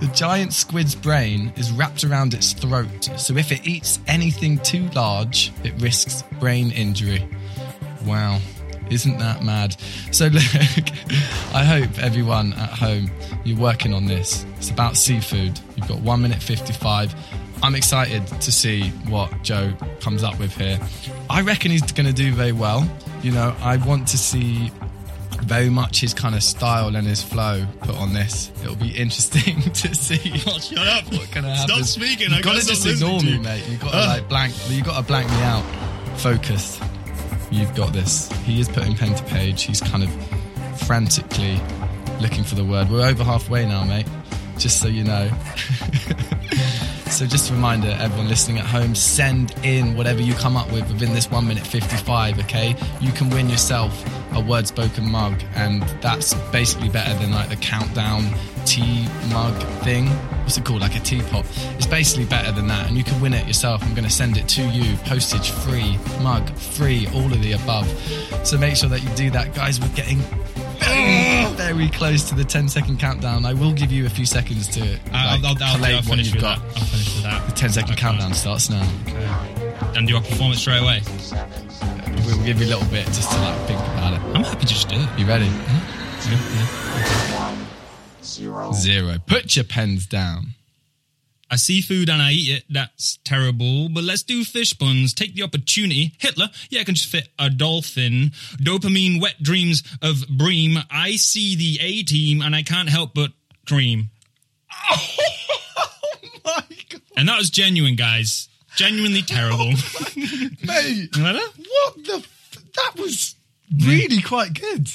the 0.00 0.10
giant 0.12 0.52
squid's 0.52 0.96
brain 0.96 1.52
is 1.56 1.70
wrapped 1.70 2.02
around 2.02 2.34
its 2.34 2.54
throat. 2.54 3.08
So 3.16 3.36
if 3.36 3.52
it 3.52 3.64
eats 3.64 4.00
anything 4.08 4.58
too 4.58 4.88
large, 4.96 5.52
it 5.62 5.80
risks 5.80 6.24
brain 6.40 6.72
injury. 6.72 7.24
Wow. 8.04 8.40
Isn't 8.90 9.18
that 9.18 9.42
mad? 9.42 9.76
So, 10.12 10.26
look, 10.32 10.42
I 11.54 11.64
hope 11.64 11.98
everyone 11.98 12.52
at 12.54 12.70
home, 12.70 13.10
you're 13.44 13.58
working 13.58 13.92
on 13.94 14.06
this. 14.06 14.44
It's 14.56 14.70
about 14.70 14.96
seafood. 14.96 15.58
You've 15.76 15.88
got 15.88 16.00
one 16.00 16.22
minute 16.22 16.42
55. 16.42 17.14
I'm 17.62 17.74
excited 17.74 18.26
to 18.26 18.52
see 18.52 18.90
what 19.08 19.42
Joe 19.42 19.72
comes 20.00 20.22
up 20.22 20.38
with 20.38 20.54
here. 20.56 20.78
I 21.28 21.40
reckon 21.42 21.70
he's 21.70 21.82
going 21.92 22.06
to 22.06 22.12
do 22.12 22.32
very 22.32 22.52
well. 22.52 22.88
You 23.22 23.32
know, 23.32 23.54
I 23.60 23.76
want 23.78 24.06
to 24.08 24.18
see 24.18 24.70
very 25.42 25.68
much 25.70 26.00
his 26.00 26.14
kind 26.14 26.34
of 26.34 26.42
style 26.42 26.94
and 26.94 27.06
his 27.06 27.22
flow 27.22 27.66
put 27.80 27.96
on 27.96 28.12
this. 28.12 28.50
It'll 28.62 28.76
be 28.76 28.90
interesting 28.90 29.60
to 29.72 29.94
see 29.94 30.42
Oh, 30.46 30.58
shut 30.58 30.78
up. 30.86 31.04
what 31.12 31.30
kind 31.30 31.46
of 31.46 31.52
happens. 31.56 31.90
Stop 31.90 32.02
speaking. 32.04 32.30
You 32.30 32.36
I 32.36 32.42
gotta 32.42 32.64
just 32.66 32.86
ignore 32.86 33.20
me, 33.22 33.38
mate. 33.38 33.66
You 33.68 33.76
gotta 33.78 33.96
like 33.96 34.28
blank. 34.28 34.54
You 34.70 34.82
gotta 34.82 35.04
blank 35.06 35.28
me 35.30 35.42
out. 35.42 35.64
Focused. 36.18 36.80
You've 37.50 37.74
got 37.74 37.92
this. 37.92 38.30
He 38.42 38.60
is 38.60 38.68
putting 38.68 38.94
pen 38.94 39.14
to 39.14 39.24
page. 39.24 39.62
He's 39.62 39.80
kind 39.80 40.04
of 40.04 40.10
frantically 40.86 41.60
looking 42.20 42.44
for 42.44 42.54
the 42.54 42.64
word. 42.64 42.90
We're 42.90 43.06
over 43.06 43.24
halfway 43.24 43.66
now, 43.66 43.84
mate. 43.84 44.06
Just 44.58 44.80
so 44.80 44.88
you 44.88 45.04
know. 45.04 45.30
So 47.10 47.26
just 47.26 47.50
a 47.50 47.54
reminder, 47.54 47.96
everyone 47.98 48.28
listening 48.28 48.58
at 48.58 48.66
home, 48.66 48.94
send 48.94 49.52
in 49.64 49.96
whatever 49.96 50.20
you 50.20 50.34
come 50.34 50.56
up 50.56 50.70
with 50.70 50.86
within 50.88 51.14
this 51.14 51.28
one 51.30 51.48
minute 51.48 51.66
55, 51.66 52.38
okay? 52.40 52.76
You 53.00 53.10
can 53.12 53.30
win 53.30 53.48
yourself 53.48 54.04
a 54.38 54.44
word 54.44 54.66
spoken 54.66 55.10
mug, 55.10 55.42
and 55.54 55.82
that's 56.00 56.34
basically 56.50 56.88
better 56.88 57.12
than 57.18 57.32
like 57.32 57.48
the 57.48 57.56
countdown 57.56 58.24
tea 58.64 59.06
mug 59.30 59.54
thing. 59.84 60.06
What's 60.44 60.56
it 60.56 60.64
called? 60.64 60.80
Like 60.80 60.96
a 60.96 61.00
teapot. 61.00 61.44
It's 61.76 61.86
basically 61.86 62.24
better 62.24 62.52
than 62.52 62.66
that, 62.68 62.88
and 62.88 62.96
you 62.96 63.04
can 63.04 63.20
win 63.20 63.34
it 63.34 63.46
yourself. 63.46 63.82
I'm 63.82 63.94
going 63.94 64.04
to 64.04 64.10
send 64.10 64.36
it 64.36 64.48
to 64.48 64.62
you, 64.62 64.96
postage 64.98 65.50
free, 65.50 65.98
mug 66.22 66.48
free, 66.56 67.06
all 67.14 67.32
of 67.32 67.42
the 67.42 67.52
above. 67.52 67.86
So 68.46 68.56
make 68.58 68.76
sure 68.76 68.88
that 68.88 69.02
you 69.02 69.08
do 69.10 69.30
that, 69.30 69.54
guys. 69.54 69.80
We're 69.80 69.88
getting 69.94 70.18
very, 70.78 71.54
very 71.56 71.88
close 71.90 72.28
to 72.30 72.34
the 72.34 72.44
10 72.44 72.68
second 72.68 72.98
countdown. 72.98 73.44
I 73.44 73.52
will 73.52 73.72
give 73.72 73.92
you 73.92 74.06
a 74.06 74.10
few 74.10 74.24
seconds 74.26 74.68
to 74.68 74.80
uh, 74.82 74.86
like, 74.86 75.12
I'll, 75.12 75.46
I'll, 75.46 75.62
I'll, 75.62 75.76
collate 75.76 75.94
I'll 75.96 76.02
what 76.08 76.18
you've 76.18 76.40
got. 76.40 76.58
that. 76.60 76.76
I'll 76.78 76.84
finish 76.86 77.14
with 77.14 77.22
that. 77.24 77.46
The 77.46 77.52
10 77.54 77.70
second 77.70 77.90
Okay. 77.92 78.00
countdown 78.00 78.32
starts 78.34 78.70
now. 78.70 78.88
And 79.96 80.06
do 80.06 80.16
I 80.16 80.20
perform 80.20 80.52
it 80.52 80.56
straight 80.56 80.80
away? 80.82 81.00
We'll 82.28 82.44
give 82.44 82.60
you 82.60 82.66
a 82.66 82.72
little 82.76 82.88
bit 82.90 83.06
just 83.06 83.30
to 83.30 83.38
like 83.38 83.58
think 83.66 83.80
about 83.80 84.12
it. 84.12 84.20
I'm 84.36 84.44
happy 84.44 84.60
to 84.60 84.66
just 84.66 84.90
do 84.90 84.96
it. 84.96 85.08
You 85.18 85.24
ready? 85.24 85.46
Yeah, 85.46 86.40
yeah. 88.22 88.72
Zero. 88.74 89.16
Put 89.26 89.56
your 89.56 89.64
pens 89.64 90.04
down. 90.06 90.48
I 91.50 91.56
see 91.56 91.80
food 91.80 92.10
and 92.10 92.20
I 92.20 92.32
eat 92.32 92.50
it. 92.50 92.64
That's 92.68 93.16
terrible. 93.24 93.88
But 93.88 94.04
let's 94.04 94.22
do 94.22 94.44
fish 94.44 94.74
buns. 94.74 95.14
Take 95.14 95.36
the 95.36 95.42
opportunity. 95.42 96.12
Hitler, 96.18 96.48
yeah, 96.68 96.82
I 96.82 96.84
can 96.84 96.96
just 96.96 97.08
fit 97.08 97.28
a 97.38 97.48
dolphin. 97.48 98.32
Dopamine, 98.58 99.22
wet 99.22 99.42
dreams 99.42 99.82
of 100.02 100.28
Bream. 100.28 100.76
I 100.90 101.12
see 101.12 101.56
the 101.56 101.78
A 101.82 102.02
team 102.02 102.42
and 102.42 102.54
I 102.54 102.62
can't 102.62 102.90
help 102.90 103.14
but 103.14 103.30
cream. 103.66 104.10
Oh 104.90 106.60
My 106.60 106.64
God, 106.90 107.02
And 107.16 107.28
that 107.28 107.38
was 107.38 107.48
genuine, 107.50 107.94
guys. 107.96 108.48
Genuinely 108.78 109.22
terrible. 109.22 109.66
mate, 110.16 111.08
what 111.16 111.94
the? 112.04 112.22
F- 112.24 112.58
that 112.74 112.92
was 113.00 113.34
really 113.84 114.22
quite 114.22 114.54
good, 114.54 114.88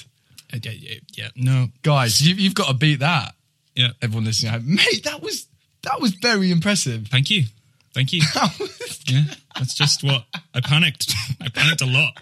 Uh, 0.54 0.58
yeah, 0.64 0.72
yeah, 0.72 0.96
yeah, 1.18 1.28
no. 1.36 1.68
guys. 1.82 2.22
You, 2.26 2.34
you've 2.36 2.56
got 2.56 2.68
to 2.68 2.74
beat 2.74 3.00
that. 3.02 3.36
Yeah. 3.76 3.90
Everyone 4.02 4.26
listening, 4.26 4.54
at 4.54 4.62
home. 4.62 4.76
mate, 4.76 5.04
that 5.04 5.22
was 5.22 5.48
that 5.84 6.00
was 6.00 6.14
very 6.14 6.50
impressive. 6.52 7.08
Thank 7.10 7.30
you. 7.30 7.44
Thank 7.94 8.14
you. 8.14 8.22
Yeah, 9.06 9.24
that's 9.54 9.74
just 9.74 10.02
what 10.02 10.24
I 10.54 10.62
panicked. 10.62 11.14
I 11.42 11.50
panicked 11.50 11.82
a 11.82 11.86
lot. 11.86 12.14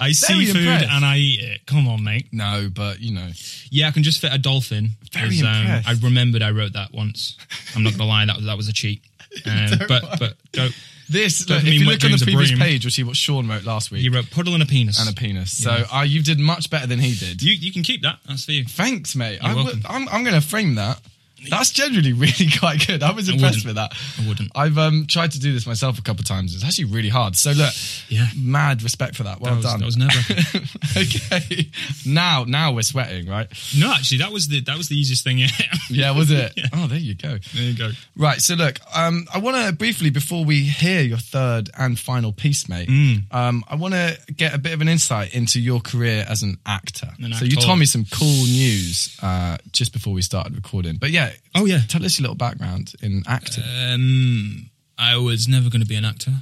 I 0.00 0.12
see 0.12 0.46
food 0.46 0.56
impressed. 0.56 0.90
and 0.90 1.04
I 1.04 1.18
eat 1.18 1.40
it. 1.42 1.66
Come 1.66 1.86
on, 1.88 2.02
mate. 2.02 2.28
no, 2.32 2.70
but 2.74 3.00
you 3.00 3.12
know, 3.14 3.28
Yeah, 3.70 3.88
I 3.88 3.90
can 3.90 4.02
just 4.02 4.22
fit 4.22 4.32
a 4.32 4.38
dolphin. 4.38 4.92
Very 5.12 5.28
'Cause, 5.36 5.42
um, 5.42 5.48
impressed. 5.60 5.88
I 5.88 5.92
remembered 6.06 6.40
I 6.42 6.52
wrote 6.52 6.72
that 6.72 6.94
once. 6.94 7.36
I'm 7.76 7.82
not 7.82 7.92
gonna 7.98 8.08
lie, 8.08 8.24
that 8.24 8.36
was 8.36 8.46
that 8.46 8.56
was 8.56 8.68
a 8.68 8.72
cheat. 8.72 9.02
Um, 9.46 9.78
but 9.88 10.18
but 10.18 10.34
go, 10.52 10.68
this. 11.08 11.44
Don't 11.44 11.58
Look, 11.58 11.64
if 11.64 11.70
mean 11.70 11.80
you 11.80 11.86
wet 11.86 11.94
look 11.94 12.04
on 12.04 12.08
dreams 12.10 12.20
the 12.20 12.26
previous 12.26 12.58
page, 12.58 12.84
you'll 12.84 12.90
see 12.90 13.04
what 13.04 13.16
Sean 13.16 13.48
wrote 13.48 13.64
last 13.64 13.90
week 13.90 14.02
you 14.02 14.12
wrote 14.12 14.30
puddle 14.30 14.54
and 14.54 14.62
a 14.62 14.66
penis. 14.66 15.00
and 15.00 15.08
a 15.08 15.18
penis. 15.18 15.56
So 15.56 15.84
uh, 15.92 16.02
you 16.02 16.22
did 16.22 16.38
much 16.38 16.68
better 16.70 16.86
than 16.86 16.98
he 16.98 17.14
did. 17.14 17.42
you 17.42 17.52
you 17.52 17.72
can 17.72 17.82
keep 17.82 18.02
that. 18.02 18.18
That's 18.26 18.44
for 18.44 18.52
you. 18.52 18.64
Thanks, 18.64 19.14
mate. 19.14 19.38
You're 19.42 19.50
I 19.50 19.54
welcome. 19.54 19.82
am 19.88 20.08
I'm 20.10 20.24
going 20.24 20.34
to 20.40 20.46
frame 20.46 20.74
that. 20.76 21.00
That's 21.48 21.70
generally 21.70 22.12
really 22.12 22.48
quite 22.58 22.86
good. 22.86 23.02
I 23.02 23.12
was 23.12 23.28
impressed 23.28 23.64
with 23.64 23.76
that. 23.76 23.92
I 24.22 24.28
wouldn't. 24.28 24.50
I've 24.54 24.76
um, 24.78 25.06
tried 25.08 25.32
to 25.32 25.40
do 25.40 25.52
this 25.52 25.66
myself 25.66 25.98
a 25.98 26.02
couple 26.02 26.20
of 26.20 26.26
times. 26.26 26.54
It's 26.54 26.64
actually 26.64 26.86
really 26.86 27.08
hard. 27.08 27.36
So 27.36 27.52
look, 27.52 27.72
Yeah. 28.08 28.26
mad 28.36 28.82
respect 28.82 29.16
for 29.16 29.22
that. 29.24 29.40
Well 29.40 29.54
That 29.54 29.56
was, 29.56 29.64
done. 29.64 29.80
that 29.80 29.86
was 29.86 29.96
never. 29.96 30.66
okay. 30.96 31.70
Now, 32.06 32.44
now 32.46 32.72
we're 32.72 32.82
sweating, 32.82 33.26
right? 33.28 33.46
no, 33.78 33.92
actually, 33.92 34.18
that 34.18 34.32
was 34.32 34.48
the 34.48 34.60
that 34.62 34.76
was 34.76 34.88
the 34.88 34.96
easiest 34.96 35.24
thing. 35.24 35.40
Yeah, 35.88 36.12
was 36.12 36.30
it? 36.30 36.52
Oh, 36.72 36.86
there 36.86 36.98
you 36.98 37.14
go. 37.16 37.38
there 37.52 37.62
you 37.64 37.76
go. 37.76 37.90
Right. 38.16 38.40
So 38.40 38.54
look, 38.54 38.78
um, 38.94 39.26
I 39.34 39.38
want 39.38 39.56
to 39.56 39.72
briefly 39.72 40.10
before 40.10 40.44
we 40.44 40.62
hear 40.62 41.00
your 41.00 41.18
third 41.18 41.68
and 41.76 41.98
final 41.98 42.32
piece, 42.32 42.68
mate. 42.68 42.88
Mm. 42.88 43.22
Um, 43.34 43.64
I 43.68 43.74
want 43.74 43.94
to 43.94 44.16
get 44.32 44.54
a 44.54 44.58
bit 44.58 44.72
of 44.72 44.80
an 44.82 44.88
insight 44.88 45.34
into 45.34 45.60
your 45.60 45.80
career 45.80 46.24
as 46.28 46.42
an 46.44 46.58
actor. 46.64 47.08
An 47.20 47.32
so 47.34 47.44
you 47.44 47.56
told 47.56 47.78
me 47.80 47.86
some 47.86 48.04
cool 48.12 48.28
news 48.44 49.18
uh, 49.20 49.56
just 49.72 49.92
before 49.92 50.12
we 50.12 50.22
started 50.22 50.54
recording. 50.54 50.96
But 50.96 51.10
yeah. 51.10 51.29
Oh, 51.54 51.64
yeah. 51.66 51.80
Tell 51.88 52.04
us 52.04 52.18
your 52.18 52.24
little 52.24 52.36
background 52.36 52.92
in 53.02 53.22
acting. 53.26 53.64
Um, 53.88 54.70
I 54.98 55.16
was 55.16 55.48
never 55.48 55.68
going 55.70 55.82
to 55.82 55.86
be 55.88 55.96
an 55.96 56.04
actor. 56.04 56.32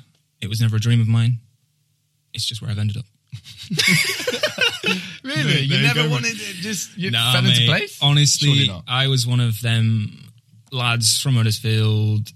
It 0.40 0.48
was 0.48 0.60
never 0.60 0.76
a 0.76 0.80
dream 0.80 1.00
of 1.00 1.08
mine. 1.08 1.38
It's 2.34 2.44
just 2.44 2.60
where 2.62 2.70
I've 2.70 2.78
ended 2.78 2.96
up. 2.98 3.04
really? 5.24 5.60
You 5.60 5.76
you 5.76 5.82
never 5.82 6.08
wanted 6.08 6.34
it? 6.36 6.56
Just 6.56 6.96
you 6.96 7.10
Nah, 7.10 7.32
fell 7.32 7.44
into 7.46 7.64
place? 7.66 7.98
Honestly, 8.02 8.70
I 8.86 9.08
was 9.08 9.26
one 9.26 9.40
of 9.40 9.60
them 9.60 10.30
lads 10.72 11.20
from 11.20 11.34
Huddersfield. 11.34 12.28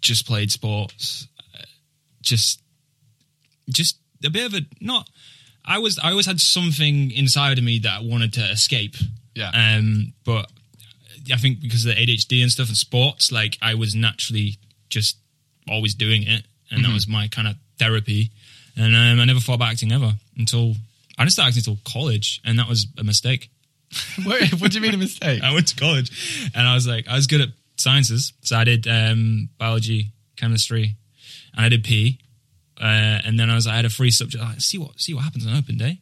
Just 0.00 0.26
played 0.26 0.50
sports. 0.50 1.26
uh, 1.54 1.62
Just, 2.22 2.60
just 3.68 3.98
a 4.24 4.30
bit 4.30 4.46
of 4.46 4.54
a 4.54 4.60
not. 4.80 5.08
I 5.64 5.78
was. 5.78 5.98
I 5.98 6.10
always 6.10 6.26
had 6.26 6.40
something 6.40 7.10
inside 7.12 7.58
of 7.58 7.64
me 7.64 7.78
that 7.80 8.00
I 8.00 8.02
wanted 8.02 8.32
to 8.34 8.50
escape. 8.50 8.96
Yeah. 9.34 9.50
Um, 9.54 10.14
but 10.24 10.50
I 11.32 11.36
think 11.36 11.60
because 11.60 11.84
of 11.86 11.94
the 11.94 12.00
ADHD 12.06 12.42
and 12.42 12.50
stuff 12.50 12.68
and 12.68 12.76
sports, 12.76 13.30
like 13.32 13.56
I 13.62 13.74
was 13.74 13.94
naturally 13.94 14.58
just 14.88 15.16
always 15.68 15.94
doing 15.94 16.22
it, 16.22 16.28
and 16.28 16.80
Mm-hmm. 16.80 16.82
that 16.82 16.94
was 16.94 17.08
my 17.08 17.28
kind 17.28 17.48
of 17.48 17.56
therapy. 17.78 18.30
And 18.76 18.94
um, 18.94 19.20
I 19.20 19.24
never 19.24 19.40
thought 19.40 19.54
about 19.54 19.70
acting 19.72 19.90
ever 19.92 20.12
until 20.36 20.74
I 21.18 21.24
didn't 21.24 21.32
start 21.32 21.48
acting 21.48 21.60
until 21.66 21.78
college, 21.84 22.40
and 22.44 22.58
that 22.58 22.68
was 22.68 22.86
a 22.98 23.04
mistake. 23.04 23.50
Wait, 24.24 24.52
what 24.60 24.70
do 24.70 24.76
you 24.78 24.80
mean 24.80 24.94
a 24.94 24.98
mistake? 24.98 25.42
I 25.44 25.52
went 25.52 25.66
to 25.68 25.76
college, 25.76 26.50
and 26.54 26.66
I 26.66 26.74
was 26.74 26.86
like, 26.86 27.08
I 27.08 27.14
was 27.16 27.26
good 27.26 27.40
at 27.40 27.48
sciences, 27.76 28.32
so 28.42 28.56
I 28.56 28.64
did 28.64 28.86
um, 28.86 29.48
biology, 29.58 30.12
chemistry, 30.36 30.94
and 31.56 31.66
I 31.66 31.68
did 31.68 31.82
PE. 31.84 32.18
Uh, 32.80 33.20
and 33.26 33.38
then 33.38 33.50
I 33.50 33.54
was, 33.56 33.66
I 33.66 33.74
had 33.76 33.84
a 33.84 33.90
free 33.90 34.10
subject. 34.10 34.42
Like, 34.42 34.60
see 34.60 34.78
what, 34.78 34.98
see 34.98 35.12
what 35.12 35.24
happens 35.24 35.46
on 35.46 35.54
open 35.56 35.76
day, 35.76 35.98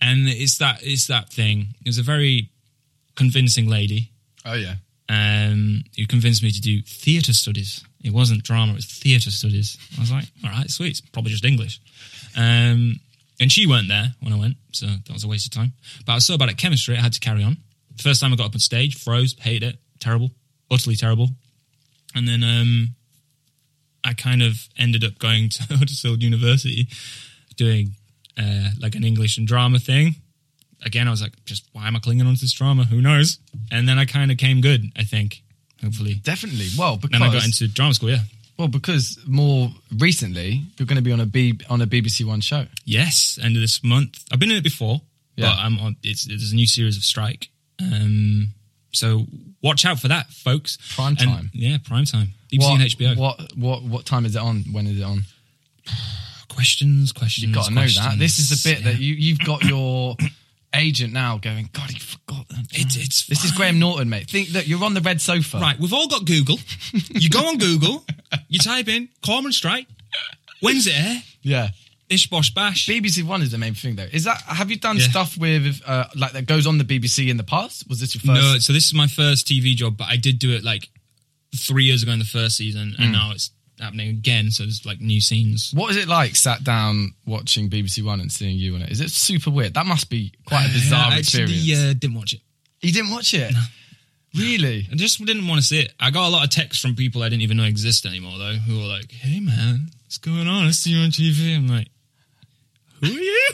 and 0.00 0.26
it's 0.28 0.58
that, 0.58 0.78
it's 0.82 1.06
that 1.08 1.28
thing. 1.28 1.74
It 1.84 1.88
was 1.88 1.98
a 1.98 2.02
very 2.02 2.50
convincing 3.14 3.68
lady 3.68 4.10
Oh 4.44 4.54
yeah. 4.54 4.74
um, 5.08 5.82
who 5.96 6.06
convinced 6.06 6.42
me 6.42 6.50
to 6.50 6.60
do 6.60 6.82
theatre 6.82 7.32
studies. 7.32 7.84
It 8.04 8.12
wasn't 8.12 8.44
drama; 8.44 8.72
it 8.72 8.76
was 8.76 8.86
theatre 8.86 9.30
studies. 9.30 9.76
I 9.96 10.00
was 10.00 10.12
like, 10.12 10.26
all 10.44 10.50
right, 10.50 10.70
sweet, 10.70 10.90
it's 10.90 11.00
probably 11.00 11.32
just 11.32 11.44
English. 11.44 11.80
Um, 12.36 13.00
and 13.40 13.50
she 13.50 13.66
weren't 13.66 13.88
there 13.88 14.14
when 14.20 14.32
I 14.32 14.38
went, 14.38 14.56
so 14.72 14.86
that 14.86 15.12
was 15.12 15.24
a 15.24 15.28
waste 15.28 15.46
of 15.46 15.52
time. 15.52 15.72
But 16.06 16.12
I 16.12 16.14
was 16.16 16.26
so 16.26 16.36
bad 16.38 16.48
at 16.48 16.58
chemistry, 16.58 16.96
I 16.96 17.00
had 17.00 17.12
to 17.14 17.20
carry 17.20 17.42
on. 17.42 17.56
First 18.00 18.20
time 18.20 18.32
I 18.32 18.36
got 18.36 18.46
up 18.46 18.54
on 18.54 18.60
stage, 18.60 18.96
froze, 19.02 19.34
hated 19.40 19.62
it, 19.70 19.76
terrible, 20.00 20.30
utterly 20.70 20.96
terrible. 20.96 21.30
And 22.14 22.26
then 22.28 22.42
um, 22.44 22.94
I 24.04 24.14
kind 24.14 24.42
of 24.42 24.68
ended 24.78 25.04
up 25.04 25.18
going 25.18 25.48
to 25.50 25.62
Huddersfield 25.74 26.22
University, 26.22 26.88
doing 27.56 27.94
uh, 28.36 28.70
like 28.80 28.94
an 28.94 29.04
English 29.04 29.38
and 29.38 29.46
drama 29.46 29.78
thing. 29.78 30.14
Again, 30.84 31.08
I 31.08 31.10
was 31.10 31.20
like, 31.22 31.32
just 31.44 31.66
why 31.72 31.86
am 31.86 31.96
I 31.96 31.98
clinging 31.98 32.26
on 32.26 32.34
to 32.34 32.40
this 32.40 32.52
drama? 32.52 32.84
Who 32.84 33.00
knows? 33.02 33.38
And 33.70 33.88
then 33.88 33.98
I 33.98 34.04
kind 34.04 34.30
of 34.30 34.38
came 34.38 34.60
good, 34.60 34.84
I 34.96 35.02
think, 35.04 35.42
hopefully. 35.82 36.14
Definitely. 36.22 36.68
Well, 36.78 36.96
because 36.96 37.18
Then 37.18 37.28
I 37.28 37.32
got 37.32 37.44
into 37.44 37.66
drama 37.68 37.94
school, 37.94 38.10
yeah. 38.10 38.20
well, 38.56 38.68
because 38.68 39.18
more 39.26 39.70
recently 39.98 40.62
you're 40.78 40.86
going 40.86 40.96
to 40.96 41.02
be 41.02 41.12
on 41.12 41.20
a 41.20 41.26
B 41.26 41.58
on 41.68 41.80
a 41.82 41.86
BBC 41.86 42.24
One 42.24 42.40
show. 42.40 42.66
Yes, 42.84 43.38
end 43.42 43.56
of 43.56 43.60
this 43.62 43.82
month. 43.82 44.24
I've 44.32 44.38
been 44.38 44.50
in 44.52 44.56
it 44.58 44.64
before, 44.64 45.00
Yeah. 45.36 45.46
but 45.50 45.58
I'm 45.58 45.78
on. 45.80 45.96
It's 46.02 46.24
there's 46.26 46.52
a 46.52 46.54
new 46.54 46.66
series 46.66 46.96
of 46.96 47.04
Strike. 47.04 47.48
Um, 47.80 48.48
so 48.92 49.26
watch 49.62 49.84
out 49.84 49.98
for 50.00 50.08
that, 50.08 50.30
folks. 50.30 50.78
Prime 50.94 51.16
And- 51.18 51.28
time. 51.28 51.50
yeah, 51.52 51.78
prime 51.84 52.04
time. 52.04 52.34
BBC 52.52 52.60
what, 52.62 52.80
and 52.80 52.90
HBO. 52.90 53.16
What 53.16 53.56
what 53.56 53.82
what 53.82 54.06
time 54.06 54.24
is 54.26 54.36
it 54.36 54.40
on? 54.42 54.62
When 54.72 54.86
is 54.86 54.98
it 55.00 55.02
on? 55.04 55.24
Questions, 56.48 57.12
questions. 57.12 57.44
You've 57.44 57.54
got 57.54 57.66
to 57.66 57.74
know 57.74 57.86
that. 57.86 58.18
This 58.18 58.38
is 58.40 58.48
the 58.48 58.68
bit 58.68 58.80
Yeah. 58.82 58.92
that 58.92 59.00
you 59.00 59.14
you've 59.14 59.38
got 59.40 59.62
your 59.64 60.16
agent 60.74 61.12
now 61.12 61.38
going. 61.38 61.68
God, 61.72 61.90
he 61.90 61.98
forgot. 61.98 62.48
That. 62.48 62.66
It's 62.72 62.96
it's 62.96 63.26
This 63.26 63.44
is. 63.44 63.52
Graham 63.52 63.78
Norton, 63.78 64.08
mate. 64.08 64.30
Think 64.30 64.48
that 64.50 64.66
you're 64.66 64.82
on 64.84 64.94
the 64.94 65.00
red 65.00 65.20
sofa. 65.20 65.58
Right, 65.58 65.78
we've 65.78 65.92
all 65.92 66.08
got 66.08 66.24
Google. 66.24 66.58
You 67.10 67.30
go 67.30 67.46
on 67.48 67.58
Google, 67.58 68.04
you 68.48 68.58
type 68.58 68.88
in 68.88 69.08
Cormoran 69.24 69.52
Strike. 69.52 69.86
When's 70.60 70.86
it 70.86 70.94
air? 70.94 71.22
Yeah. 71.42 71.68
Ish 72.10 72.28
bosh 72.30 72.54
bash. 72.54 72.86
BBC 72.88 73.22
One 73.22 73.42
is 73.42 73.50
the 73.50 73.58
main 73.58 73.74
thing, 73.74 73.96
though. 73.96 74.08
Is 74.10 74.24
that 74.24 74.40
have 74.42 74.70
you 74.70 74.78
done 74.78 74.96
Yeah. 74.96 75.08
stuff 75.10 75.36
with 75.36 75.82
uh, 75.86 76.06
like 76.16 76.32
that 76.32 76.46
goes 76.46 76.66
on 76.66 76.78
the 76.78 76.84
BBC 76.84 77.28
in 77.28 77.36
the 77.36 77.44
past? 77.44 77.86
Was 77.88 78.00
this 78.00 78.14
your 78.14 78.20
first? 78.22 78.42
No, 78.52 78.58
so 78.58 78.72
this 78.72 78.86
is 78.86 78.94
my 78.94 79.06
first 79.06 79.46
TV 79.46 79.74
job, 79.76 79.96
but 79.98 80.08
I 80.08 80.16
did 80.16 80.38
do 80.38 80.50
it 80.52 80.64
like 80.64 80.88
three 81.54 81.84
years 81.84 82.02
ago 82.02 82.12
in 82.12 82.18
the 82.18 82.24
first 82.24 82.56
season, 82.56 82.94
and 82.98 83.12
now 83.12 83.32
it's 83.32 83.50
happening 83.80 84.08
again. 84.08 84.50
So 84.50 84.64
there's 84.64 84.84
like 84.84 85.00
new 85.00 85.20
scenes. 85.20 85.72
What 85.74 85.90
is 85.90 85.96
it 85.96 86.08
like 86.08 86.36
sat 86.36 86.64
down 86.64 87.14
watching 87.26 87.68
BBC 87.70 88.04
One 88.04 88.20
and 88.20 88.30
seeing 88.30 88.56
you 88.56 88.74
on 88.74 88.82
it? 88.82 88.90
Is 88.90 89.00
it 89.00 89.10
super 89.10 89.50
weird? 89.50 89.74
That 89.74 89.86
must 89.86 90.10
be 90.10 90.32
quite 90.46 90.66
a 90.66 90.72
bizarre 90.72 91.12
I 91.12 91.18
experience. 91.18 91.52
Actually, 91.52 91.90
uh, 91.90 91.94
didn't 91.94 92.16
watch 92.16 92.32
it. 92.32 92.40
You 92.80 92.92
didn't 92.92 93.10
watch 93.10 93.34
it? 93.34 93.52
Really? 94.36 94.86
I 94.92 94.94
just 94.94 95.24
didn't 95.24 95.48
want 95.48 95.60
to 95.60 95.66
see 95.66 95.80
it. 95.80 95.92
I 95.98 96.10
got 96.10 96.28
a 96.28 96.30
lot 96.30 96.44
of 96.44 96.50
texts 96.50 96.82
from 96.82 96.94
people 96.94 97.22
I 97.22 97.28
didn't 97.28 97.42
even 97.42 97.56
know 97.56 97.64
exist 97.64 98.04
anymore, 98.06 98.38
though, 98.38 98.54
who 98.54 98.78
were 98.78 98.86
like, 98.86 99.10
"Hey, 99.10 99.40
man, 99.40 99.88
what's 100.04 100.18
going 100.18 100.46
on? 100.46 100.66
I 100.66 100.70
see 100.70 100.90
you 100.90 100.98
on 101.02 101.10
TV." 101.10 101.56
I'm 101.56 101.66
like, 101.66 101.88
"Who 103.00 103.06
are 103.06 103.10
you?" 103.10 103.48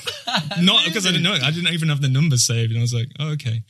Not 0.62 0.85
because 0.85 1.07
I 1.07 1.11
didn't 1.11 1.22
know 1.24 1.35
it. 1.35 1.42
I 1.42 1.50
didn't 1.50 1.72
even 1.72 1.88
have 1.88 2.00
the 2.00 2.09
numbers 2.09 2.44
saved, 2.46 2.70
and 2.70 2.78
I 2.78 2.83
was 2.83 2.94
like, 2.94 3.09
"Oh, 3.18 3.30
okay." 3.33 3.62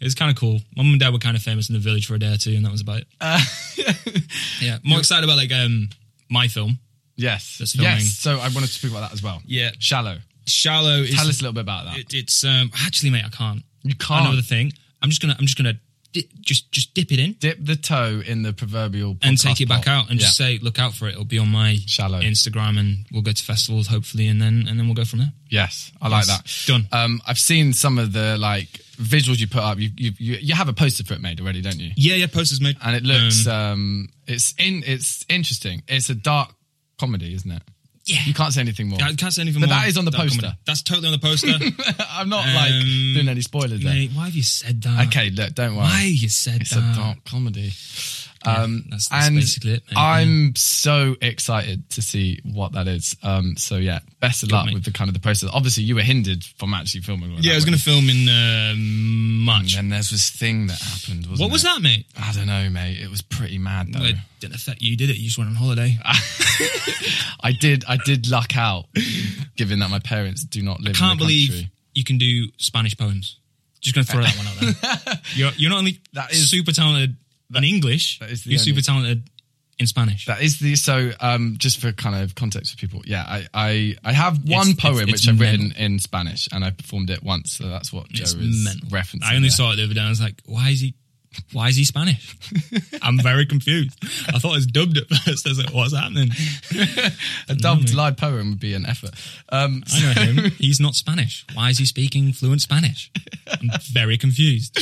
It 0.00 0.04
was 0.04 0.14
kind 0.14 0.30
of 0.30 0.36
cool. 0.38 0.60
Mum 0.76 0.86
and 0.86 0.98
dad 1.00 1.12
were 1.12 1.18
kind 1.18 1.36
of 1.36 1.42
famous 1.42 1.68
in 1.68 1.74
the 1.74 1.78
village 1.80 2.06
for 2.06 2.14
a 2.14 2.18
day 2.18 2.32
or 2.32 2.36
two, 2.36 2.52
and 2.54 2.64
that 2.64 2.72
was 2.72 2.80
about 2.80 3.00
it. 3.00 3.06
Uh, 3.20 3.38
Yeah, 4.60 4.78
more 4.84 4.98
excited 4.98 5.24
about 5.24 5.36
like 5.36 5.52
um 5.52 5.88
my 6.30 6.48
film. 6.48 6.78
yes. 7.16 7.56
That's 7.58 7.72
filming. 7.74 7.92
Yes. 7.98 8.18
So 8.18 8.32
I 8.38 8.48
wanted 8.48 8.66
to 8.68 8.72
speak 8.72 8.90
about 8.92 9.00
that 9.02 9.12
as 9.12 9.22
well. 9.22 9.42
Yeah, 9.46 9.70
Shallow. 9.78 10.18
Shallow 10.46 11.02
is 11.02 11.14
Tell 11.14 11.28
us 11.28 11.40
a 11.40 11.42
little 11.42 11.52
bit 11.54 11.60
about 11.62 11.84
that. 11.86 11.98
It, 11.98 12.14
it's 12.14 12.44
um 12.44 12.70
actually, 12.84 13.10
mate, 13.10 13.24
I 13.26 13.28
can't. 13.28 13.62
You 13.82 13.94
can't. 13.94 14.26
Another 14.26 14.42
thing. 14.42 14.72
I'm 15.02 15.08
just 15.10 15.20
gonna. 15.22 15.36
I'm 15.38 15.46
just 15.46 15.56
gonna 15.56 15.74
just 16.40 16.72
just 16.72 16.92
dip 16.94 17.12
it 17.12 17.18
in 17.18 17.32
Dip 17.34 17.58
the 17.64 17.76
toe 17.76 18.20
in 18.26 18.42
the 18.42 18.52
proverbial 18.52 19.16
and 19.22 19.38
take 19.38 19.60
it 19.60 19.68
back 19.68 19.84
pot. 19.84 20.04
out 20.06 20.10
and 20.10 20.18
just 20.18 20.36
say, 20.36 20.58
look 20.60 20.78
out 20.78 20.92
for 20.94 21.06
it. 21.06 21.12
It'll 21.12 21.24
be 21.24 21.38
on 21.38 21.48
my 21.48 21.76
Shallow. 21.86 22.20
Instagram, 22.20 22.78
and 22.78 23.06
we'll 23.12 23.22
go 23.22 23.32
to 23.32 23.42
festivals 23.44 23.86
hopefully, 23.86 24.26
and 24.28 24.40
then 24.42 24.66
and 24.68 24.78
then 24.78 24.86
we'll 24.86 24.94
go 24.94 25.04
from 25.04 25.20
there. 25.20 25.32
Yes, 25.48 25.92
I 26.02 26.08
like 26.08 26.26
Yes. 26.26 26.66
that. 26.66 26.72
Done. 26.72 26.88
Um, 26.92 27.20
I've 27.26 27.38
seen 27.38 27.72
some 27.72 27.98
of 27.98 28.12
the 28.12 28.36
like 28.38 28.68
visuals 28.96 29.38
you 29.38 29.46
put 29.48 29.62
up. 29.62 29.78
You 29.78 29.90
you 29.96 30.12
you, 30.18 30.34
you 30.40 30.54
have 30.54 30.68
a 30.68 30.72
poster 30.72 31.04
for 31.04 31.14
it 31.14 31.20
made 31.20 31.40
already, 31.40 31.60
don't 31.62 31.78
you? 31.78 31.90
Yeah, 31.96 32.16
yeah. 32.16 32.26
Posters 32.26 32.60
made, 32.60 32.76
And 32.82 32.96
it 32.96 33.04
looks 33.04 33.46
Um, 33.46 33.54
um, 33.54 34.08
it's 34.26 34.54
in 34.58 34.82
it's 34.86 35.24
interesting. 35.28 35.82
It's 35.88 36.10
a 36.10 36.14
dark 36.14 36.54
comedy, 36.98 37.34
isn't 37.34 37.50
it? 37.50 37.62
Yeah. 38.10 38.20
You 38.26 38.34
can't 38.34 38.52
say 38.52 38.60
anything 38.60 38.88
more. 38.88 38.98
I 39.02 39.14
can't 39.14 39.32
say 39.32 39.42
anything 39.42 39.60
But 39.60 39.70
more. 39.70 39.78
that 39.78 39.88
is 39.88 39.96
on 39.98 40.04
the 40.04 40.10
poster. 40.10 40.40
comedy. 40.40 40.58
That's 40.66 40.82
totally 40.82 41.06
on 41.08 41.12
the 41.12 41.18
poster. 41.18 41.48
I'm 42.10 42.28
not 42.28 42.44
like 42.46 42.72
Um, 42.72 43.12
doing 43.14 43.28
any 43.28 43.40
spoilers 43.42 43.80
there. 43.82 43.92
Mate, 43.92 44.10
why 44.12 44.24
have 44.26 44.34
you 44.34 44.42
said 44.42 44.82
that? 44.82 45.08
Okay, 45.08 45.30
look, 45.30 45.54
don't 45.54 45.74
worry. 45.76 45.84
Why 45.86 46.02
you 46.12 46.28
said 46.28 46.54
that? 46.54 46.60
It's 46.62 46.70
that? 46.74 46.92
a 46.92 46.96
dark 46.96 47.24
comedy. 47.24 47.72
Um, 48.44 48.84
that's- 48.88 49.08
that's 49.08 49.26
and 49.26 49.36
basically 49.36 49.72
it, 49.74 49.82
mate, 49.90 49.96
I'm 49.98 50.56
so 50.56 51.14
excited 51.20 51.88
to 51.90 52.02
see 52.02 52.40
what 52.44 52.72
that 52.72 52.88
is. 52.88 53.14
Um, 53.22 53.56
so 53.58 53.76
yeah, 53.76 53.98
best 54.20 54.42
of 54.42 54.50
luck 54.50 54.70
with 54.72 54.84
the 54.84 54.92
kind 54.92 55.08
of 55.08 55.14
the 55.14 55.20
process. 55.20 55.50
Obviously, 55.52 55.82
you 55.82 55.94
were 55.94 56.02
hindered 56.02 56.42
from 56.58 56.72
actually 56.72 57.02
filming. 57.02 57.32
Yeah, 57.40 57.52
I 57.52 57.54
was 57.56 57.64
going 57.66 57.76
to 57.76 57.82
film 57.84 58.08
in 58.08 58.28
uh, 58.28 58.74
March. 58.76 59.74
And 59.76 59.84
then 59.84 59.88
there's 59.90 60.10
this 60.10 60.30
thing 60.30 60.68
that 60.68 60.80
happened. 60.80 61.26
Wasn't 61.26 61.40
What 61.40 61.52
was 61.52 61.64
it? 61.64 61.68
that, 61.68 61.82
mate? 61.82 62.06
I 62.18 62.32
don't 62.32 62.46
know, 62.46 62.70
mate. 62.70 62.98
It 63.00 63.10
was 63.10 63.20
pretty 63.22 63.58
mad 63.58 63.92
though. 63.92 64.00
Well, 64.00 64.08
it 64.08 64.16
didn't 64.40 64.54
affect 64.54 64.80
you, 64.80 64.96
did 64.96 65.10
it? 65.10 65.16
You 65.18 65.24
just 65.26 65.36
went 65.38 65.50
on 65.50 65.56
holiday. 65.56 65.98
I 67.42 67.52
did. 67.52 67.84
I 67.88 67.96
did 68.04 68.28
luck 68.30 68.56
out, 68.56 68.86
given 69.56 69.78
that 69.80 69.90
my 69.90 69.98
parents 69.98 70.44
do 70.44 70.62
not 70.62 70.80
live. 70.80 70.96
I 70.96 70.98
can't 70.98 71.18
believe 71.18 71.66
you 71.94 72.04
can 72.04 72.18
do 72.18 72.48
Spanish 72.56 72.96
poems. 72.96 73.36
Just 73.80 73.94
going 73.94 74.04
to 74.04 74.12
throw 74.12 74.22
that 74.22 74.36
one 74.36 74.46
out 74.46 74.98
there. 75.06 75.14
You're, 75.34 75.50
you're 75.56 75.70
not 75.70 75.78
only 75.78 76.00
That 76.12 76.32
is- 76.32 76.50
super 76.50 76.70
talented 76.70 77.16
in 77.54 77.64
English, 77.64 78.18
that 78.20 78.30
is 78.30 78.44
the 78.44 78.50
you're 78.50 78.60
only- 78.60 78.72
super 78.72 78.82
talented 78.82 79.30
in 79.78 79.86
Spanish. 79.86 80.26
That 80.26 80.42
is 80.42 80.58
the 80.58 80.76
so. 80.76 81.10
Um, 81.20 81.56
just 81.58 81.80
for 81.80 81.90
kind 81.92 82.14
of 82.22 82.34
context 82.34 82.72
for 82.72 82.76
people, 82.78 83.02
yeah, 83.06 83.24
I 83.26 83.46
I, 83.54 83.96
I 84.04 84.12
have 84.12 84.38
one 84.48 84.68
It's- 84.70 84.74
poem 84.80 84.96
it's- 85.08 85.12
which 85.12 85.28
I've 85.28 85.40
written 85.40 85.72
in 85.72 85.98
Spanish, 85.98 86.48
and 86.52 86.64
I 86.64 86.70
performed 86.70 87.10
it 87.10 87.22
once. 87.22 87.52
So 87.52 87.68
that's 87.68 87.92
what 87.92 88.08
Joe 88.08 88.22
It's 88.24 88.34
is 88.34 88.64
mental. 88.64 88.88
referencing. 88.90 89.24
I 89.24 89.36
only 89.36 89.48
there. 89.48 89.56
saw 89.56 89.72
it 89.72 89.76
the 89.76 89.84
other 89.84 89.94
day. 89.94 90.00
And 90.00 90.06
I 90.08 90.10
was 90.10 90.20
like, 90.20 90.40
why 90.46 90.68
is 90.70 90.80
he? 90.80 90.94
Why 91.52 91.68
is 91.68 91.76
he 91.76 91.84
Spanish? 91.84 92.36
I'm 93.02 93.16
very 93.20 93.46
confused. 93.46 93.96
I 94.34 94.40
thought 94.40 94.50
it 94.50 94.56
was 94.56 94.66
dubbed 94.66 94.98
at 94.98 95.06
first. 95.06 95.46
I 95.46 95.50
was 95.50 95.58
like, 95.60 95.72
what's 95.72 95.94
happening? 95.94 96.30
a 97.48 97.54
dubbed 97.54 97.94
live 97.94 98.16
poem 98.16 98.50
would 98.50 98.58
be 98.58 98.74
an 98.74 98.84
effort. 98.84 99.12
Um, 99.48 99.84
I 99.92 100.00
know 100.00 100.22
him. 100.42 100.50
He's 100.58 100.80
not 100.80 100.96
Spanish. 100.96 101.46
Why 101.54 101.70
is 101.70 101.78
he 101.78 101.84
speaking 101.84 102.32
fluent 102.32 102.62
Spanish? 102.62 103.12
I'm 103.46 103.70
very 103.92 104.18
confused. 104.18 104.76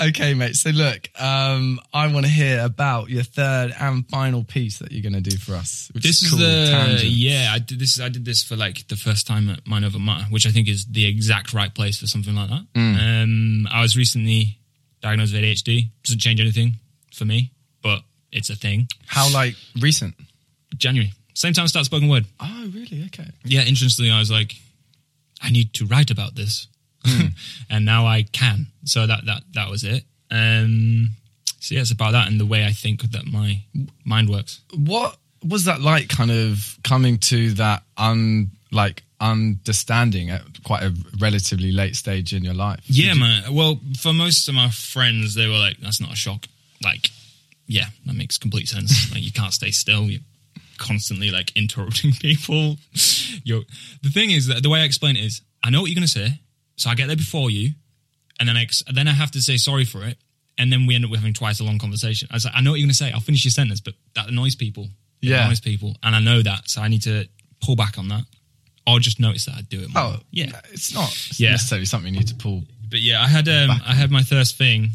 Okay, 0.00 0.34
mate. 0.34 0.54
So 0.56 0.70
look, 0.70 1.08
um, 1.20 1.80
I 1.92 2.12
want 2.12 2.26
to 2.26 2.30
hear 2.32 2.60
about 2.64 3.08
your 3.10 3.22
third 3.22 3.72
and 3.78 4.08
final 4.08 4.44
piece 4.44 4.78
that 4.78 4.92
you're 4.92 5.02
going 5.02 5.22
to 5.22 5.30
do 5.30 5.36
for 5.36 5.54
us. 5.54 5.90
Which 5.94 6.04
This 6.04 6.22
is 6.22 6.30
cool, 6.30 6.38
the 6.38 6.68
Tangents. 6.70 7.04
yeah. 7.04 7.50
I 7.52 7.58
did 7.58 7.78
this. 7.78 8.00
I 8.00 8.08
did 8.08 8.24
this 8.24 8.42
for 8.42 8.56
like 8.56 8.86
the 8.88 8.96
first 8.96 9.26
time 9.26 9.48
at 9.48 9.66
Mind 9.66 9.84
Over 9.84 9.98
Matter, 9.98 10.24
which 10.30 10.46
I 10.46 10.50
think 10.50 10.68
is 10.68 10.86
the 10.86 11.06
exact 11.06 11.52
right 11.52 11.74
place 11.74 11.98
for 11.98 12.06
something 12.06 12.34
like 12.34 12.50
that. 12.50 12.66
Mm. 12.74 13.22
Um, 13.22 13.68
I 13.70 13.82
was 13.82 13.96
recently 13.96 14.58
diagnosed 15.00 15.32
with 15.34 15.42
ADHD. 15.42 15.90
Doesn't 16.04 16.20
change 16.20 16.40
anything 16.40 16.74
for 17.14 17.24
me, 17.24 17.52
but 17.82 18.00
it's 18.32 18.50
a 18.50 18.56
thing. 18.56 18.88
How 19.06 19.32
like 19.32 19.54
recent? 19.80 20.14
January, 20.76 21.12
same 21.34 21.52
time 21.54 21.64
I 21.64 21.66
started 21.66 21.86
spoken 21.86 22.08
word. 22.08 22.26
Oh, 22.40 22.70
really? 22.74 23.04
Okay. 23.06 23.26
yeah, 23.44 23.62
interestingly, 23.62 24.10
I 24.10 24.18
was 24.18 24.30
like, 24.30 24.54
I 25.40 25.50
need 25.50 25.72
to 25.74 25.86
write 25.86 26.10
about 26.10 26.34
this, 26.34 26.66
and 27.70 27.84
now 27.84 28.06
I 28.06 28.22
can. 28.22 28.66
So 28.84 29.06
that 29.06 29.26
that 29.26 29.42
that 29.54 29.70
was 29.70 29.84
it. 29.84 30.04
Um, 30.30 31.10
so 31.60 31.74
yeah, 31.74 31.80
it's 31.80 31.90
about 31.90 32.12
that 32.12 32.28
and 32.28 32.40
the 32.40 32.46
way 32.46 32.64
I 32.64 32.72
think 32.72 33.02
that 33.02 33.26
my 33.26 33.62
mind 34.04 34.28
works. 34.28 34.60
What 34.74 35.16
was 35.46 35.64
that 35.64 35.80
like? 35.80 36.08
Kind 36.08 36.30
of 36.30 36.78
coming 36.82 37.18
to 37.18 37.52
that 37.54 37.82
un 37.96 38.50
like 38.70 39.02
understanding 39.20 40.30
at 40.30 40.42
quite 40.64 40.82
a 40.82 40.94
relatively 41.18 41.72
late 41.72 41.96
stage 41.96 42.32
in 42.32 42.44
your 42.44 42.54
life. 42.54 42.80
Yeah, 42.86 43.14
man. 43.14 43.54
Well, 43.54 43.80
for 43.98 44.12
most 44.12 44.48
of 44.48 44.54
my 44.54 44.70
friends, 44.70 45.34
they 45.34 45.46
were 45.46 45.58
like, 45.58 45.78
"That's 45.78 46.00
not 46.00 46.12
a 46.12 46.16
shock." 46.16 46.46
Like, 46.82 47.10
yeah, 47.66 47.86
that 48.06 48.14
makes 48.14 48.38
complete 48.38 48.68
sense. 48.68 49.10
like, 49.12 49.22
you 49.22 49.32
can't 49.32 49.52
stay 49.52 49.70
still. 49.70 50.04
You're 50.04 50.20
constantly 50.78 51.30
like 51.30 51.54
interrupting 51.56 52.12
people. 52.20 52.76
The 53.44 54.10
thing 54.10 54.30
is 54.30 54.46
that 54.46 54.62
the 54.62 54.70
way 54.70 54.80
I 54.80 54.84
explain 54.84 55.16
it 55.16 55.24
is, 55.24 55.42
I 55.62 55.70
know 55.70 55.80
what 55.80 55.90
you're 55.90 55.96
gonna 55.96 56.08
say, 56.08 56.40
so 56.78 56.88
I 56.90 56.94
get 56.94 57.06
there 57.08 57.16
before 57.16 57.50
you, 57.50 57.72
and 58.40 58.48
then 58.48 58.56
I 58.56 58.62
ex- 58.62 58.82
then 58.92 59.06
I 59.08 59.12
have 59.12 59.30
to 59.32 59.42
say 59.42 59.56
sorry 59.58 59.84
for 59.84 60.02
it, 60.04 60.16
and 60.56 60.72
then 60.72 60.86
we 60.86 60.94
end 60.94 61.04
up 61.04 61.14
having 61.14 61.34
twice 61.34 61.60
a 61.60 61.64
long 61.64 61.78
conversation. 61.78 62.28
I 62.30 62.36
was 62.36 62.44
like, 62.46 62.54
I 62.56 62.60
know 62.62 62.70
what 62.70 62.78
you're 62.80 62.86
gonna 62.86 62.94
say. 62.94 63.12
I'll 63.12 63.20
finish 63.20 63.44
your 63.44 63.50
sentence, 63.52 63.80
but 63.80 63.94
that 64.14 64.28
annoys 64.28 64.54
people. 64.54 64.84
It 65.20 65.28
Yeah. 65.30 65.44
annoys 65.46 65.60
people, 65.60 65.96
and 66.02 66.14
I 66.16 66.20
know 66.20 66.40
that, 66.42 66.70
so 66.70 66.80
I 66.80 66.88
need 66.88 67.02
to 67.02 67.28
pull 67.60 67.76
back 67.76 67.98
on 67.98 68.08
that, 68.08 68.24
or 68.86 69.00
just 69.00 69.18
notice 69.20 69.44
that 69.46 69.56
I 69.56 69.62
do 69.62 69.80
it. 69.80 69.92
More. 69.92 70.02
Oh, 70.02 70.20
yeah 70.30 70.60
It's 70.72 70.92
not 70.94 71.10
Yeah. 71.38 71.50
necessarily 71.50 71.84
something 71.86 72.14
you 72.14 72.20
need 72.20 72.28
to 72.28 72.34
pull. 72.36 72.64
but 72.88 73.00
yeah, 73.00 73.20
I 73.22 73.26
had 73.28 73.48
um, 73.48 73.70
I 73.84 73.94
had 73.94 74.10
my 74.10 74.22
first 74.22 74.56
thing, 74.56 74.92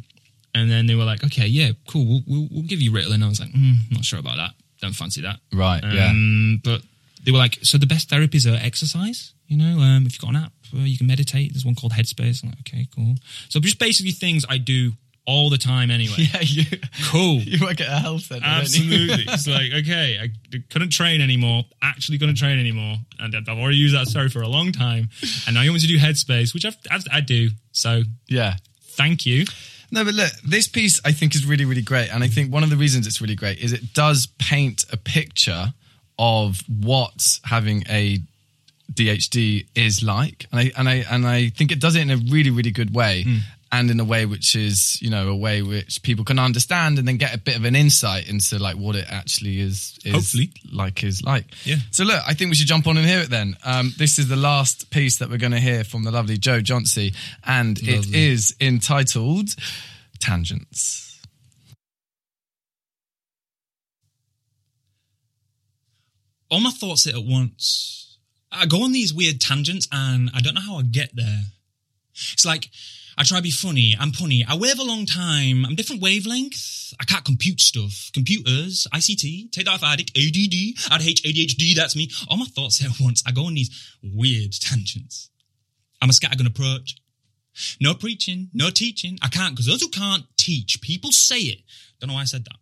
and 0.56 0.72
then 0.72 0.86
they 0.88 0.96
were 0.96 1.04
like, 1.06 1.24
"Okay, 1.24 1.48
yeah, 1.48 1.72
cool, 1.88 2.06
we'll 2.06 2.24
we'll, 2.26 2.48
we'll 2.52 2.64
give 2.64 2.82
you 2.82 2.92
Ritalin." 2.92 3.22
I 3.24 3.28
was 3.28 3.40
like, 3.40 3.52
mm, 3.52 3.76
"Not 3.92 4.06
sure 4.06 4.20
about 4.20 4.38
that. 4.38 4.52
Don't 4.82 4.94
fancy 4.96 5.22
that." 5.22 5.40
Right, 5.52 5.84
yeah. 5.84 6.10
Um, 6.10 6.62
but 6.64 6.82
they 7.24 7.32
were 7.32 7.38
like, 7.38 7.60
"So 7.64 7.78
the 7.78 7.86
best 7.86 8.10
therapies 8.10 8.46
are 8.52 8.56
exercise. 8.56 9.34
You 9.48 9.58
know, 9.58 9.80
um, 9.80 10.06
if 10.08 10.14
you've 10.14 10.22
got 10.22 10.30
an 10.32 10.38
app, 10.38 10.54
you 10.82 10.98
can 10.98 11.08
meditate. 11.08 11.54
There's 11.54 11.66
one 11.66 11.76
called 11.76 11.94
Headspace." 11.94 12.44
I'm 12.44 12.50
like, 12.50 12.60
"Okay, 12.62 12.88
cool." 12.96 13.16
So 13.50 13.60
just 13.60 13.80
basically 13.80 14.12
things 14.12 14.46
I 14.50 14.58
do 14.58 14.94
all 15.26 15.50
the 15.50 15.58
time 15.58 15.92
anyway. 15.92 16.14
Yeah, 16.34 16.42
you 16.42 16.66
Cool. 17.06 17.36
you 17.42 17.66
work 17.66 17.82
at 17.82 17.88
a 17.88 18.00
health 18.00 18.24
center. 18.24 18.46
Absolutely. 18.46 19.24
it's 19.28 19.48
like, 19.48 19.72
okay, 19.74 20.20
I 20.22 20.58
couldn't 20.70 20.92
train 20.92 21.22
anymore, 21.22 21.64
actually 21.82 22.18
couldn't 22.18 22.36
train 22.36 22.60
anymore. 22.60 22.98
And 23.20 23.36
I've 23.36 23.58
already 23.58 23.78
used 23.78 23.96
that 23.96 24.08
story 24.08 24.30
for 24.30 24.42
a 24.42 24.48
long 24.48 24.72
time. 24.72 25.10
And 25.46 25.56
now 25.56 25.62
you 25.62 25.72
want 25.72 25.84
me 25.84 25.88
to 25.88 25.94
do 25.94 26.00
Headspace, 26.00 26.54
which 26.54 26.66
I've, 26.66 26.78
I've, 26.90 27.04
I 27.12 27.22
do. 27.22 27.50
So 27.72 28.04
yeah. 28.28 28.56
thank 28.82 29.26
you. 29.26 29.46
No, 29.92 30.04
but 30.04 30.14
look, 30.14 30.32
this 30.46 30.68
piece 30.68 31.00
I 31.06 31.12
think 31.12 31.36
is 31.36 31.46
really, 31.46 31.66
really 31.66 31.82
great. 31.82 32.14
And 32.14 32.24
I 32.24 32.28
think 32.28 32.52
one 32.52 32.64
of 32.64 32.70
the 32.70 32.78
reasons 32.78 33.06
it's 33.06 33.22
really 33.22 33.36
great 33.36 33.60
is 33.60 33.74
it 33.74 33.94
does 33.94 34.28
paint 34.40 34.86
a 34.92 34.98
picture 34.98 35.74
of 36.18 36.62
what 36.68 37.40
having 37.44 37.84
a 37.90 38.20
DHD 38.92 39.68
is 39.76 40.04
like. 40.04 40.46
And 40.52 40.60
I 40.60 40.72
and 40.78 40.90
I 40.90 40.94
and 41.10 41.28
I 41.28 41.50
think 41.50 41.72
it 41.72 41.80
does 41.80 41.96
it 41.96 42.02
in 42.02 42.12
a 42.12 42.18
really, 42.18 42.50
really 42.50 42.72
good 42.72 42.94
way. 42.94 43.26
And 43.72 43.90
in 43.90 44.00
a 44.00 44.04
way 44.04 44.28
which 44.28 44.56
is, 44.56 45.02
you 45.02 45.10
know, 45.10 45.30
a 45.30 45.36
way 45.36 45.64
which 45.64 46.04
people 46.04 46.24
can 46.24 46.38
understand 46.38 47.00
and 47.00 47.08
then 47.08 47.18
get 47.18 47.34
a 47.34 47.40
bit 47.40 47.56
of 47.56 47.66
an 47.66 47.76
insight 47.76 48.30
into 48.30 48.60
like 48.60 48.76
what 48.76 48.96
it 48.96 49.06
actually 49.10 49.60
is, 49.60 49.98
is 50.06 50.14
Hopefully. 50.14 50.52
like 50.72 51.04
is 51.04 51.24
like. 51.24 51.46
Yeah. 51.66 51.78
So 51.90 52.04
look, 52.04 52.22
I 52.28 52.36
think 52.36 52.50
we 52.50 52.56
should 52.56 52.68
jump 52.68 52.86
on 52.86 52.98
and 52.98 53.08
hear 53.08 53.22
it 53.22 53.32
then. 53.32 53.58
Um, 53.66 53.92
this 53.98 54.20
is 54.20 54.28
the 54.28 54.36
last 54.36 54.92
piece 54.92 55.18
that 55.18 55.30
we're 55.32 55.40
going 55.40 55.54
to 55.54 55.60
hear 55.60 55.84
from 55.84 56.04
the 56.04 56.12
lovely 56.12 56.38
Joe 56.38 56.60
Johnsey, 56.60 57.16
and 57.48 57.80
it 57.80 57.96
Lovely. 57.96 58.28
is 58.32 58.56
entitled 58.62 59.56
Tangents. 60.20 61.00
all 66.50 66.60
my 66.60 66.70
thoughts 66.70 67.08
at 67.08 67.16
once. 67.18 68.03
I 68.54 68.66
go 68.66 68.84
on 68.84 68.92
these 68.92 69.14
weird 69.14 69.42
tangents 69.42 69.88
and 69.92 70.30
I 70.34 70.42
don't 70.42 70.54
know 70.54 70.62
how 70.62 70.78
I 70.78 70.84
get 70.84 71.16
there. 71.16 71.42
It's 72.34 72.46
like 72.46 72.70
I 73.18 73.24
try 73.24 73.38
to 73.38 73.44
be 73.44 73.52
funny, 73.52 73.96
I'm 74.00 74.12
punny, 74.12 74.44
I 74.48 74.56
wave 74.56 74.80
a 74.80 74.84
long 74.84 75.06
time, 75.06 75.66
I'm 75.66 75.76
different 75.76 76.02
wavelength. 76.02 76.94
I 77.00 77.06
can't 77.06 77.26
compute 77.26 77.60
stuff. 77.60 78.12
Computers, 78.14 78.88
ICT, 78.94 79.52
take 79.52 79.66
that 79.66 79.74
off 79.74 79.84
addict, 79.84 80.12
ADD, 80.16 80.76
ADH, 80.92 81.22
ADHD, 81.22 81.76
that's 81.76 81.96
me. 81.96 82.10
All 82.30 82.38
my 82.38 82.46
thoughts 82.46 82.84
at 82.84 83.00
once. 83.00 83.24
I 83.26 83.32
go 83.32 83.46
on 83.46 83.56
these 83.56 83.98
weird 84.04 84.52
tangents. 84.54 85.30
I'm 86.02 86.10
a 86.10 86.14
scattergun 86.14 86.48
approach. 86.48 86.98
No 87.80 87.94
preaching, 87.94 88.50
no 88.54 88.70
teaching. 88.70 89.18
I 89.22 89.28
can't, 89.28 89.54
because 89.54 89.68
those 89.68 89.82
who 89.82 89.90
can't 89.90 90.26
teach, 90.38 90.82
people 90.82 91.12
say 91.12 91.38
it. 91.38 91.60
Don't 92.00 92.10
know 92.10 92.16
why 92.16 92.22
I 92.22 92.26
said 92.26 92.46
that. 92.46 92.58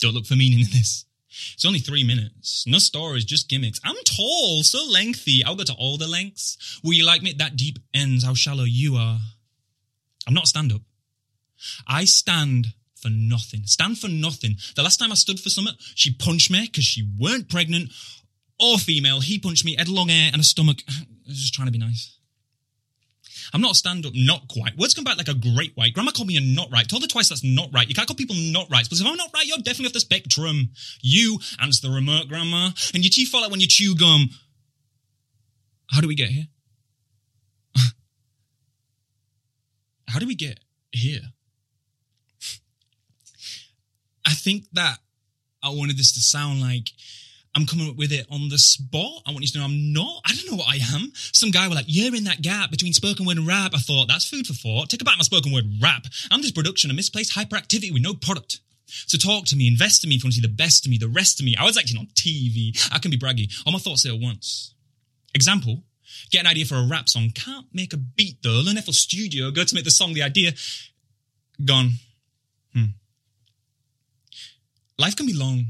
Don't 0.00 0.14
look 0.14 0.26
for 0.26 0.36
meaning 0.36 0.60
in 0.60 0.70
this. 0.70 1.04
It's 1.30 1.64
only 1.64 1.78
three 1.78 2.02
minutes. 2.04 2.64
No 2.66 2.78
stories, 2.78 3.24
just 3.24 3.48
gimmicks. 3.48 3.80
I'm 3.84 3.96
tall, 4.04 4.62
so 4.62 4.84
lengthy. 4.90 5.44
I'll 5.44 5.56
go 5.56 5.64
to 5.64 5.74
all 5.74 5.96
the 5.96 6.08
lengths. 6.08 6.80
Will 6.82 6.92
you 6.92 7.06
like 7.06 7.22
me 7.22 7.32
that 7.38 7.56
deep 7.56 7.78
ends 7.94 8.24
how 8.24 8.34
shallow 8.34 8.64
you 8.64 8.96
are? 8.96 9.18
I'm 10.26 10.34
not 10.34 10.48
stand 10.48 10.72
up. 10.72 10.82
I 11.86 12.04
stand 12.04 12.68
for 12.96 13.10
nothing. 13.10 13.62
Stand 13.64 13.98
for 13.98 14.08
nothing. 14.08 14.56
The 14.76 14.82
last 14.82 14.98
time 14.98 15.12
I 15.12 15.14
stood 15.14 15.40
for 15.40 15.50
something, 15.50 15.74
she 15.94 16.12
punched 16.12 16.50
me 16.50 16.66
because 16.66 16.84
she 16.84 17.08
weren't 17.18 17.48
pregnant 17.48 17.90
or 18.58 18.78
female. 18.78 19.20
He 19.20 19.38
punched 19.38 19.64
me, 19.64 19.76
had 19.76 19.88
long 19.88 20.08
hair 20.08 20.30
and 20.32 20.40
a 20.40 20.44
stomach. 20.44 20.78
I 20.88 21.06
was 21.28 21.38
just 21.38 21.54
trying 21.54 21.68
to 21.68 21.72
be 21.72 21.78
nice. 21.78 22.16
I'm 23.52 23.60
not 23.60 23.72
a 23.72 23.74
stand 23.74 24.06
up, 24.06 24.12
not 24.14 24.48
quite. 24.48 24.76
Words 24.76 24.94
come 24.94 25.04
back 25.04 25.16
like 25.16 25.28
a 25.28 25.34
great 25.34 25.76
white. 25.76 25.92
Grandma 25.92 26.12
called 26.12 26.28
me 26.28 26.36
a 26.36 26.40
not 26.40 26.70
right. 26.70 26.88
Told 26.88 27.02
her 27.02 27.08
twice 27.08 27.28
that's 27.28 27.44
not 27.44 27.70
right. 27.72 27.88
You 27.88 27.94
can't 27.94 28.06
call 28.06 28.16
people 28.16 28.36
not 28.36 28.70
right. 28.70 28.84
Because 28.84 29.00
if 29.00 29.06
I'm 29.06 29.16
not 29.16 29.30
right, 29.34 29.44
you're 29.46 29.58
definitely 29.58 29.86
off 29.86 29.92
the 29.92 30.00
spectrum. 30.00 30.70
You 31.02 31.38
answer 31.60 31.86
the 31.88 31.94
remote, 31.94 32.28
Grandma, 32.28 32.70
and 32.94 33.02
your 33.04 33.10
teeth 33.10 33.30
fall 33.30 33.44
out 33.44 33.50
when 33.50 33.60
you 33.60 33.66
chew 33.68 33.94
gum. 33.96 34.30
How 35.90 36.00
do 36.00 36.08
we 36.08 36.14
get 36.14 36.28
here? 36.28 36.46
How 40.08 40.18
do 40.20 40.26
we 40.26 40.34
get 40.34 40.60
here? 40.92 41.20
I 44.26 44.32
think 44.32 44.66
that 44.72 44.98
I 45.62 45.70
wanted 45.70 45.96
this 45.96 46.12
to 46.12 46.20
sound 46.20 46.60
like 46.60 46.90
I'm 47.54 47.66
coming 47.66 47.88
up 47.88 47.96
with 47.96 48.12
it 48.12 48.26
on 48.30 48.48
the 48.48 48.58
spot. 48.58 49.22
I 49.26 49.32
want 49.32 49.42
you 49.42 49.48
to 49.48 49.58
know 49.58 49.64
I'm 49.64 49.92
not. 49.92 50.22
I 50.24 50.34
don't 50.34 50.50
know 50.50 50.56
what 50.56 50.68
I 50.68 50.78
am. 50.94 51.10
Some 51.14 51.50
guy 51.50 51.66
were 51.66 51.74
like, 51.74 51.86
you're 51.88 52.14
in 52.14 52.24
that 52.24 52.42
gap 52.42 52.70
between 52.70 52.92
spoken 52.92 53.26
word 53.26 53.38
and 53.38 53.46
rap. 53.46 53.72
I 53.74 53.78
thought, 53.78 54.06
that's 54.06 54.28
food 54.28 54.46
for 54.46 54.52
thought. 54.52 54.88
Take 54.88 55.04
back 55.04 55.18
my 55.18 55.24
spoken 55.24 55.52
word 55.52 55.64
rap. 55.82 56.06
I'm 56.30 56.42
this 56.42 56.52
production 56.52 56.90
of 56.90 56.96
misplaced 56.96 57.34
hyperactivity 57.34 57.92
with 57.92 58.02
no 58.02 58.14
product. 58.14 58.60
So 58.86 59.18
talk 59.18 59.46
to 59.46 59.56
me, 59.56 59.66
invest 59.66 60.04
in 60.04 60.10
me 60.10 60.16
if 60.16 60.22
you 60.22 60.26
want 60.28 60.34
to 60.34 60.40
see 60.40 60.46
the 60.46 60.52
best 60.52 60.84
of 60.84 60.90
me, 60.90 60.98
the 60.98 61.08
rest 61.08 61.40
of 61.40 61.46
me. 61.46 61.56
I 61.58 61.64
was 61.64 61.76
acting 61.76 61.98
on 61.98 62.06
TV. 62.14 62.76
I 62.92 62.98
can 62.98 63.10
be 63.10 63.18
braggy. 63.18 63.52
All 63.66 63.72
my 63.72 63.78
thoughts 63.78 64.02
there 64.02 64.12
at 64.12 64.20
once. 64.20 64.74
Example, 65.34 65.82
get 66.30 66.40
an 66.40 66.46
idea 66.46 66.64
for 66.64 66.76
a 66.76 66.86
rap 66.86 67.08
song. 67.08 67.30
Can't 67.34 67.66
make 67.72 67.92
a 67.92 67.96
beat 67.96 68.42
though. 68.42 68.62
Learn 68.64 68.76
FL 68.76 68.92
Studio. 68.92 69.50
Go 69.50 69.64
to 69.64 69.74
make 69.74 69.84
the 69.84 69.90
song, 69.90 70.12
the 70.12 70.22
idea. 70.22 70.52
Gone. 71.64 71.92
Hmm. 72.72 72.94
life 74.98 75.16
can 75.16 75.26
be 75.26 75.32
long. 75.32 75.66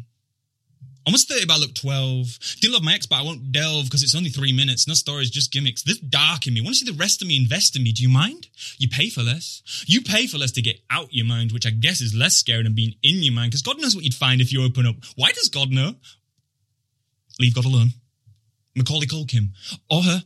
Almost 1.10 1.28
30, 1.28 1.46
but 1.46 1.54
I 1.54 1.58
look 1.58 1.74
12. 1.74 2.38
Didn't 2.60 2.72
love 2.72 2.84
my 2.84 2.94
ex, 2.94 3.04
but 3.04 3.16
I 3.16 3.22
won't 3.22 3.50
delve 3.50 3.86
because 3.86 4.04
it's 4.04 4.14
only 4.14 4.30
three 4.30 4.52
minutes. 4.52 4.86
No 4.86 4.94
stories, 4.94 5.28
just 5.28 5.50
gimmicks. 5.50 5.82
This 5.82 5.98
dark 5.98 6.46
in 6.46 6.54
me. 6.54 6.60
Want 6.60 6.76
to 6.76 6.84
see 6.84 6.88
the 6.88 6.96
rest 6.96 7.20
of 7.20 7.26
me 7.26 7.36
invest 7.36 7.74
in 7.74 7.82
me? 7.82 7.90
Do 7.90 8.04
you 8.04 8.08
mind? 8.08 8.46
You 8.78 8.88
pay 8.88 9.10
for 9.10 9.20
less. 9.20 9.60
You 9.88 10.02
pay 10.02 10.28
for 10.28 10.38
less 10.38 10.52
to 10.52 10.62
get 10.62 10.78
out 10.88 11.12
your 11.12 11.26
mind, 11.26 11.50
which 11.50 11.66
I 11.66 11.70
guess 11.70 12.00
is 12.00 12.14
less 12.14 12.36
scary 12.36 12.62
than 12.62 12.76
being 12.76 12.94
in 13.02 13.24
your 13.24 13.34
mind 13.34 13.50
because 13.50 13.62
God 13.62 13.80
knows 13.80 13.96
what 13.96 14.04
you'd 14.04 14.14
find 14.14 14.40
if 14.40 14.52
you 14.52 14.62
open 14.62 14.86
up. 14.86 14.94
Why 15.16 15.32
does 15.32 15.48
God 15.48 15.72
know? 15.72 15.96
Leave 17.40 17.56
God 17.56 17.64
alone. 17.64 17.88
Macaulay 18.76 19.08
Culkin. 19.08 19.48
Or 19.90 20.04
her. 20.04 20.22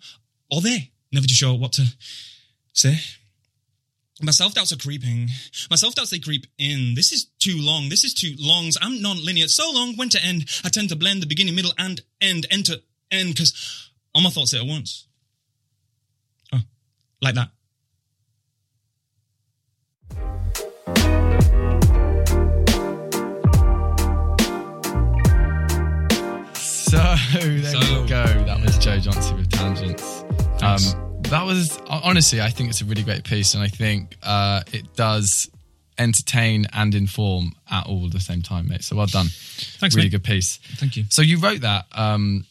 Or 0.50 0.60
they. 0.60 0.90
Never 1.10 1.26
too 1.26 1.32
sure 1.32 1.54
what 1.58 1.72
to 1.72 1.86
say. 2.74 2.98
My 4.22 4.30
self 4.30 4.54
doubts 4.54 4.72
are 4.72 4.76
creeping. 4.76 5.28
My 5.70 5.76
self 5.76 5.94
doubts 5.94 6.10
they 6.10 6.18
creep 6.20 6.46
in. 6.58 6.94
This 6.94 7.12
is 7.12 7.26
too 7.40 7.56
long. 7.58 7.88
This 7.88 8.04
is 8.04 8.14
too 8.14 8.34
long. 8.38 8.70
I'm 8.80 9.02
non-linear. 9.02 9.48
So 9.48 9.70
long. 9.72 9.96
When 9.96 10.08
to 10.10 10.24
end? 10.24 10.46
I 10.64 10.68
tend 10.68 10.88
to 10.90 10.96
blend 10.96 11.20
the 11.22 11.26
beginning, 11.26 11.54
middle, 11.56 11.72
and 11.78 12.00
end. 12.20 12.46
Enter 12.50 12.76
end 13.10 13.34
because 13.34 13.90
all 14.14 14.22
my 14.22 14.30
thoughts 14.30 14.52
hit 14.52 14.60
at 14.62 14.66
once. 14.68 15.08
Oh, 16.52 16.60
like 17.20 17.34
that. 17.34 17.50
So 26.54 26.98
there 27.32 27.62
So- 27.62 28.02
we 28.02 28.08
go. 28.08 28.24
That 28.44 28.60
was 28.64 28.78
Joe 28.78 28.98
Johnsey 28.98 29.36
with 29.36 29.50
Tangents. 29.50 30.22
Um, 30.62 30.78
Thanks. 30.78 30.94
That 31.34 31.44
was 31.44 31.78
honestly, 31.88 32.40
I 32.40 32.50
think 32.50 32.70
it's 32.70 32.80
a 32.80 32.84
really 32.84 33.02
great 33.02 33.24
piece, 33.24 33.54
and 33.54 33.62
I 33.62 33.68
think 33.68 34.16
uh, 34.22 34.62
it 34.72 34.94
does 34.94 35.50
entertain 35.98 36.66
and 36.72 36.94
inform 36.94 37.52
at 37.70 37.86
all 37.86 38.06
at 38.06 38.12
the 38.12 38.20
same 38.20 38.42
time, 38.42 38.68
mate. 38.68 38.84
So 38.84 38.94
well 38.94 39.06
done. 39.06 39.26
Thanks, 39.26 39.96
really 39.96 40.06
mate. 40.06 40.12
good 40.12 40.24
piece. 40.24 40.58
Thank 40.76 40.96
you. 40.96 41.04
So 41.10 41.22
you 41.22 41.38
wrote 41.38 41.62
that 41.62 41.86
um, 41.92 42.46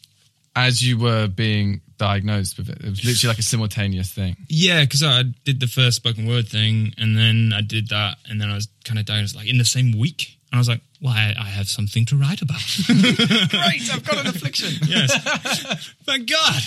as 0.56 0.86
you 0.86 0.98
were 0.98 1.28
being 1.28 1.80
diagnosed 1.98 2.58
with 2.58 2.70
it. 2.70 2.84
It 2.84 2.90
was 2.90 3.06
literally 3.06 3.32
like 3.32 3.40
a 3.40 3.44
simultaneous 3.44 4.12
thing. 4.12 4.36
Yeah, 4.50 4.82
because 4.82 5.02
I 5.02 5.24
did 5.46 5.62
the 5.62 5.68
first 5.68 5.96
spoken 5.96 6.28
word 6.28 6.50
thing, 6.50 6.94
and 6.98 7.16
then 7.16 7.54
I 7.56 7.62
did 7.62 7.88
that, 7.90 8.18
and 8.28 8.42
then 8.42 8.50
I 8.50 8.56
was 8.56 8.68
kind 8.84 9.00
of 9.00 9.06
diagnosed 9.06 9.38
like 9.38 9.48
in 9.48 9.60
the 9.60 9.66
same 9.66 9.98
week, 9.98 10.38
and 10.52 10.58
I 10.58 10.60
was 10.60 10.68
like, 10.68 10.82
"Well, 11.02 11.14
I, 11.14 11.34
I 11.40 11.46
have 11.46 11.70
something 11.70 12.06
to 12.08 12.18
write 12.18 12.42
about." 12.42 12.60
Great, 12.86 13.90
I've 13.94 14.06
got 14.06 14.20
an 14.20 14.28
affliction. 14.28 14.72
yes, 14.88 15.94
thank 16.04 16.30
God. 16.30 16.62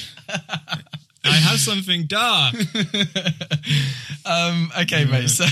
I 1.26 1.36
have 1.36 1.58
something 1.58 2.06
dark. 2.06 2.54
Um, 4.24 4.72
okay, 4.82 5.04
mate. 5.04 5.28
So, 5.30 5.44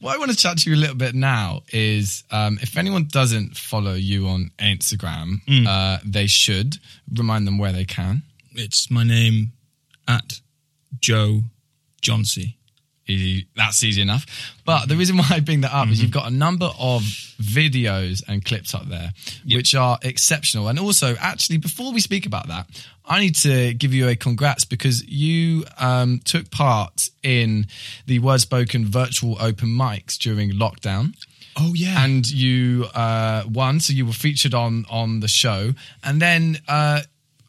what 0.00 0.16
I 0.16 0.18
want 0.18 0.32
to 0.32 0.36
chat 0.36 0.58
to 0.58 0.70
you 0.70 0.74
a 0.74 0.78
little 0.78 0.96
bit 0.96 1.14
now 1.14 1.62
is 1.72 2.24
um, 2.32 2.58
if 2.60 2.76
anyone 2.76 3.06
doesn't 3.10 3.56
follow 3.56 3.94
you 3.94 4.26
on 4.26 4.50
Instagram, 4.58 5.36
uh, 5.68 5.98
they 6.04 6.26
should 6.26 6.78
remind 7.16 7.46
them 7.46 7.56
where 7.56 7.70
they 7.72 7.84
can. 7.84 8.22
It's 8.56 8.90
my 8.90 9.04
name 9.04 9.52
at 10.08 10.40
Joe 11.00 11.42
Johnsey. 12.02 12.54
Easy, 13.06 13.46
that's 13.54 13.82
easy 13.84 14.00
enough. 14.00 14.24
But 14.64 14.88
the 14.88 14.96
reason 14.96 15.18
why 15.18 15.26
I 15.30 15.40
bring 15.40 15.60
that 15.60 15.74
up 15.74 15.88
is 15.88 16.02
you've 16.02 16.10
got 16.10 16.26
a 16.26 16.34
number 16.34 16.70
of 16.78 17.02
videos 17.02 18.22
and 18.26 18.44
clips 18.44 18.74
up 18.74 18.88
there, 18.88 19.10
which 19.46 19.74
are 19.74 19.98
exceptional. 20.02 20.68
And 20.68 20.78
also, 20.78 21.14
actually, 21.20 21.58
before 21.58 21.92
we 21.92 22.00
speak 22.00 22.24
about 22.24 22.48
that, 22.48 22.66
I 23.04 23.20
need 23.20 23.34
to 23.36 23.74
give 23.74 23.92
you 23.92 24.08
a 24.08 24.16
congrats 24.16 24.64
because 24.64 25.06
you 25.06 25.64
um, 25.78 26.20
took 26.24 26.50
part 26.50 27.10
in 27.22 27.66
the 28.06 28.20
Word 28.20 28.40
Spoken 28.40 28.86
virtual 28.86 29.36
open 29.40 29.68
mics 29.68 30.16
during 30.16 30.52
lockdown. 30.52 31.14
Oh 31.56 31.72
yeah, 31.74 32.04
and 32.04 32.28
you 32.28 32.86
uh, 32.94 33.44
won, 33.46 33.78
so 33.80 33.92
you 33.92 34.06
were 34.06 34.12
featured 34.12 34.54
on 34.54 34.86
on 34.90 35.20
the 35.20 35.28
show, 35.28 35.72
and 36.02 36.20
then 36.20 36.58
uh, 36.66 37.02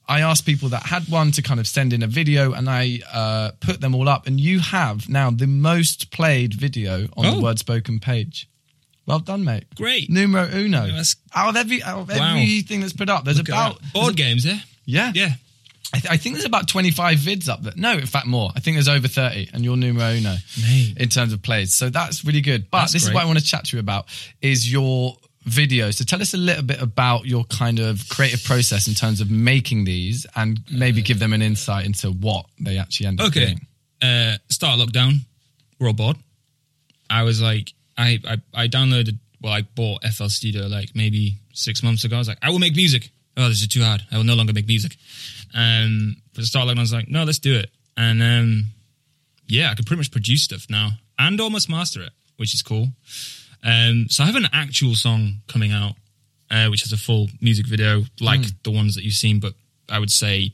I 0.08 0.22
asked 0.22 0.46
people 0.46 0.70
that 0.70 0.84
had 0.84 1.08
one 1.10 1.32
to 1.32 1.42
kind 1.42 1.60
of 1.60 1.68
send 1.68 1.94
in 1.94 2.04
a 2.04 2.08
video, 2.08 2.54
and 2.54 2.70
I 2.70 3.00
uh, 3.12 3.52
put 3.60 3.82
them 3.82 3.96
all 3.96 4.08
up, 4.08 4.28
and 4.28 4.40
you 4.40 4.60
have 4.60 5.10
now 5.10 5.32
the 5.32 5.48
most 5.48 6.12
played 6.12 6.54
video 6.54 7.08
on 7.18 7.26
the 7.26 7.32
Oh. 7.38 7.42
Word 7.42 7.60
Spoken 7.60 8.00
page. 8.00 8.48
Well 9.08 9.20
done, 9.20 9.44
mate. 9.44 9.66
Great. 9.76 10.10
Numero 10.10 10.48
uno. 10.52 10.82
that's- 10.88 11.16
out 11.34 11.50
of 11.50 11.56
every 11.56 11.82
out 11.84 12.00
of 12.00 12.10
Wow. 12.10 12.32
everything 12.36 12.82
that's 12.82 12.94
put 12.94 13.10
up, 13.10 13.24
there's 13.26 13.38
Look 13.38 13.50
about 13.50 13.80
board 13.94 14.16
games, 14.16 14.46
yeah, 14.46 14.60
yeah 14.86 15.12
yeah. 15.14 15.34
I, 15.94 16.00
th- 16.00 16.12
I 16.12 16.18
think 16.18 16.36
there's 16.36 16.46
about 16.46 16.68
25 16.68 17.20
vids 17.20 17.48
up 17.48 17.62
there. 17.62 17.72
No, 17.76 17.94
in 17.94 18.08
fact, 18.08 18.26
more. 18.26 18.52
I 18.56 18.60
think 18.60 18.76
there's 18.76 18.88
over 18.88 19.08
30, 19.08 19.50
and 19.54 19.64
you're 19.64 19.78
numero 19.78 20.10
uno 20.14 20.36
Mate. 20.62 20.96
in 20.98 21.10
terms 21.10 21.32
of 21.32 21.42
plays. 21.44 21.74
So 21.76 21.90
that's 21.90 22.26
really 22.26 22.42
good. 22.42 22.70
But 22.72 22.80
That's 22.82 22.94
this 22.94 23.04
is 23.04 23.14
what 23.14 23.22
I 23.22 23.26
want 23.28 23.38
to 23.40 23.46
chat 23.46 23.66
to 23.66 23.78
you 23.78 23.80
about 23.80 24.08
is 24.42 24.70
your 24.70 25.16
videos. 25.48 25.96
So 25.96 26.04
tell 26.06 26.22
us 26.22 26.34
a 26.34 26.38
little 26.38 26.64
bit 26.64 26.82
about 26.82 27.26
your 27.26 27.44
kind 27.46 27.80
of 27.80 28.08
creative 28.10 28.44
process 28.44 28.88
in 28.88 28.94
terms 28.94 29.22
of 29.22 29.30
making 29.30 29.86
these, 29.86 30.26
and 30.36 30.60
maybe 30.72 31.02
give 31.02 31.20
them 31.20 31.34
an 31.34 31.42
insight 31.42 31.86
into 31.86 32.10
what 32.12 32.46
they 32.60 32.78
actually 32.78 33.08
end 33.08 33.22
up 33.22 33.28
Okay. 33.28 33.46
doing. 33.46 33.68
Uh, 34.02 34.38
start 34.50 34.80
lockdown. 34.80 35.20
We're 35.80 35.88
all 35.88 35.94
bored. 35.94 36.18
I 37.10 37.24
was 37.24 37.42
like, 37.42 37.74
I, 37.98 38.20
I, 38.28 38.38
I 38.64 38.68
downloaded, 38.68 39.18
well, 39.42 39.54
I 39.54 39.62
bought 39.62 40.04
FL 40.04 40.28
Studio 40.28 40.68
like 40.68 40.90
maybe 40.96 41.38
six 41.54 41.84
months 41.84 42.04
ago. 42.04 42.16
I 42.16 42.20
was 42.20 42.28
like, 42.28 42.40
I 42.42 42.50
will 42.50 42.60
make 42.60 42.76
music. 42.76 43.12
Oh, 43.38 43.48
this 43.50 43.62
is 43.62 43.68
too 43.68 43.84
hard. 43.84 44.02
I 44.12 44.18
will 44.18 44.24
no 44.24 44.34
longer 44.34 44.54
make 44.54 44.68
music. 44.68 44.96
Um, 45.54 46.18
but 46.34 46.42
the 46.42 46.48
start 46.48 46.68
lockdown, 46.68 46.78
I 46.78 46.82
was 46.82 46.94
like, 46.94 47.08
no, 47.10 47.24
let's 47.24 47.40
do 47.40 47.56
it. 47.56 47.70
And 47.98 48.22
um, 48.24 48.66
yeah, 49.48 49.70
I 49.72 49.76
could 49.76 49.86
pretty 49.86 50.00
much 50.00 50.12
produce 50.12 50.44
stuff 50.44 50.66
now 50.70 50.92
and 51.20 51.40
almost 51.40 51.70
master 51.70 52.02
it, 52.02 52.12
which 52.38 52.54
is 52.54 52.62
cool. 52.62 52.90
Um, 53.66 54.08
so 54.10 54.24
I 54.24 54.28
have 54.28 54.36
an 54.36 54.48
actual 54.54 54.94
song 54.96 55.42
coming 55.48 55.72
out, 55.72 55.96
uh, 56.52 56.68
which 56.68 56.82
has 56.84 56.92
a 56.92 56.98
full 56.98 57.30
music 57.42 57.66
video 57.68 58.04
like 58.22 58.42
the 58.64 58.72
ones 58.72 58.96
that 58.96 59.04
you've 59.04 59.14
seen, 59.16 59.40
but 59.40 59.54
I 59.90 60.00
would 60.00 60.12
say 60.12 60.54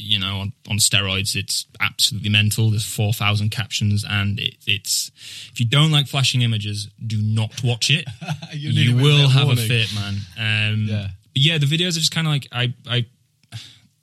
you 0.00 0.18
know, 0.18 0.38
on, 0.38 0.52
on 0.68 0.78
steroids, 0.78 1.36
it's 1.36 1.66
absolutely 1.80 2.30
mental. 2.30 2.70
There's 2.70 2.84
4,000 2.84 3.50
captions, 3.50 4.04
and 4.08 4.38
it, 4.40 4.56
it's, 4.66 5.10
if 5.52 5.60
you 5.60 5.66
don't 5.66 5.90
like 5.90 6.06
flashing 6.06 6.42
images, 6.42 6.88
do 7.06 7.20
not 7.20 7.62
watch 7.62 7.90
it. 7.90 8.06
You 8.52 8.70
you 8.70 8.96
will 8.96 9.28
have 9.28 9.48
a 9.48 9.54
fit, 9.56 9.94
man. 9.94 10.14
Um, 10.36 10.86
Yeah. 10.88 11.08
But 11.32 11.42
yeah, 11.42 11.58
the 11.58 11.66
videos 11.66 11.90
are 11.90 12.00
just 12.00 12.12
kind 12.12 12.26
of 12.26 12.32
like, 12.32 12.48
I, 12.50 12.74
I, 12.88 13.06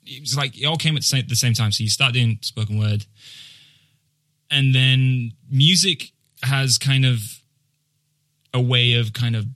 it 0.06 0.20
was 0.22 0.36
like, 0.36 0.58
it 0.58 0.64
all 0.64 0.78
came 0.78 0.96
at 0.96 1.00
the 1.00 1.06
same, 1.06 1.24
the 1.28 1.36
same 1.36 1.52
time. 1.52 1.70
So 1.70 1.82
you 1.82 1.90
start 1.90 2.14
doing 2.14 2.38
spoken 2.40 2.78
word, 2.78 3.04
and 4.50 4.74
then 4.74 5.32
music 5.50 6.12
has 6.42 6.78
kind 6.78 7.04
of 7.04 7.20
a 8.54 8.60
way 8.60 8.94
of 8.94 9.12
kind 9.12 9.36
of 9.36 9.46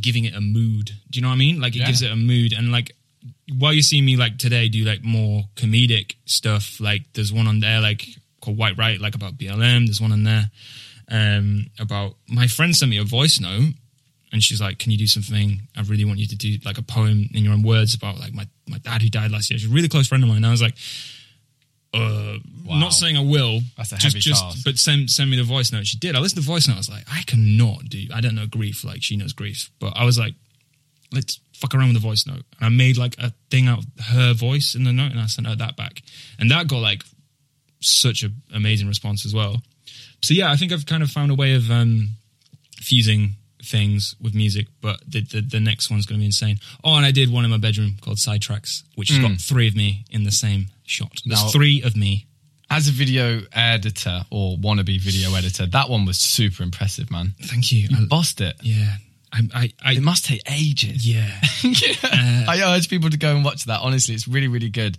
giving 0.00 0.24
it 0.24 0.34
a 0.34 0.40
mood. 0.40 0.92
Do 1.10 1.18
you 1.18 1.22
know 1.22 1.28
what 1.28 1.34
I 1.34 1.38
mean? 1.38 1.60
Like 1.60 1.74
it 1.74 1.80
Yeah. 1.80 1.86
gives 1.86 2.02
it 2.02 2.10
a 2.10 2.16
mood, 2.16 2.52
and 2.52 2.70
like 2.72 2.94
while 3.58 3.72
you 3.72 3.82
see 3.82 4.00
me 4.00 4.16
like 4.16 4.38
today 4.38 4.68
do 4.68 4.84
like 4.84 5.02
more 5.02 5.44
comedic 5.56 6.14
stuff, 6.24 6.80
like 6.80 7.02
there's 7.14 7.32
one 7.32 7.46
on 7.46 7.60
there 7.60 7.80
like 7.80 8.06
called 8.40 8.56
White 8.56 8.78
Right, 8.78 9.00
like 9.00 9.14
about 9.14 9.36
BLM. 9.36 9.86
There's 9.86 10.00
one 10.00 10.12
on 10.12 10.22
there 10.24 10.50
um, 11.08 11.66
about 11.78 12.14
my 12.28 12.46
friend 12.46 12.74
sent 12.74 12.90
me 12.90 12.96
a 12.98 13.04
voice 13.04 13.40
note, 13.40 13.74
and 14.32 14.42
she's 14.42 14.60
like, 14.60 14.78
"Can 14.78 14.92
you 14.92 14.98
do 14.98 15.06
something? 15.06 15.62
I 15.76 15.82
really 15.82 16.04
want 16.04 16.18
you 16.20 16.26
to 16.28 16.36
do 16.36 16.58
like 16.64 16.78
a 16.78 16.82
poem 16.82 17.28
in 17.34 17.44
your 17.44 17.52
own 17.52 17.62
words 17.62 17.94
about 17.94 18.18
like 18.18 18.32
my 18.32 18.46
my 18.68 18.78
dad 18.78 19.02
who 19.02 19.10
died 19.10 19.30
last 19.32 19.50
year." 19.50 19.58
She's 19.58 19.68
a 19.70 19.74
really 19.74 19.88
close 19.88 20.06
friend 20.06 20.22
of 20.22 20.28
mine. 20.28 20.38
And 20.38 20.46
I 20.46 20.50
was 20.50 20.62
like, 20.62 20.76
uh, 21.94 22.38
Wow. 22.70 22.78
not 22.78 22.92
saying 22.92 23.16
I 23.16 23.22
will. 23.22 23.60
That's 23.76 23.90
a 23.90 23.96
just, 23.96 24.04
heavy 24.04 24.20
just, 24.20 24.42
task. 24.42 24.64
But 24.64 24.78
send 24.78 25.10
send 25.10 25.28
me 25.28 25.36
the 25.36 25.42
voice 25.42 25.72
note. 25.72 25.86
She 25.86 25.96
did. 25.96 26.14
I 26.14 26.20
listened 26.20 26.40
to 26.40 26.46
the 26.46 26.52
voice 26.52 26.68
note. 26.68 26.74
I 26.74 26.78
was 26.78 26.88
like, 26.88 27.04
I 27.12 27.22
cannot 27.26 27.88
do. 27.88 28.06
I 28.14 28.20
don't 28.20 28.36
know 28.36 28.46
grief 28.46 28.84
like 28.84 29.02
she 29.02 29.16
knows 29.16 29.32
grief. 29.32 29.70
But 29.80 29.94
I 29.96 30.04
was 30.04 30.18
like, 30.18 30.34
let's 31.12 31.40
fuck 31.52 31.74
around 31.74 31.88
with 31.88 31.94
the 31.94 32.08
voice 32.08 32.26
note. 32.26 32.44
And 32.58 32.66
I 32.66 32.68
made 32.68 32.96
like 32.96 33.16
a 33.18 33.32
thing 33.50 33.66
out 33.66 33.80
of 33.80 33.86
her 34.06 34.32
voice 34.34 34.76
in 34.76 34.84
the 34.84 34.92
note, 34.92 35.10
and 35.10 35.20
I 35.20 35.26
sent 35.26 35.48
her 35.48 35.56
that 35.56 35.76
back, 35.76 36.02
and 36.38 36.50
that 36.52 36.68
got 36.68 36.78
like 36.78 37.02
such 37.80 38.22
an 38.22 38.34
amazing 38.54 38.86
response 38.86 39.26
as 39.26 39.34
well. 39.34 39.60
So 40.22 40.32
yeah, 40.34 40.52
I 40.52 40.56
think 40.56 40.70
I've 40.70 40.86
kind 40.86 41.02
of 41.02 41.10
found 41.10 41.32
a 41.32 41.34
way 41.34 41.54
of 41.54 41.70
um, 41.72 42.10
fusing 42.76 43.30
things 43.64 44.14
with 44.20 44.34
music, 44.34 44.66
but 44.80 45.00
the, 45.08 45.22
the 45.22 45.40
the 45.40 45.60
next 45.60 45.90
one's 45.90 46.06
going 46.06 46.18
to 46.18 46.22
be 46.22 46.26
insane. 46.26 46.58
Oh, 46.84 46.94
and 46.94 47.04
I 47.04 47.10
did 47.10 47.32
one 47.32 47.44
in 47.44 47.50
my 47.50 47.58
bedroom 47.58 47.96
called 48.00 48.18
Sidetracks, 48.18 48.84
which 48.94 49.10
has 49.10 49.18
got 49.18 49.40
three 49.40 49.66
of 49.66 49.74
me 49.74 50.04
in 50.10 50.22
the 50.22 50.30
same 50.30 50.66
shot. 50.90 51.20
There's 51.24 51.40
Now- 51.42 51.48
three 51.48 51.82
of 51.82 51.96
me. 51.96 52.26
As 52.72 52.86
a 52.86 52.92
video 52.92 53.40
editor 53.52 54.24
or 54.30 54.56
wannabe 54.58 55.00
video 55.00 55.34
editor, 55.34 55.66
that 55.66 55.88
one 55.90 56.04
was 56.04 56.18
super 56.20 56.62
impressive, 56.62 57.10
man. 57.10 57.34
Thank 57.42 57.72
you. 57.72 57.88
You 57.90 57.96
I- 58.02 58.04
bossed 58.04 58.40
it. 58.40 58.54
yeah, 58.62 58.94
I, 59.32 59.40
I, 59.52 59.72
I 59.84 59.92
It 59.94 60.02
must 60.02 60.24
take 60.24 60.40
ages. 60.48 61.04
yeah. 61.04 61.32
I 62.48 62.62
urge 62.76 62.88
people 62.88 63.10
to 63.10 63.16
go 63.16 63.34
and 63.34 63.44
watch 63.44 63.64
that. 63.64 63.80
Honestly, 63.80 64.14
it's 64.14 64.28
really, 64.28 64.46
really 64.48 64.68
good. 64.68 64.96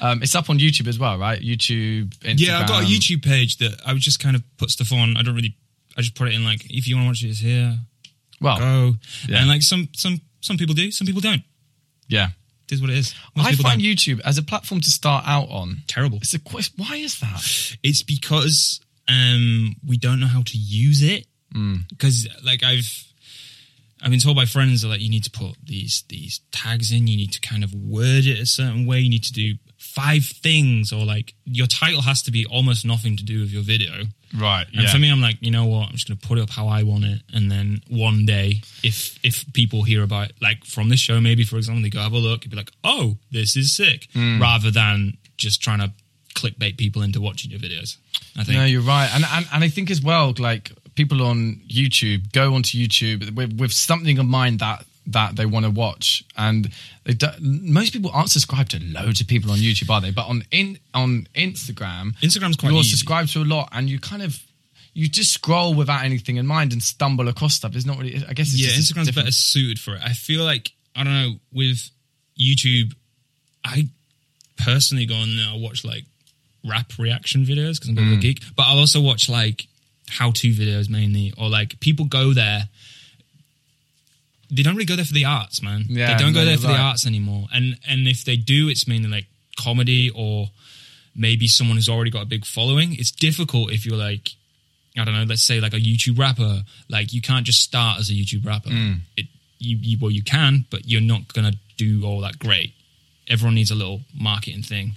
Um, 0.00 0.20
it's 0.22 0.34
up 0.34 0.50
on 0.50 0.58
YouTube 0.58 0.88
as 0.88 0.98
well, 0.98 1.16
right? 1.16 1.40
YouTube, 1.40 2.08
Instagram. 2.18 2.34
Yeah, 2.40 2.58
I've 2.58 2.68
got 2.68 2.82
a 2.82 2.86
YouTube 2.86 3.22
page 3.24 3.58
that 3.58 3.80
I 3.86 3.92
would 3.92 4.02
just 4.02 4.18
kind 4.18 4.34
of 4.34 4.42
put 4.56 4.70
stuff 4.70 4.92
on. 4.92 5.16
I 5.16 5.22
don't 5.22 5.34
really. 5.36 5.56
I 5.96 6.00
just 6.00 6.14
put 6.16 6.26
it 6.28 6.34
in 6.34 6.44
like, 6.44 6.64
if 6.70 6.88
you 6.88 6.96
want 6.96 7.04
to 7.06 7.08
watch 7.10 7.22
it, 7.22 7.28
it's 7.28 7.38
here. 7.38 7.76
Well, 8.40 8.58
Go. 8.58 8.94
Yeah. 9.28 9.38
And 9.40 9.48
like 9.48 9.62
some 9.62 9.88
some 9.94 10.20
some 10.40 10.56
people 10.56 10.74
do, 10.74 10.90
some 10.90 11.06
people 11.06 11.20
don't. 11.20 11.42
yeah. 12.08 12.30
Is 12.72 12.80
what 12.80 12.90
it 12.90 12.96
is. 12.96 13.14
Most 13.36 13.46
I 13.46 13.52
find 13.52 13.80
don't. 13.82 13.90
YouTube 13.90 14.20
as 14.24 14.38
a 14.38 14.42
platform 14.42 14.80
to 14.80 14.90
start 14.90 15.24
out 15.26 15.48
on. 15.50 15.82
terrible. 15.86 16.18
It's 16.18 16.34
a 16.34 16.38
quest. 16.38 16.72
Why 16.76 16.96
is 16.96 17.20
that? 17.20 17.76
It's 17.82 18.02
because 18.02 18.80
um 19.08 19.76
we 19.86 19.96
don't 19.98 20.18
know 20.20 20.26
how 20.26 20.42
to 20.42 20.58
use 20.58 21.02
it. 21.02 21.26
Because 21.52 22.26
like 22.44 22.62
I've 22.64 22.90
I've 24.02 24.10
been 24.10 24.20
told 24.20 24.36
by 24.36 24.46
friends 24.46 24.82
that 24.82 24.88
like 24.88 25.00
you 25.00 25.10
need 25.10 25.24
to 25.24 25.30
put 25.30 25.54
these 25.62 26.04
these 26.08 26.40
tags 26.50 26.90
in. 26.92 27.06
You 27.06 27.16
need 27.16 27.32
to 27.34 27.40
kind 27.40 27.62
of 27.62 27.74
word 27.74 28.24
it 28.26 28.40
a 28.40 28.46
certain 28.46 28.86
way. 28.86 29.00
You 29.00 29.10
need 29.10 29.24
to 29.24 29.32
do 29.32 29.54
five 29.82 30.24
things, 30.24 30.92
or 30.92 31.04
like 31.04 31.34
your 31.44 31.66
title 31.66 32.02
has 32.02 32.22
to 32.22 32.30
be 32.30 32.46
almost 32.46 32.86
nothing 32.86 33.16
to 33.16 33.24
do 33.24 33.40
with 33.40 33.50
your 33.50 33.62
video. 33.62 34.04
Right. 34.34 34.64
And 34.74 34.88
for 34.88 34.98
me, 34.98 35.10
I'm 35.10 35.20
like, 35.20 35.36
you 35.40 35.50
know 35.50 35.66
what? 35.66 35.88
I'm 35.88 35.92
just 35.92 36.08
going 36.08 36.16
to 36.16 36.26
put 36.26 36.38
it 36.38 36.42
up 36.42 36.50
how 36.50 36.68
I 36.68 36.84
want 36.84 37.04
it, 37.04 37.20
and 37.34 37.50
then 37.50 37.82
one 37.90 38.24
day, 38.24 38.62
if 38.82 39.18
if 39.22 39.44
people 39.52 39.82
hear 39.82 40.02
about 40.02 40.30
it, 40.30 40.36
like 40.40 40.64
from 40.64 40.88
this 40.88 41.00
show, 41.00 41.20
maybe 41.20 41.44
for 41.44 41.56
example, 41.56 41.82
they 41.82 41.90
go 41.90 42.00
have 42.00 42.12
a 42.12 42.18
look, 42.18 42.42
and 42.42 42.50
be 42.50 42.56
like, 42.56 42.70
oh, 42.84 43.16
this 43.30 43.56
is 43.56 43.76
sick, 43.76 44.08
hmm. 44.12 44.40
rather 44.40 44.70
than 44.70 45.18
just 45.36 45.60
trying 45.60 45.80
to 45.80 45.92
clickbait 46.34 46.78
people 46.78 47.02
into 47.02 47.20
watching 47.20 47.50
your 47.50 47.60
videos. 47.60 47.98
I 48.36 48.44
think. 48.44 48.56
No, 48.56 48.64
you're 48.64 48.82
right, 48.82 49.10
and, 49.12 49.24
and 49.30 49.46
and 49.52 49.64
I 49.64 49.68
think 49.68 49.90
as 49.90 50.00
well, 50.00 50.32
like 50.38 50.72
people 50.94 51.22
on 51.22 51.60
YouTube 51.68 52.32
go 52.32 52.54
onto 52.54 52.78
YouTube 52.78 53.34
with, 53.34 53.58
with 53.58 53.72
something 53.72 54.16
in 54.16 54.26
mind 54.26 54.60
that 54.60 54.84
that 55.06 55.36
they 55.36 55.46
want 55.46 55.64
to 55.64 55.70
watch, 55.70 56.24
and 56.36 56.70
they 57.04 57.14
do, 57.14 57.26
most 57.40 57.92
people 57.92 58.10
aren't 58.12 58.30
subscribed 58.30 58.70
to 58.72 58.80
loads 58.82 59.20
of 59.20 59.26
people 59.26 59.50
on 59.50 59.58
YouTube, 59.58 59.90
are 59.90 60.00
they? 60.00 60.10
But 60.10 60.26
on 60.26 60.44
in 60.50 60.78
on 60.94 61.28
Instagram, 61.34 62.14
Instagram's 62.20 62.56
quite 62.56 62.70
you're 62.70 62.80
easy. 62.80 62.90
subscribed 62.90 63.32
to 63.32 63.40
a 63.40 63.44
lot, 63.44 63.68
and 63.72 63.88
you 63.88 63.98
kind 63.98 64.22
of 64.22 64.40
you 64.94 65.08
just 65.08 65.32
scroll 65.32 65.74
without 65.74 66.04
anything 66.04 66.36
in 66.36 66.46
mind 66.46 66.72
and 66.72 66.82
stumble 66.82 67.28
across 67.28 67.54
stuff. 67.54 67.74
It's 67.74 67.86
not 67.86 67.98
really. 67.98 68.22
I 68.28 68.32
guess 68.32 68.52
it's 68.52 68.60
yeah, 68.60 68.68
Instagram's 68.68 69.06
different- 69.06 69.26
better 69.26 69.32
suited 69.32 69.80
for 69.80 69.94
it. 69.94 70.02
I 70.02 70.12
feel 70.12 70.44
like 70.44 70.70
I 70.94 71.04
don't 71.04 71.14
know 71.14 71.34
with 71.52 71.90
YouTube. 72.38 72.94
I 73.64 73.88
personally 74.58 75.06
go 75.06 75.14
on 75.14 75.36
there. 75.36 75.48
I 75.48 75.56
watch 75.56 75.84
like 75.84 76.04
rap 76.64 76.92
reaction 76.98 77.44
videos 77.44 77.74
because 77.74 77.88
I'm 77.88 77.98
a 77.98 78.00
bit 78.00 78.06
of 78.06 78.12
a 78.12 78.16
mm. 78.16 78.20
geek, 78.20 78.42
but 78.56 78.64
I'll 78.64 78.78
also 78.78 79.00
watch 79.00 79.28
like 79.28 79.66
how-to 80.08 80.48
videos 80.48 80.90
mainly, 80.90 81.32
or 81.38 81.48
like 81.48 81.80
people 81.80 82.06
go 82.06 82.32
there. 82.32 82.68
They 84.54 84.62
don't 84.62 84.74
really 84.74 84.84
go 84.84 84.96
there 84.96 85.04
for 85.04 85.14
the 85.14 85.24
arts, 85.24 85.62
man. 85.62 85.86
Yeah, 85.88 86.12
they 86.12 86.22
don't 86.22 86.34
go 86.34 86.44
there 86.44 86.58
for 86.58 86.66
the 86.66 86.76
arts 86.76 87.06
anymore. 87.06 87.46
And 87.52 87.78
and 87.88 88.06
if 88.06 88.24
they 88.24 88.36
do, 88.36 88.68
it's 88.68 88.86
mainly 88.86 89.08
like 89.08 89.26
comedy 89.56 90.10
or 90.14 90.50
maybe 91.14 91.46
someone 91.46 91.76
who's 91.76 91.88
already 91.88 92.10
got 92.10 92.22
a 92.22 92.26
big 92.26 92.44
following. 92.44 92.94
It's 92.94 93.10
difficult 93.10 93.72
if 93.72 93.86
you're 93.86 93.96
like 93.96 94.30
I 94.98 95.04
don't 95.04 95.14
know, 95.14 95.24
let's 95.24 95.42
say 95.42 95.60
like 95.60 95.72
a 95.72 95.80
YouTube 95.80 96.18
rapper. 96.18 96.62
Like 96.88 97.12
you 97.12 97.22
can't 97.22 97.46
just 97.46 97.62
start 97.62 97.98
as 97.98 98.10
a 98.10 98.12
YouTube 98.12 98.44
rapper. 98.44 98.70
Mm. 98.70 99.00
It, 99.16 99.26
you, 99.58 99.78
you 99.80 99.98
well 100.00 100.10
you 100.10 100.22
can, 100.22 100.66
but 100.70 100.86
you're 100.86 101.00
not 101.00 101.32
gonna 101.32 101.54
do 101.76 102.04
all 102.04 102.20
that 102.20 102.38
great. 102.38 102.74
Everyone 103.28 103.54
needs 103.54 103.70
a 103.70 103.74
little 103.74 104.00
marketing 104.14 104.62
thing. 104.62 104.92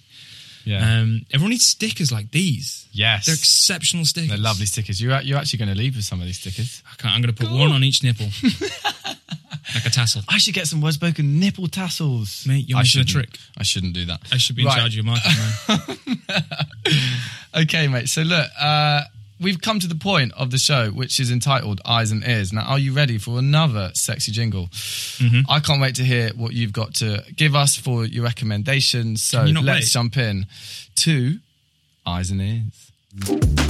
Yeah. 0.66 0.99
Um, 0.99 1.26
everyone 1.32 1.51
needs 1.51 1.66
stickers 1.66 2.11
like 2.11 2.32
these. 2.32 2.88
yes, 2.91 3.26
They're 3.28 3.36
exceptional 3.36 4.03
stickers. 4.05 4.30
They're 4.30 4.38
lovely 4.38 4.66
stickers. 4.66 4.99
You're 5.01 5.22
you're 5.22 5.38
actually 5.38 5.59
going 5.59 5.70
to 5.74 5.78
leave 5.78 5.95
with 5.95 6.05
some 6.05 6.20
of 6.20 6.26
these 6.26 6.39
stickers. 6.39 6.82
I 6.91 6.95
can't, 7.01 7.13
I'm 7.16 7.22
gonna 7.22 7.34
put 7.34 7.49
one 7.51 7.72
on 7.72 7.84
each 7.84 8.03
nipple, 8.03 8.28
like 9.76 9.86
a 9.86 9.89
tassel. 9.89 10.22
I 10.28 10.38
should 10.38 10.53
get 10.53 10.68
some 10.68 10.82
word 10.82 10.93
spoken 10.93 11.39
nipple 11.39 11.68
tassels. 11.68 12.45
Mate, 12.47 12.68
you're 12.68 12.78
I 12.78 12.82
missing 12.82 13.01
a 13.01 13.05
trick. 13.05 13.38
I 13.57 13.63
shouldn't 13.63 13.93
do 13.93 14.05
that. 14.05 14.22
I 14.32 14.38
should 14.38 14.55
be 14.55 14.63
in 14.63 14.68
Right. 14.68 14.78
charge 14.80 14.97
of 14.97 15.05
your 15.05 15.05
marketing, 15.05 15.38
man. 15.68 16.47
Okay, 17.55 17.88
mate. 17.88 18.09
So 18.09 18.22
look, 18.22 18.49
uh, 18.59 19.01
we've 19.40 19.62
come 19.62 19.80
to 19.80 19.88
the 19.88 19.96
point 19.96 20.34
of 20.34 20.52
the 20.52 20.58
show, 20.58 20.90
which 20.92 21.20
is 21.20 21.32
entitled 21.32 21.82
"Eyes 21.86 22.12
and 22.12 22.26
Ears." 22.28 22.54
Now, 22.54 22.64
are 22.64 22.80
you 22.80 22.94
ready 22.94 23.18
for 23.18 23.38
another 23.40 23.92
sexy 23.94 24.32
jingle? 24.32 24.68
Mm-hmm. 24.68 25.50
I 25.50 25.60
can't 25.60 25.82
wait 25.82 25.96
to 25.96 26.04
hear 26.04 26.30
what 26.36 26.54
you've 26.54 26.74
got 26.74 26.94
to 26.96 27.24
give 27.36 27.56
us 27.56 27.76
for 27.76 28.06
your 28.06 28.24
recommendations. 28.24 29.24
So 29.24 29.44
you 29.44 29.54
let's 29.62 29.86
wait? 29.86 29.92
jump 29.92 30.18
in 30.18 30.46
to 30.98 31.40
"Eyes 32.06 32.32
and 32.32 32.42
Ears." 32.42 32.92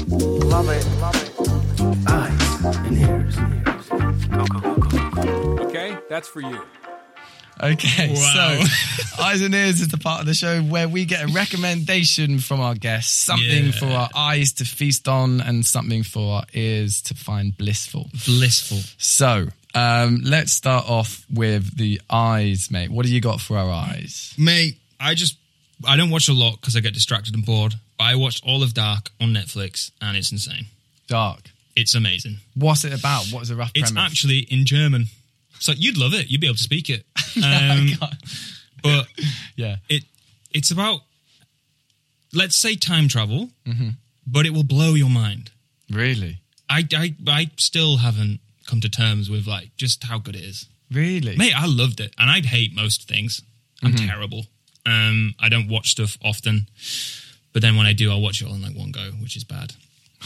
Love 0.10 0.70
it, 0.70 0.86
love 1.00 1.16
it. 1.16 2.10
Eyes 2.10 2.66
and 2.78 2.98
ears. 2.98 3.36
Go, 4.30 4.46
go, 4.46 4.60
go, 4.60 4.76
go, 4.76 5.10
go. 5.10 5.64
Okay, 5.66 5.98
that's 6.10 6.28
for 6.28 6.42
you. 6.42 6.62
Okay, 7.62 8.14
Wow. 8.14 8.60
so 8.62 9.22
Eyes 9.24 9.42
and 9.42 9.56
Ears 9.56 9.80
is 9.82 9.88
the 9.88 9.98
part 9.98 10.20
of 10.20 10.26
the 10.26 10.34
show 10.34 10.62
where 10.62 10.90
we 10.90 11.06
get 11.06 11.24
a 11.30 11.34
recommendation 11.34 12.40
from 12.40 12.60
our 12.60 12.76
guests, 12.76 13.14
something 13.14 13.66
Yeah. 13.68 13.72
for 13.72 13.86
our 13.86 14.10
eyes 14.16 14.52
to 14.54 14.66
feast 14.66 15.08
on 15.08 15.40
and 15.42 15.66
something 15.66 16.04
for 16.04 16.38
our 16.38 16.46
ears 16.54 17.02
to 17.04 17.14
find 17.16 17.58
blissful. 17.58 18.10
Blissful. 18.26 18.80
So, 18.98 19.48
um, 19.74 20.22
let's 20.24 20.52
start 20.52 20.90
off 20.90 21.26
with 21.34 21.78
the 21.78 22.02
eyes, 22.10 22.70
mate. 22.72 22.90
What 22.92 23.06
do 23.06 23.12
you 23.14 23.22
got 23.22 23.40
for 23.40 23.58
our 23.58 23.72
eyes? 23.72 24.34
Mate, 24.38 24.78
I 25.00 25.14
just 25.16 25.38
I 25.86 25.96
don't 25.98 26.10
watch 26.10 26.28
a 26.30 26.34
lot 26.34 26.60
because 26.60 26.76
I 26.76 26.80
get 26.82 26.94
distracted 26.94 27.34
and 27.36 27.46
bored. 27.46 27.76
But 27.98 28.04
I 28.06 28.16
watched 28.16 28.44
all 28.46 28.64
of 28.64 28.74
Dark 28.74 29.12
on 29.22 29.30
Netflix, 29.34 29.92
and 30.02 30.18
it's 30.18 30.32
insane. 30.32 30.66
Dark. 31.08 31.52
It's 31.78 31.96
amazing. 31.96 32.38
What's 32.54 32.84
it 32.86 32.94
about? 32.98 33.28
What 33.32 33.44
is 33.44 33.50
the 33.50 33.56
rough 33.56 33.72
It's 33.76 33.92
premise? 33.92 34.12
actually 34.12 34.40
in 34.40 34.66
German, 34.66 35.08
so 35.60 35.72
you'd 35.74 35.98
love 35.98 36.14
it. 36.14 36.30
You'd 36.30 36.42
be 36.42 36.48
able 36.48 36.58
to 36.58 36.64
speak 36.64 36.90
it. 36.90 37.06
Um, 37.44 37.90
but 38.82 39.08
yeah. 39.58 39.76
it 39.90 40.04
it's 40.52 40.72
about 40.72 41.02
let's 42.34 42.56
say 42.56 42.76
time 42.76 43.08
travel, 43.08 43.50
Mm-hmm. 43.66 43.90
but 44.26 44.46
it 44.46 44.52
will 44.52 44.64
blow 44.64 44.94
your 44.94 45.10
mind. 45.10 45.52
Really? 45.92 46.38
I, 46.70 46.88
I 46.96 47.16
I 47.28 47.52
still 47.58 47.98
haven't 47.98 48.40
come 48.68 48.80
to 48.82 48.90
terms 48.90 49.30
with 49.30 49.48
like 49.48 49.76
just 49.76 50.04
how 50.06 50.18
good 50.18 50.36
it 50.36 50.44
is. 50.44 50.68
Really? 50.92 51.36
Mate, 51.36 51.54
I 51.56 51.66
loved 51.66 52.00
it, 52.00 52.14
and 52.18 52.30
I'd 52.32 52.46
hate 52.46 52.74
most 52.74 53.08
things. 53.08 53.42
I'm 53.84 53.92
Mm-hmm. 53.94 54.08
terrible. 54.08 54.46
Um, 54.86 55.34
I 55.40 55.50
don't 55.50 55.68
watch 55.68 55.90
stuff 55.90 56.18
often, 56.24 56.68
but 57.54 57.62
then 57.62 57.76
when 57.76 57.86
I 57.88 57.94
do, 57.94 58.12
I'll 58.12 58.22
watch 58.22 58.42
it 58.42 58.48
all 58.48 58.54
in 58.56 58.62
like 58.62 58.76
one 58.78 58.92
go, 58.92 59.12
which 59.20 59.36
is 59.36 59.44
bad. 59.44 59.74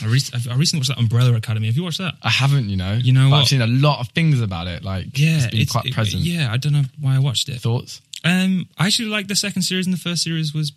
I, 0.01 0.05
rec- 0.05 0.47
I 0.49 0.55
recently 0.55 0.79
watched 0.79 0.89
that 0.89 0.97
Umbrella 0.99 1.33
Academy. 1.35 1.67
Have 1.67 1.75
you 1.75 1.83
watched 1.83 1.97
that? 1.99 2.15
I 2.21 2.29
haven't, 2.29 2.69
you 2.69 2.77
know. 2.77 2.93
You 2.93 3.11
know? 3.13 3.33
I've 3.33 3.47
seen 3.47 3.61
a 3.61 3.67
lot 3.67 3.99
of 3.99 4.09
things 4.09 4.39
about 4.41 4.67
it. 4.67 4.83
Like, 4.83 5.17
Yeah, 5.17 5.37
it's 5.37 5.47
been 5.47 5.65
quite 5.67 5.85
it- 5.87 5.93
present. 5.93 6.23
yeah, 6.23 6.51
I 6.51 6.57
don't 6.57 6.73
know 6.73 6.83
why 6.99 7.15
I 7.15 7.19
watched 7.19 7.49
it. 7.49 7.59
Thoughts? 7.61 8.01
Um, 8.23 8.67
I 8.77 8.87
actually 8.87 9.09
liked 9.09 9.27
the 9.29 9.35
second 9.35 9.61
series, 9.63 9.85
and 9.87 9.93
the 9.93 9.99
first 9.99 10.23
series 10.23 10.53
was 10.53 10.71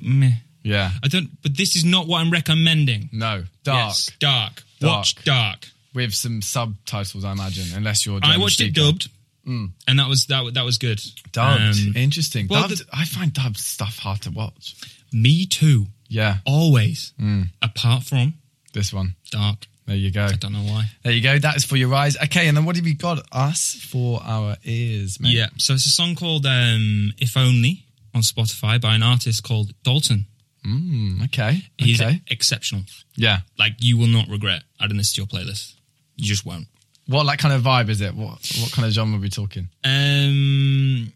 meh. 0.00 0.32
Yeah. 0.62 0.90
I 1.02 1.08
don't, 1.08 1.30
but 1.42 1.56
this 1.56 1.76
is 1.76 1.84
not 1.84 2.06
what 2.06 2.20
I'm 2.20 2.30
recommending. 2.30 3.10
No. 3.12 3.44
Dark. 3.64 3.88
Yes, 3.88 4.10
dark. 4.18 4.62
Dark. 4.80 4.92
Watch 4.98 5.24
Dark. 5.24 5.68
With 5.94 6.12
some 6.14 6.42
subtitles, 6.42 7.24
I 7.24 7.32
imagine, 7.32 7.66
unless 7.76 8.04
you're. 8.06 8.16
I 8.16 8.26
German 8.26 8.40
watched 8.40 8.60
it 8.60 8.74
speaker. 8.74 8.80
dubbed, 8.92 9.08
and 9.46 9.98
that 9.98 10.08
was 10.08 10.26
that. 10.26 10.54
That 10.54 10.64
was 10.64 10.78
good. 10.78 11.00
Dubbed. 11.32 11.78
Um, 11.78 11.92
Interesting. 11.96 12.48
well, 12.48 12.62
dubbed, 12.66 12.80
the- 12.80 12.86
I 12.92 13.04
find 13.04 13.32
dubbed 13.32 13.58
stuff 13.58 13.98
hard 13.98 14.22
to 14.22 14.30
watch. 14.32 14.74
me 15.12 15.46
too. 15.46 15.86
Yeah. 16.08 16.38
Always. 16.44 17.12
Mm. 17.20 17.48
Apart 17.62 18.02
from 18.04 18.34
This 18.74 18.92
one. 18.92 19.14
Dark. 19.30 19.66
There 19.86 19.96
you 19.96 20.10
go. 20.10 20.24
I 20.24 20.32
don't 20.32 20.52
know 20.52 20.60
why. 20.60 20.90
There 21.02 21.12
you 21.12 21.22
go. 21.22 21.38
That 21.38 21.56
is 21.56 21.64
for 21.64 21.76
your 21.76 21.94
eyes. 21.94 22.16
Okay, 22.24 22.48
and 22.48 22.56
then 22.56 22.64
what 22.64 22.76
have 22.76 22.86
you 22.86 22.96
got 22.96 23.24
us 23.32 23.74
for 23.74 24.20
our 24.22 24.56
ears, 24.64 25.20
mate? 25.20 25.34
Yeah. 25.34 25.48
So 25.58 25.74
it's 25.74 25.86
a 25.86 25.90
song 25.90 26.14
called 26.14 26.44
um, 26.46 27.12
"If 27.18 27.36
Only" 27.36 27.84
on 28.14 28.22
Spotify 28.22 28.80
by 28.80 28.94
an 28.94 29.02
artist 29.02 29.42
called 29.42 29.72
Dolton. 29.82 30.26
Mm, 30.66 31.24
okay. 31.26 31.62
He's 31.76 32.00
okay. 32.00 32.22
exceptional. 32.28 32.82
Yeah. 33.16 33.40
Like 33.58 33.74
you 33.80 33.98
will 33.98 34.06
not 34.06 34.28
regret 34.28 34.62
adding 34.80 34.96
this 34.96 35.12
to 35.14 35.20
your 35.20 35.26
playlist. 35.26 35.74
You 36.16 36.26
just 36.26 36.46
won't. 36.46 36.66
What 37.06 37.26
like 37.26 37.38
kind 37.38 37.54
of 37.54 37.62
vibe 37.62 37.90
is 37.90 38.00
it? 38.00 38.14
What 38.14 38.38
what 38.60 38.72
kind 38.72 38.86
of 38.86 38.92
genre 38.92 39.18
are 39.18 39.20
we 39.20 39.28
talking? 39.28 39.68
Um, 39.84 41.12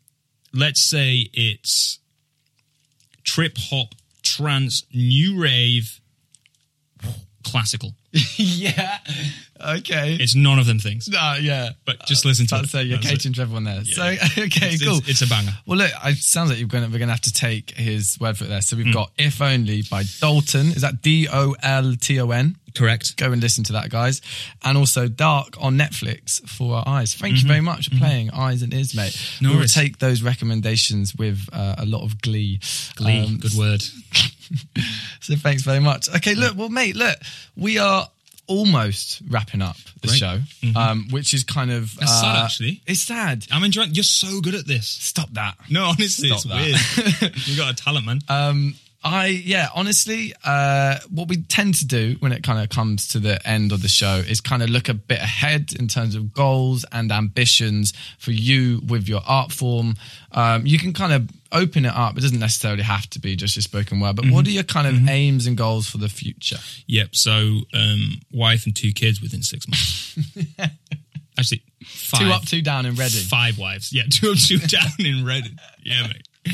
let's 0.53 0.83
say 0.83 1.29
it's 1.33 1.99
trip 3.25 3.57
hop, 3.59 3.95
trance, 4.23 4.85
new 4.93 5.41
rave, 5.41 5.99
classical. 7.45 7.93
yeah. 8.37 8.99
Okay. 9.61 10.15
It's 10.21 10.35
none 10.35 10.59
of 10.59 10.67
them 10.67 10.79
things. 10.79 11.09
Uh, 11.13 11.37
yeah. 11.41 11.71
But 11.85 12.07
just 12.07 12.25
listen 12.25 12.47
to 12.49 12.57
it. 12.61 12.69
say 12.69 12.83
you're 12.85 12.97
That's 12.99 13.09
it. 13.11 13.15
catering 13.17 13.35
to 13.35 13.43
everyone 13.43 13.65
there. 13.65 13.85
So 13.85 14.03
okay, 14.03 14.17
It's, 14.73 14.85
cool. 14.85 14.99
it's, 14.99 15.09
it's 15.09 15.23
a 15.23 15.27
banger. 15.27 15.51
well, 15.67 15.79
look, 15.79 15.91
it 16.05 16.17
sounds 16.19 16.51
like 16.51 16.59
you're 16.59 16.69
gonna 16.69 16.89
we're 16.89 16.99
gonna 16.99 17.13
have 17.13 17.21
to 17.23 17.33
take 17.33 17.73
his 17.73 18.17
word 18.21 18.39
for 18.39 18.45
it 18.45 18.49
there. 18.49 18.61
So 18.63 18.77
we've 18.77 18.93
got 18.95 19.11
"If 19.19 19.43
Only" 19.43 19.83
by 19.91 20.05
Dolton. 20.21 20.69
Is 20.69 20.83
that 20.83 21.03
D 21.03 21.29
O 21.31 21.55
L 21.63 21.95
T 22.01 22.19
O 22.21 22.31
N? 22.31 22.57
Correct. 22.75 23.17
Go 23.17 23.33
and 23.33 23.43
listen 23.43 23.65
to 23.65 23.73
that, 23.75 23.91
guys. 23.91 24.21
And 24.65 24.79
also 24.79 25.09
Dark 25.09 25.57
on 25.61 25.77
Netflix 25.77 26.41
for 26.49 26.77
our 26.77 26.85
eyes. 26.87 27.15
Thank 27.15 27.43
you 27.43 27.49
very 27.49 27.61
much 27.61 27.89
for 27.91 27.97
playing 27.97 28.31
Eyes 28.31 28.63
and 28.63 28.73
Ears, 28.73 28.95
mate. 28.95 29.13
Mm-hmm. 29.13 29.45
No 29.45 29.53
we 29.53 29.59
will 29.61 29.67
take 29.67 29.99
those 29.99 30.23
recommendations 30.23 31.15
with 31.17 31.49
uh, 31.53 31.75
a 31.79 31.87
lot 31.87 32.05
of 32.05 32.23
glee. 32.23 32.61
Glee, 32.95 33.25
Um, 33.25 33.39
good 33.39 33.55
word. 33.55 33.83
So 35.21 35.37
thanks 35.37 35.63
very 35.63 35.81
much. 35.81 36.09
Okay, 36.17 36.35
look, 36.35 36.57
well, 36.57 36.71
mate, 36.71 36.97
look, 36.97 37.19
we 37.57 37.77
are 37.79 38.09
almost 38.47 39.21
wrapping 39.29 39.61
up 39.61 39.77
the 40.01 40.09
Great. 40.09 40.17
show, 40.17 40.41
um, 40.75 41.07
which 41.11 41.35
is 41.35 41.45
kind 41.45 41.71
of 41.71 41.95
That's 41.97 42.21
sad, 42.21 42.37
uh, 42.37 42.45
actually. 42.45 42.81
It's 42.87 43.01
sad. 43.01 43.47
I'm 43.53 43.63
enjoying. 43.63 43.95
You're 43.95 44.05
so 44.05 44.41
good 44.41 44.55
at 44.55 44.67
this. 44.67 44.87
Stop 44.87 45.29
that. 45.33 45.57
No, 45.69 45.85
honestly, 45.85 46.31
Stop 46.31 46.59
it's 46.59 47.21
weird. 47.21 47.37
you 47.47 47.57
got 47.57 47.73
a 47.73 47.77
talent, 47.77 48.07
man. 48.07 48.21
Um, 48.29 48.75
I 49.05 49.27
yeah, 49.27 49.69
honestly, 49.75 50.35
uh, 50.45 50.99
what 51.11 51.29
we 51.29 51.43
tend 51.43 51.75
to 51.77 51.87
do 51.87 52.17
when 52.19 52.33
it 52.33 52.43
kind 52.43 52.61
of 52.63 52.69
comes 52.69 53.09
to 53.09 53.21
the 53.21 53.47
end 53.49 53.71
of 53.71 53.81
the 53.83 53.89
show 53.89 54.17
is 54.17 54.41
kind 54.41 54.63
of 54.63 54.71
look 54.71 54.89
a 54.89 54.95
bit 54.95 55.21
ahead 55.21 55.73
in 55.79 55.87
terms 55.87 56.15
of 56.17 56.35
goals 56.35 56.85
and 56.91 57.13
ambitions 57.13 57.93
for 58.19 58.33
you 58.33 58.81
with 58.89 59.09
your 59.09 59.21
art 59.27 59.53
form. 59.53 59.95
Um, 60.33 60.67
you 60.67 60.79
can 60.79 60.93
kind 60.93 61.13
of 61.13 61.31
open 61.53 61.85
it 61.85 61.95
up. 61.95 62.17
It 62.17 62.21
doesn't 62.21 62.39
necessarily 62.39 62.83
have 62.83 63.09
to 63.11 63.21
be 63.21 63.37
just 63.37 63.57
your 63.57 63.63
spoken 63.63 64.01
word, 64.01 64.17
but 64.17 64.27
what 64.31 64.47
are 64.47 64.51
your 64.51 64.63
kind 64.65 64.87
of 64.87 65.09
aims 65.09 65.47
and 65.47 65.57
goals 65.57 65.89
for 65.89 65.99
the 65.99 66.09
future? 66.09 66.59
Yep. 66.87 67.09
So, 67.13 67.31
um, 67.75 68.21
wife 68.33 68.67
and 68.67 68.77
two 68.77 68.93
kids 68.93 69.21
within 69.23 69.43
six 69.43 69.67
months. 69.67 70.19
Actually, 71.39 71.63
five, 71.87 72.21
Two 72.21 72.31
up, 72.31 72.45
two 72.45 72.63
down 72.63 72.85
in 72.85 72.93
Reading. 72.97 73.23
five 73.29 73.59
wives. 73.59 73.93
Yeah, 73.93 74.03
two 74.11 74.33
up, 74.33 74.39
two 74.39 74.59
down 74.59 74.89
in 74.99 75.25
Reading. 75.25 75.57
Yeah, 75.83 76.03
mate. 76.09 76.28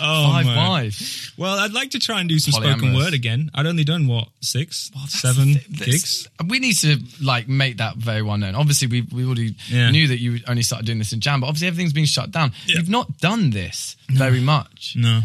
Oh, 0.00 0.30
Five 0.32 0.46
man. 0.46 0.56
wives. 0.56 1.32
Well, 1.36 1.58
I'd 1.58 1.72
like 1.72 1.90
to 1.90 1.98
try 1.98 2.20
and 2.20 2.28
do 2.28 2.38
some 2.38 2.52
spoken 2.62 2.94
word 2.94 3.14
again. 3.14 3.50
I'd 3.52 3.66
only 3.66 3.82
done 3.82 4.06
what 4.06 4.28
six, 4.40 4.92
That's 4.94 5.20
seven. 5.20 5.54
This- 5.68 5.86
gigs. 5.86 6.28
We 6.46 6.60
need 6.60 6.74
to 6.78 6.98
like 7.20 7.48
make 7.48 7.78
that 7.78 7.96
very 7.96 8.22
well 8.22 8.36
known. 8.38 8.54
Obviously, 8.54 8.86
we 8.86 9.00
we 9.02 9.24
already 9.26 9.56
Yeah. 9.68 9.90
knew 9.90 10.06
that 10.06 10.20
you 10.20 10.38
only 10.46 10.62
started 10.62 10.86
doing 10.86 10.98
this 10.98 11.12
in 11.12 11.18
Jan, 11.18 11.40
but 11.40 11.48
obviously 11.48 11.66
everything's 11.66 11.92
been 11.92 12.04
shut 12.06 12.30
down. 12.30 12.52
Yeah. 12.66 12.76
You've 12.76 12.88
not 12.88 13.18
done 13.18 13.50
this 13.50 13.96
very 14.08 14.40
much. 14.40 14.94
No, 14.96 15.22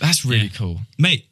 That's 0.00 0.22
really 0.24 0.44
Yeah. 0.48 0.56
cool. 0.56 0.80
mate. 0.98 1.24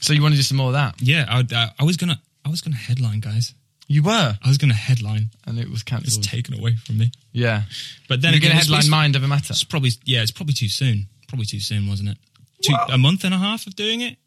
So 0.00 0.12
you 0.12 0.22
want 0.22 0.32
to 0.34 0.38
do 0.38 0.42
some 0.42 0.56
more 0.56 0.68
of 0.68 0.72
that? 0.74 1.00
Yeah, 1.00 1.24
I, 1.28 1.54
uh, 1.54 1.70
I 1.78 1.84
was 1.84 1.96
gonna, 1.96 2.20
I 2.44 2.48
was 2.48 2.60
gonna 2.62 2.74
headline, 2.74 3.20
guys. 3.20 3.54
You 3.86 4.02
were, 4.02 4.36
I 4.42 4.48
was 4.48 4.58
gonna 4.58 4.74
headline. 4.74 5.30
and 5.46 5.56
it 5.58 5.68
was 5.70 5.82
It's 5.82 5.82
cancelled. 5.84 6.24
taken 6.24 6.58
away 6.58 6.74
from 6.84 6.98
me. 6.98 7.12
yeah, 7.32 7.62
But 8.08 8.22
then 8.22 8.32
you're 8.32 8.40
going 8.40 8.50
to 8.52 8.56
headline 8.58 8.78
it's- 8.80 8.90
Mind 8.90 9.14
Over 9.16 9.28
Matter. 9.28 9.52
It's 9.52 9.62
probably 9.64 9.92
yeah, 10.04 10.22
it's 10.22 10.30
probably 10.32 10.54
too 10.54 10.68
soon. 10.68 11.06
Probably 11.32 11.46
too 11.46 11.60
soon, 11.60 11.88
wasn't 11.88 12.10
it? 12.10 12.18
Two, 12.62 12.74
a 12.90 12.98
month 12.98 13.24
and 13.24 13.32
a 13.32 13.38
half 13.38 13.66
of 13.66 13.74
doing 13.74 14.02
it. 14.02 14.18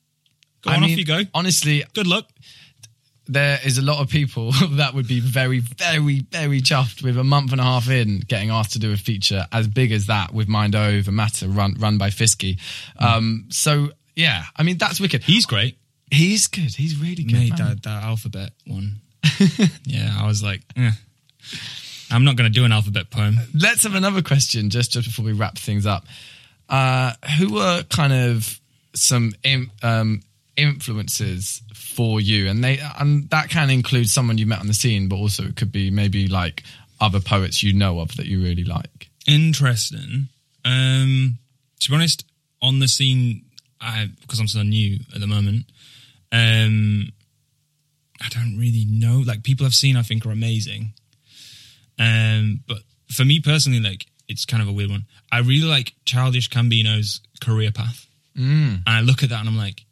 Go 0.63 0.71
I 0.71 0.75
on, 0.77 0.81
mean, 0.81 0.93
off 0.93 0.97
you 0.97 1.05
go. 1.05 1.21
Honestly, 1.35 1.83
Good 1.93 2.07
luck. 2.07 2.27
there 3.27 3.59
is 3.63 3.77
a 3.77 3.83
lot 3.83 4.01
of 4.01 4.09
people 4.09 4.51
that 4.71 4.95
would 4.95 5.07
be 5.07 5.19
very, 5.19 5.59
very, 5.59 6.21
very 6.31 6.61
chuffed 6.61 7.03
with 7.03 7.15
a 7.19 7.23
month 7.23 7.51
and 7.51 7.61
a 7.61 7.63
half 7.63 7.91
in 7.91 8.21
getting 8.21 8.49
asked 8.49 8.73
to 8.73 8.79
do 8.79 8.91
a 8.91 8.97
feature 8.97 9.45
as 9.51 9.67
big 9.67 9.91
as 9.91 10.07
that 10.07 10.33
with 10.33 10.47
Mind 10.47 10.75
Over 10.75 11.11
Matter 11.11 11.47
run 11.47 11.75
run 11.77 11.99
by 11.99 12.09
Fisky. 12.09 12.59
Um, 12.97 13.45
so 13.49 13.89
yeah, 14.15 14.45
I 14.55 14.63
mean 14.63 14.79
that's 14.79 14.99
wicked. 14.99 15.25
He's 15.25 15.45
great. 15.45 15.77
He's 16.09 16.47
good. 16.47 16.73
He's 16.73 16.99
really 16.99 17.23
good. 17.23 17.33
Made 17.33 17.57
that, 17.57 17.83
that 17.83 18.03
alphabet 18.03 18.49
one. 18.65 18.95
yeah, 19.85 20.17
I 20.19 20.25
was 20.25 20.41
like, 20.41 20.61
eh. 20.75 20.89
I'm 22.09 22.23
not 22.23 22.35
going 22.35 22.51
to 22.51 22.59
do 22.59 22.65
an 22.65 22.71
alphabet 22.71 23.11
poem. 23.11 23.37
Let's 23.53 23.83
have 23.83 23.93
another 23.93 24.21
question 24.23 24.71
just, 24.71 24.91
just 24.91 25.07
before 25.07 25.25
we 25.25 25.33
wrap 25.33 25.57
things 25.57 25.85
up. 25.85 26.05
Uh, 26.70 27.13
who 27.38 27.53
were 27.53 27.84
kind 27.89 28.13
of 28.13 28.59
some 28.93 29.34
um, 29.84 30.22
influences 30.55 31.61
for 31.74 32.20
you? 32.20 32.49
And 32.49 32.63
they 32.63 32.80
and 32.99 33.30
that 33.30 33.49
can 33.49 33.70
include 33.70 34.09
someone 34.09 34.38
you 34.38 34.45
met 34.45 34.59
on 34.59 34.68
the 34.68 34.74
scene, 34.74 35.07
but 35.07 35.18
also 35.18 35.43
it 35.43 35.55
could 35.55 35.72
be 35.72 35.91
maybe 35.91 36.28
like 36.28 36.63
other 36.99 37.20
poets 37.20 37.61
you 37.61 37.74
know 37.74 37.99
of 37.99 38.16
that 38.18 38.26
you 38.26 38.41
really 38.41 38.63
like. 38.63 39.09
Interesting. 39.28 40.30
Um, 40.63 41.38
to 41.80 41.89
be 41.89 41.95
honest, 41.95 42.26
on 42.61 42.80
the 42.80 42.88
scene, 42.88 43.45
I 43.80 44.09
because 44.22 44.39
I'm 44.39 44.47
so 44.47 44.63
new 44.63 44.99
at 45.13 45.22
the 45.22 45.28
moment, 45.28 45.66
um, 46.32 47.11
I 48.22 48.30
don't 48.30 48.57
really 48.57 48.86
know. 48.89 49.24
Like 49.26 49.43
people 49.43 49.66
I've 49.66 49.76
seen, 49.76 49.97
I 49.97 50.01
think 50.01 50.26
are 50.26 50.32
amazing. 50.32 50.93
Um, 51.99 52.61
but 52.68 52.80
for 53.09 53.24
me 53.24 53.39
personally, 53.39 53.80
like 53.80 54.05
it's 54.28 54.45
kind 54.45 54.61
of 54.61 54.69
a 54.69 54.71
weird 54.71 54.89
one. 54.89 55.05
I 55.32 55.39
really 55.39 55.67
like 55.67 55.93
Childish 56.05 56.49
Gambino's 56.49 57.21
career 57.41 57.71
path, 57.71 58.07
mm. 58.38 58.76
and 58.76 58.84
I 58.86 59.01
look 59.01 59.23
at 59.23 59.30
that 59.30 59.39
and 59.39 59.49
I'm 59.49 59.57
like, 59.57 59.86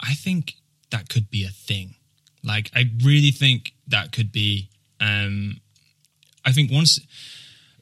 I 0.00 0.14
think 0.14 0.54
that 0.90 1.08
could 1.08 1.30
be 1.30 1.44
a 1.44 1.48
thing. 1.48 1.94
Like 2.42 2.70
I 2.74 2.84
really 3.04 3.30
think 3.30 3.72
that 3.88 4.12
could 4.12 4.32
be. 4.32 4.70
Um, 5.00 5.60
I 6.44 6.52
think 6.52 6.70
once 6.70 7.00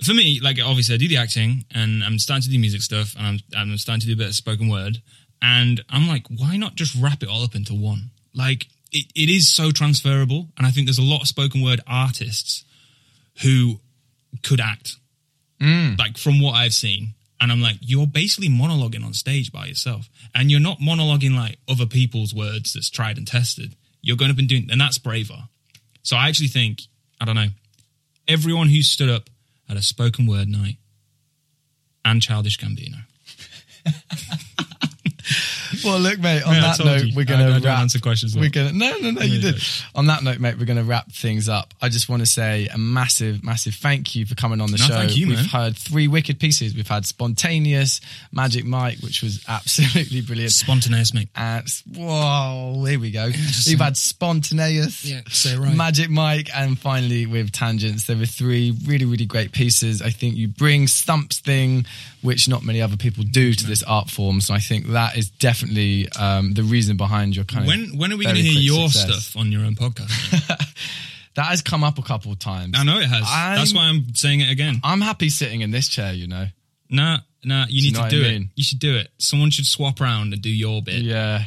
for 0.02 0.14
me, 0.14 0.40
like 0.42 0.58
obviously 0.64 0.94
I 0.94 0.98
do 0.98 1.08
the 1.08 1.18
acting 1.18 1.64
and 1.72 2.02
I'm 2.02 2.18
starting 2.18 2.42
to 2.44 2.50
do 2.50 2.58
music 2.58 2.82
stuff 2.82 3.14
and 3.16 3.26
I'm 3.26 3.38
I'm 3.56 3.78
starting 3.78 4.00
to 4.00 4.06
do 4.06 4.14
a 4.14 4.16
bit 4.16 4.28
of 4.28 4.34
spoken 4.34 4.68
word 4.68 5.02
and 5.42 5.84
I'm 5.90 6.08
like, 6.08 6.26
why 6.28 6.56
not 6.56 6.74
just 6.74 6.96
wrap 7.00 7.22
it 7.22 7.28
all 7.28 7.44
up 7.44 7.54
into 7.54 7.74
one? 7.74 8.10
Like 8.34 8.66
it, 8.90 9.06
it 9.14 9.28
is 9.28 9.52
so 9.52 9.70
transferable 9.70 10.48
and 10.56 10.66
I 10.66 10.70
think 10.70 10.86
there's 10.86 10.98
a 10.98 11.02
lot 11.02 11.22
of 11.22 11.28
spoken 11.28 11.62
word 11.62 11.80
artists 11.86 12.64
who 13.42 13.80
could 14.42 14.60
act. 14.60 14.96
Mm. 15.64 15.98
Like 15.98 16.18
from 16.18 16.40
what 16.40 16.52
I've 16.52 16.74
seen. 16.74 17.14
And 17.40 17.50
I'm 17.50 17.60
like, 17.60 17.76
you're 17.80 18.06
basically 18.06 18.48
monologuing 18.48 19.04
on 19.04 19.12
stage 19.12 19.50
by 19.50 19.66
yourself. 19.66 20.08
And 20.34 20.50
you're 20.50 20.60
not 20.60 20.78
monologuing 20.78 21.34
like 21.34 21.58
other 21.68 21.86
people's 21.86 22.34
words 22.34 22.72
that's 22.72 22.90
tried 22.90 23.18
and 23.18 23.26
tested. 23.26 23.74
You're 24.02 24.16
going 24.16 24.30
to 24.30 24.36
be 24.36 24.46
doing 24.46 24.68
and 24.70 24.80
that's 24.80 24.98
braver. 24.98 25.48
So 26.02 26.16
I 26.16 26.28
actually 26.28 26.48
think, 26.48 26.82
I 27.20 27.24
don't 27.24 27.34
know, 27.34 27.48
everyone 28.28 28.68
who 28.68 28.82
stood 28.82 29.08
up 29.08 29.30
at 29.68 29.76
a 29.76 29.82
spoken 29.82 30.26
word 30.26 30.48
night 30.48 30.76
and 32.04 32.20
Childish 32.20 32.58
Gambino. 32.58 33.04
Well, 35.84 35.98
look, 36.00 36.18
mate. 36.18 36.42
On 36.42 36.52
Mate, 36.52 36.60
that 36.60 36.84
note, 36.84 37.04
you. 37.04 37.12
we're 37.16 37.24
gonna 37.24 37.44
I 37.46 37.50
don't 37.52 37.62
wrap. 37.64 37.78
answer 37.80 37.98
questions 38.00 38.36
We're 38.36 38.50
gonna 38.50 38.72
no, 38.72 38.96
no, 38.98 39.10
no. 39.10 39.22
You 39.22 39.34
you 39.34 39.40
did. 39.40 39.62
On 39.94 40.06
that 40.06 40.22
note, 40.22 40.38
mate, 40.40 40.58
we're 40.58 40.64
gonna 40.66 40.84
wrap 40.84 41.10
things 41.12 41.48
up. 41.48 41.74
I 41.82 41.88
just 41.88 42.08
want 42.08 42.20
to 42.20 42.26
say 42.26 42.68
a 42.72 42.78
massive, 42.78 43.42
massive 43.44 43.74
thank 43.74 44.14
you 44.14 44.26
for 44.26 44.34
coming 44.34 44.60
on 44.60 44.70
the 44.70 44.78
No, 44.78 44.84
show. 44.84 44.94
thank 44.94 45.16
you, 45.16 45.28
We've 45.28 45.36
man. 45.36 45.44
heard 45.46 45.76
three 45.76 46.08
wicked 46.08 46.38
pieces. 46.40 46.74
We've 46.74 46.88
had 46.88 47.04
spontaneous, 47.06 48.00
Magic 48.32 48.64
Mike, 48.64 48.98
which 49.00 49.22
was 49.22 49.44
absolutely 49.48 50.20
brilliant. 50.20 50.52
Spontaneous, 50.52 51.12
mate. 51.14 51.28
And 51.36 51.66
whoa, 51.96 52.84
here 52.86 52.98
we 53.00 53.10
go. 53.10 53.26
We've 53.66 53.80
had 53.80 53.96
spontaneous, 53.96 55.04
Yeah, 55.04 55.20
say 55.28 55.56
right. 55.56 55.74
Magic 55.74 56.10
Mike, 56.10 56.48
and 56.54 56.78
finally 56.78 57.26
with 57.26 57.52
tangents. 57.52 58.06
There 58.06 58.16
were 58.16 58.26
three 58.26 58.76
really, 58.86 59.04
really 59.04 59.26
great 59.26 59.52
pieces. 59.52 60.02
I 60.02 60.10
think 60.10 60.36
you 60.36 60.48
bring 60.48 60.86
Stumps 60.86 61.38
thing, 61.40 61.86
which 62.22 62.48
not 62.48 62.62
many 62.62 62.80
other 62.80 62.96
people 62.96 63.24
do 63.24 63.52
to 63.54 63.66
this 63.66 63.82
art 63.82 64.10
form. 64.10 64.40
So 64.40 64.54
I 64.54 64.58
think 64.58 64.88
that 64.88 65.16
is 65.16 65.30
definitely 65.30 65.73
um, 66.18 66.54
the 66.54 66.62
reason 66.62 66.96
behind 66.96 67.36
your 67.36 67.44
kind 67.44 67.64
of. 67.64 67.68
When 67.68 67.98
when 67.98 68.12
are 68.12 68.16
we 68.16 68.24
going 68.24 68.36
to 68.36 68.42
hear 68.42 68.60
your 68.60 68.88
success. 68.88 69.24
stuff 69.26 69.40
on 69.40 69.52
your 69.52 69.64
own 69.64 69.74
podcast? 69.74 70.60
That 71.34 71.46
has 71.46 71.62
come 71.62 71.82
up 71.82 71.98
a 71.98 72.02
couple 72.02 72.30
of 72.30 72.38
times. 72.38 72.74
I 72.78 72.84
know 72.84 72.98
it 72.98 73.08
has. 73.08 73.24
I'm- 73.26 73.56
That's 73.56 73.74
why 73.74 73.86
I'm 73.86 74.14
saying 74.14 74.40
it 74.40 74.50
again. 74.50 74.80
I'm 74.84 75.00
happy 75.00 75.28
sitting 75.30 75.62
in 75.62 75.72
this 75.72 75.88
chair. 75.88 76.12
You 76.12 76.28
know. 76.28 76.46
Nah, 76.88 77.18
nah, 77.42 77.66
you 77.68 77.86
you 77.86 77.92
need 77.92 77.96
to 78.00 78.08
do 78.08 78.24
I 78.24 78.28
it. 78.28 78.42
You 78.54 78.62
should 78.62 78.78
do 78.78 78.96
it. 78.96 79.08
Someone 79.18 79.50
should 79.50 79.66
swap 79.66 80.00
around 80.00 80.32
and 80.32 80.40
do 80.40 80.48
your 80.48 80.80
bit. 80.80 81.02
Yeah. 81.02 81.42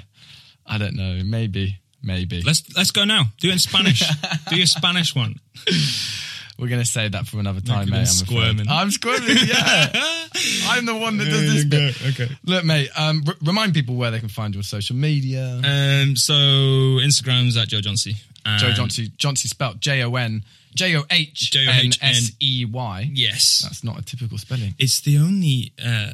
I 0.65 0.77
don't 0.77 0.95
know. 0.95 1.21
Maybe. 1.23 1.79
Maybe. 2.03 2.41
Let's 2.41 2.63
let's 2.75 2.91
go 2.91 3.05
now. 3.05 3.25
Do 3.39 3.49
it 3.49 3.53
in 3.53 3.59
Spanish. 3.59 4.03
do 4.49 4.57
your 4.57 4.65
Spanish 4.65 5.15
one. 5.15 5.35
We're 6.59 6.67
gonna 6.69 6.85
save 6.85 7.11
that 7.11 7.27
for 7.27 7.39
another 7.39 7.61
time, 7.61 7.89
mate. 7.89 7.97
I'm 7.97 8.03
afraid. 8.03 8.07
squirming. 8.07 8.65
I'm 8.69 8.89
squirming. 8.91 9.37
Yeah, 9.45 9.91
I'm 10.67 10.85
the 10.85 10.95
one 10.95 11.17
that 11.19 11.25
does 11.25 11.53
this 11.53 11.65
bit. 11.65 11.95
Okay. 12.19 12.33
Look, 12.45 12.65
mate. 12.65 12.89
Um, 12.97 13.23
r- 13.27 13.35
remind 13.43 13.73
people 13.73 13.95
where 13.95 14.09
they 14.11 14.19
can 14.19 14.29
find 14.29 14.53
you 14.55 14.59
on 14.59 14.63
social 14.63 14.95
media. 14.95 15.61
Um. 15.63 16.15
So 16.15 16.33
Instagram's 16.33 17.57
at 17.57 17.67
Joe 17.67 17.79
Johnsey. 17.81 18.15
Joe 18.59 18.71
Johnsey. 18.71 19.09
Johnsey 19.17 19.47
spelled 19.47 19.81
J 19.81 20.03
O 20.03 20.15
N 20.15 20.43
J 20.73 20.95
O 20.95 21.03
H 21.11 21.55
N 21.55 21.91
S 22.01 22.31
E 22.41 22.65
Y. 22.65 23.09
Yes. 23.13 23.61
That's 23.63 23.83
not 23.83 23.99
a 23.99 24.01
typical 24.03 24.37
spelling. 24.37 24.73
It's 24.79 25.01
the 25.01 25.17
only 25.17 25.73
uh, 25.83 26.13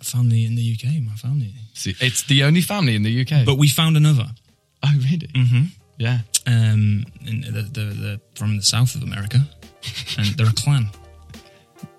family 0.00 0.44
in 0.44 0.54
the 0.54 0.72
UK. 0.78 1.02
My 1.02 1.14
family. 1.16 1.52
See, 1.74 1.94
it's 2.00 2.22
the 2.22 2.44
only 2.44 2.60
family 2.60 2.94
in 2.94 3.02
the 3.02 3.20
UK. 3.22 3.44
But 3.44 3.58
we 3.58 3.68
found 3.68 3.96
another. 3.96 4.26
oh, 4.84 4.92
really? 4.98 5.26
Mm-hmm. 5.28 5.64
Yeah. 5.98 6.18
Um, 6.46 7.06
in 7.26 7.40
the, 7.40 7.62
the, 7.62 7.80
the, 7.80 8.20
from 8.34 8.56
the 8.56 8.62
south 8.62 8.94
of 8.94 9.02
America, 9.02 9.38
and 10.18 10.26
they're 10.36 10.48
a 10.48 10.52
clan. 10.52 10.88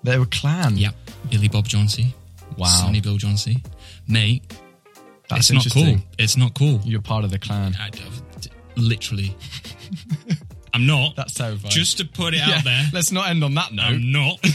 They're 0.02 0.22
a 0.22 0.26
clan. 0.26 0.76
Yep. 0.76 0.94
Billy 1.30 1.48
Bob 1.48 1.66
Johnsey. 1.68 2.14
Wow. 2.56 2.66
Sonny 2.66 3.00
Bill 3.00 3.16
Johnsey. 3.18 3.64
Mate, 4.08 4.42
That's 5.28 5.50
it's 5.50 5.52
not 5.52 5.66
interesting. 5.66 5.98
cool. 5.98 6.06
It's 6.18 6.36
not 6.36 6.54
cool. 6.54 6.80
You're 6.84 7.02
part 7.02 7.24
of 7.24 7.30
the 7.30 7.38
clan. 7.38 7.74
I, 7.78 7.88
uh, 7.88 7.90
literally. 8.76 9.36
I'm 10.72 10.86
not. 10.86 11.16
That's 11.16 11.34
terrifying. 11.34 11.70
Just 11.70 11.98
to 11.98 12.04
put 12.04 12.34
it 12.34 12.38
Yeah, 12.38 12.56
out 12.58 12.64
there. 12.64 12.82
Let's 12.92 13.10
not 13.12 13.28
end 13.30 13.42
on 13.44 13.54
that 13.54 13.72
note. 13.72 13.84
I'm 13.84 14.12
not. 14.12 14.38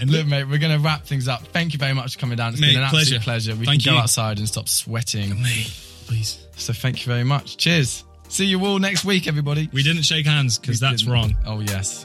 And 0.00 0.10
look, 0.10 0.26
mate, 0.26 0.44
we're 0.44 0.58
going 0.58 0.76
to 0.76 0.84
wrap 0.84 1.04
things 1.04 1.28
up. 1.28 1.42
Thank 1.48 1.72
you 1.72 1.78
very 1.78 1.94
much 1.94 2.14
for 2.14 2.20
coming 2.20 2.36
down. 2.36 2.52
It's 2.52 2.60
Mate, 2.60 2.70
been 2.74 2.78
an 2.78 2.82
absolute 2.84 3.22
pleasure. 3.22 3.52
pleasure. 3.52 3.54
We 3.60 3.64
Thank 3.64 3.84
can 3.84 3.92
go 3.92 3.96
you. 3.96 4.02
outside 4.02 4.38
and 4.38 4.48
stop 4.48 4.68
sweating. 4.68 5.40
Mate, 5.40 5.70
please. 6.06 6.44
So 6.56 6.72
thank 6.72 7.06
you 7.06 7.12
very 7.12 7.22
much. 7.22 7.56
Cheers. 7.56 8.04
See 8.28 8.46
you 8.46 8.64
all 8.66 8.78
next 8.78 9.04
week, 9.04 9.28
everybody. 9.28 9.68
We 9.72 9.82
didn't 9.82 10.02
shake 10.02 10.26
hands 10.26 10.58
because 10.58 10.80
that's 10.80 11.02
Didn't- 11.02 11.12
wrong. 11.12 11.36
Oh, 11.46 11.60
yes. 11.60 12.04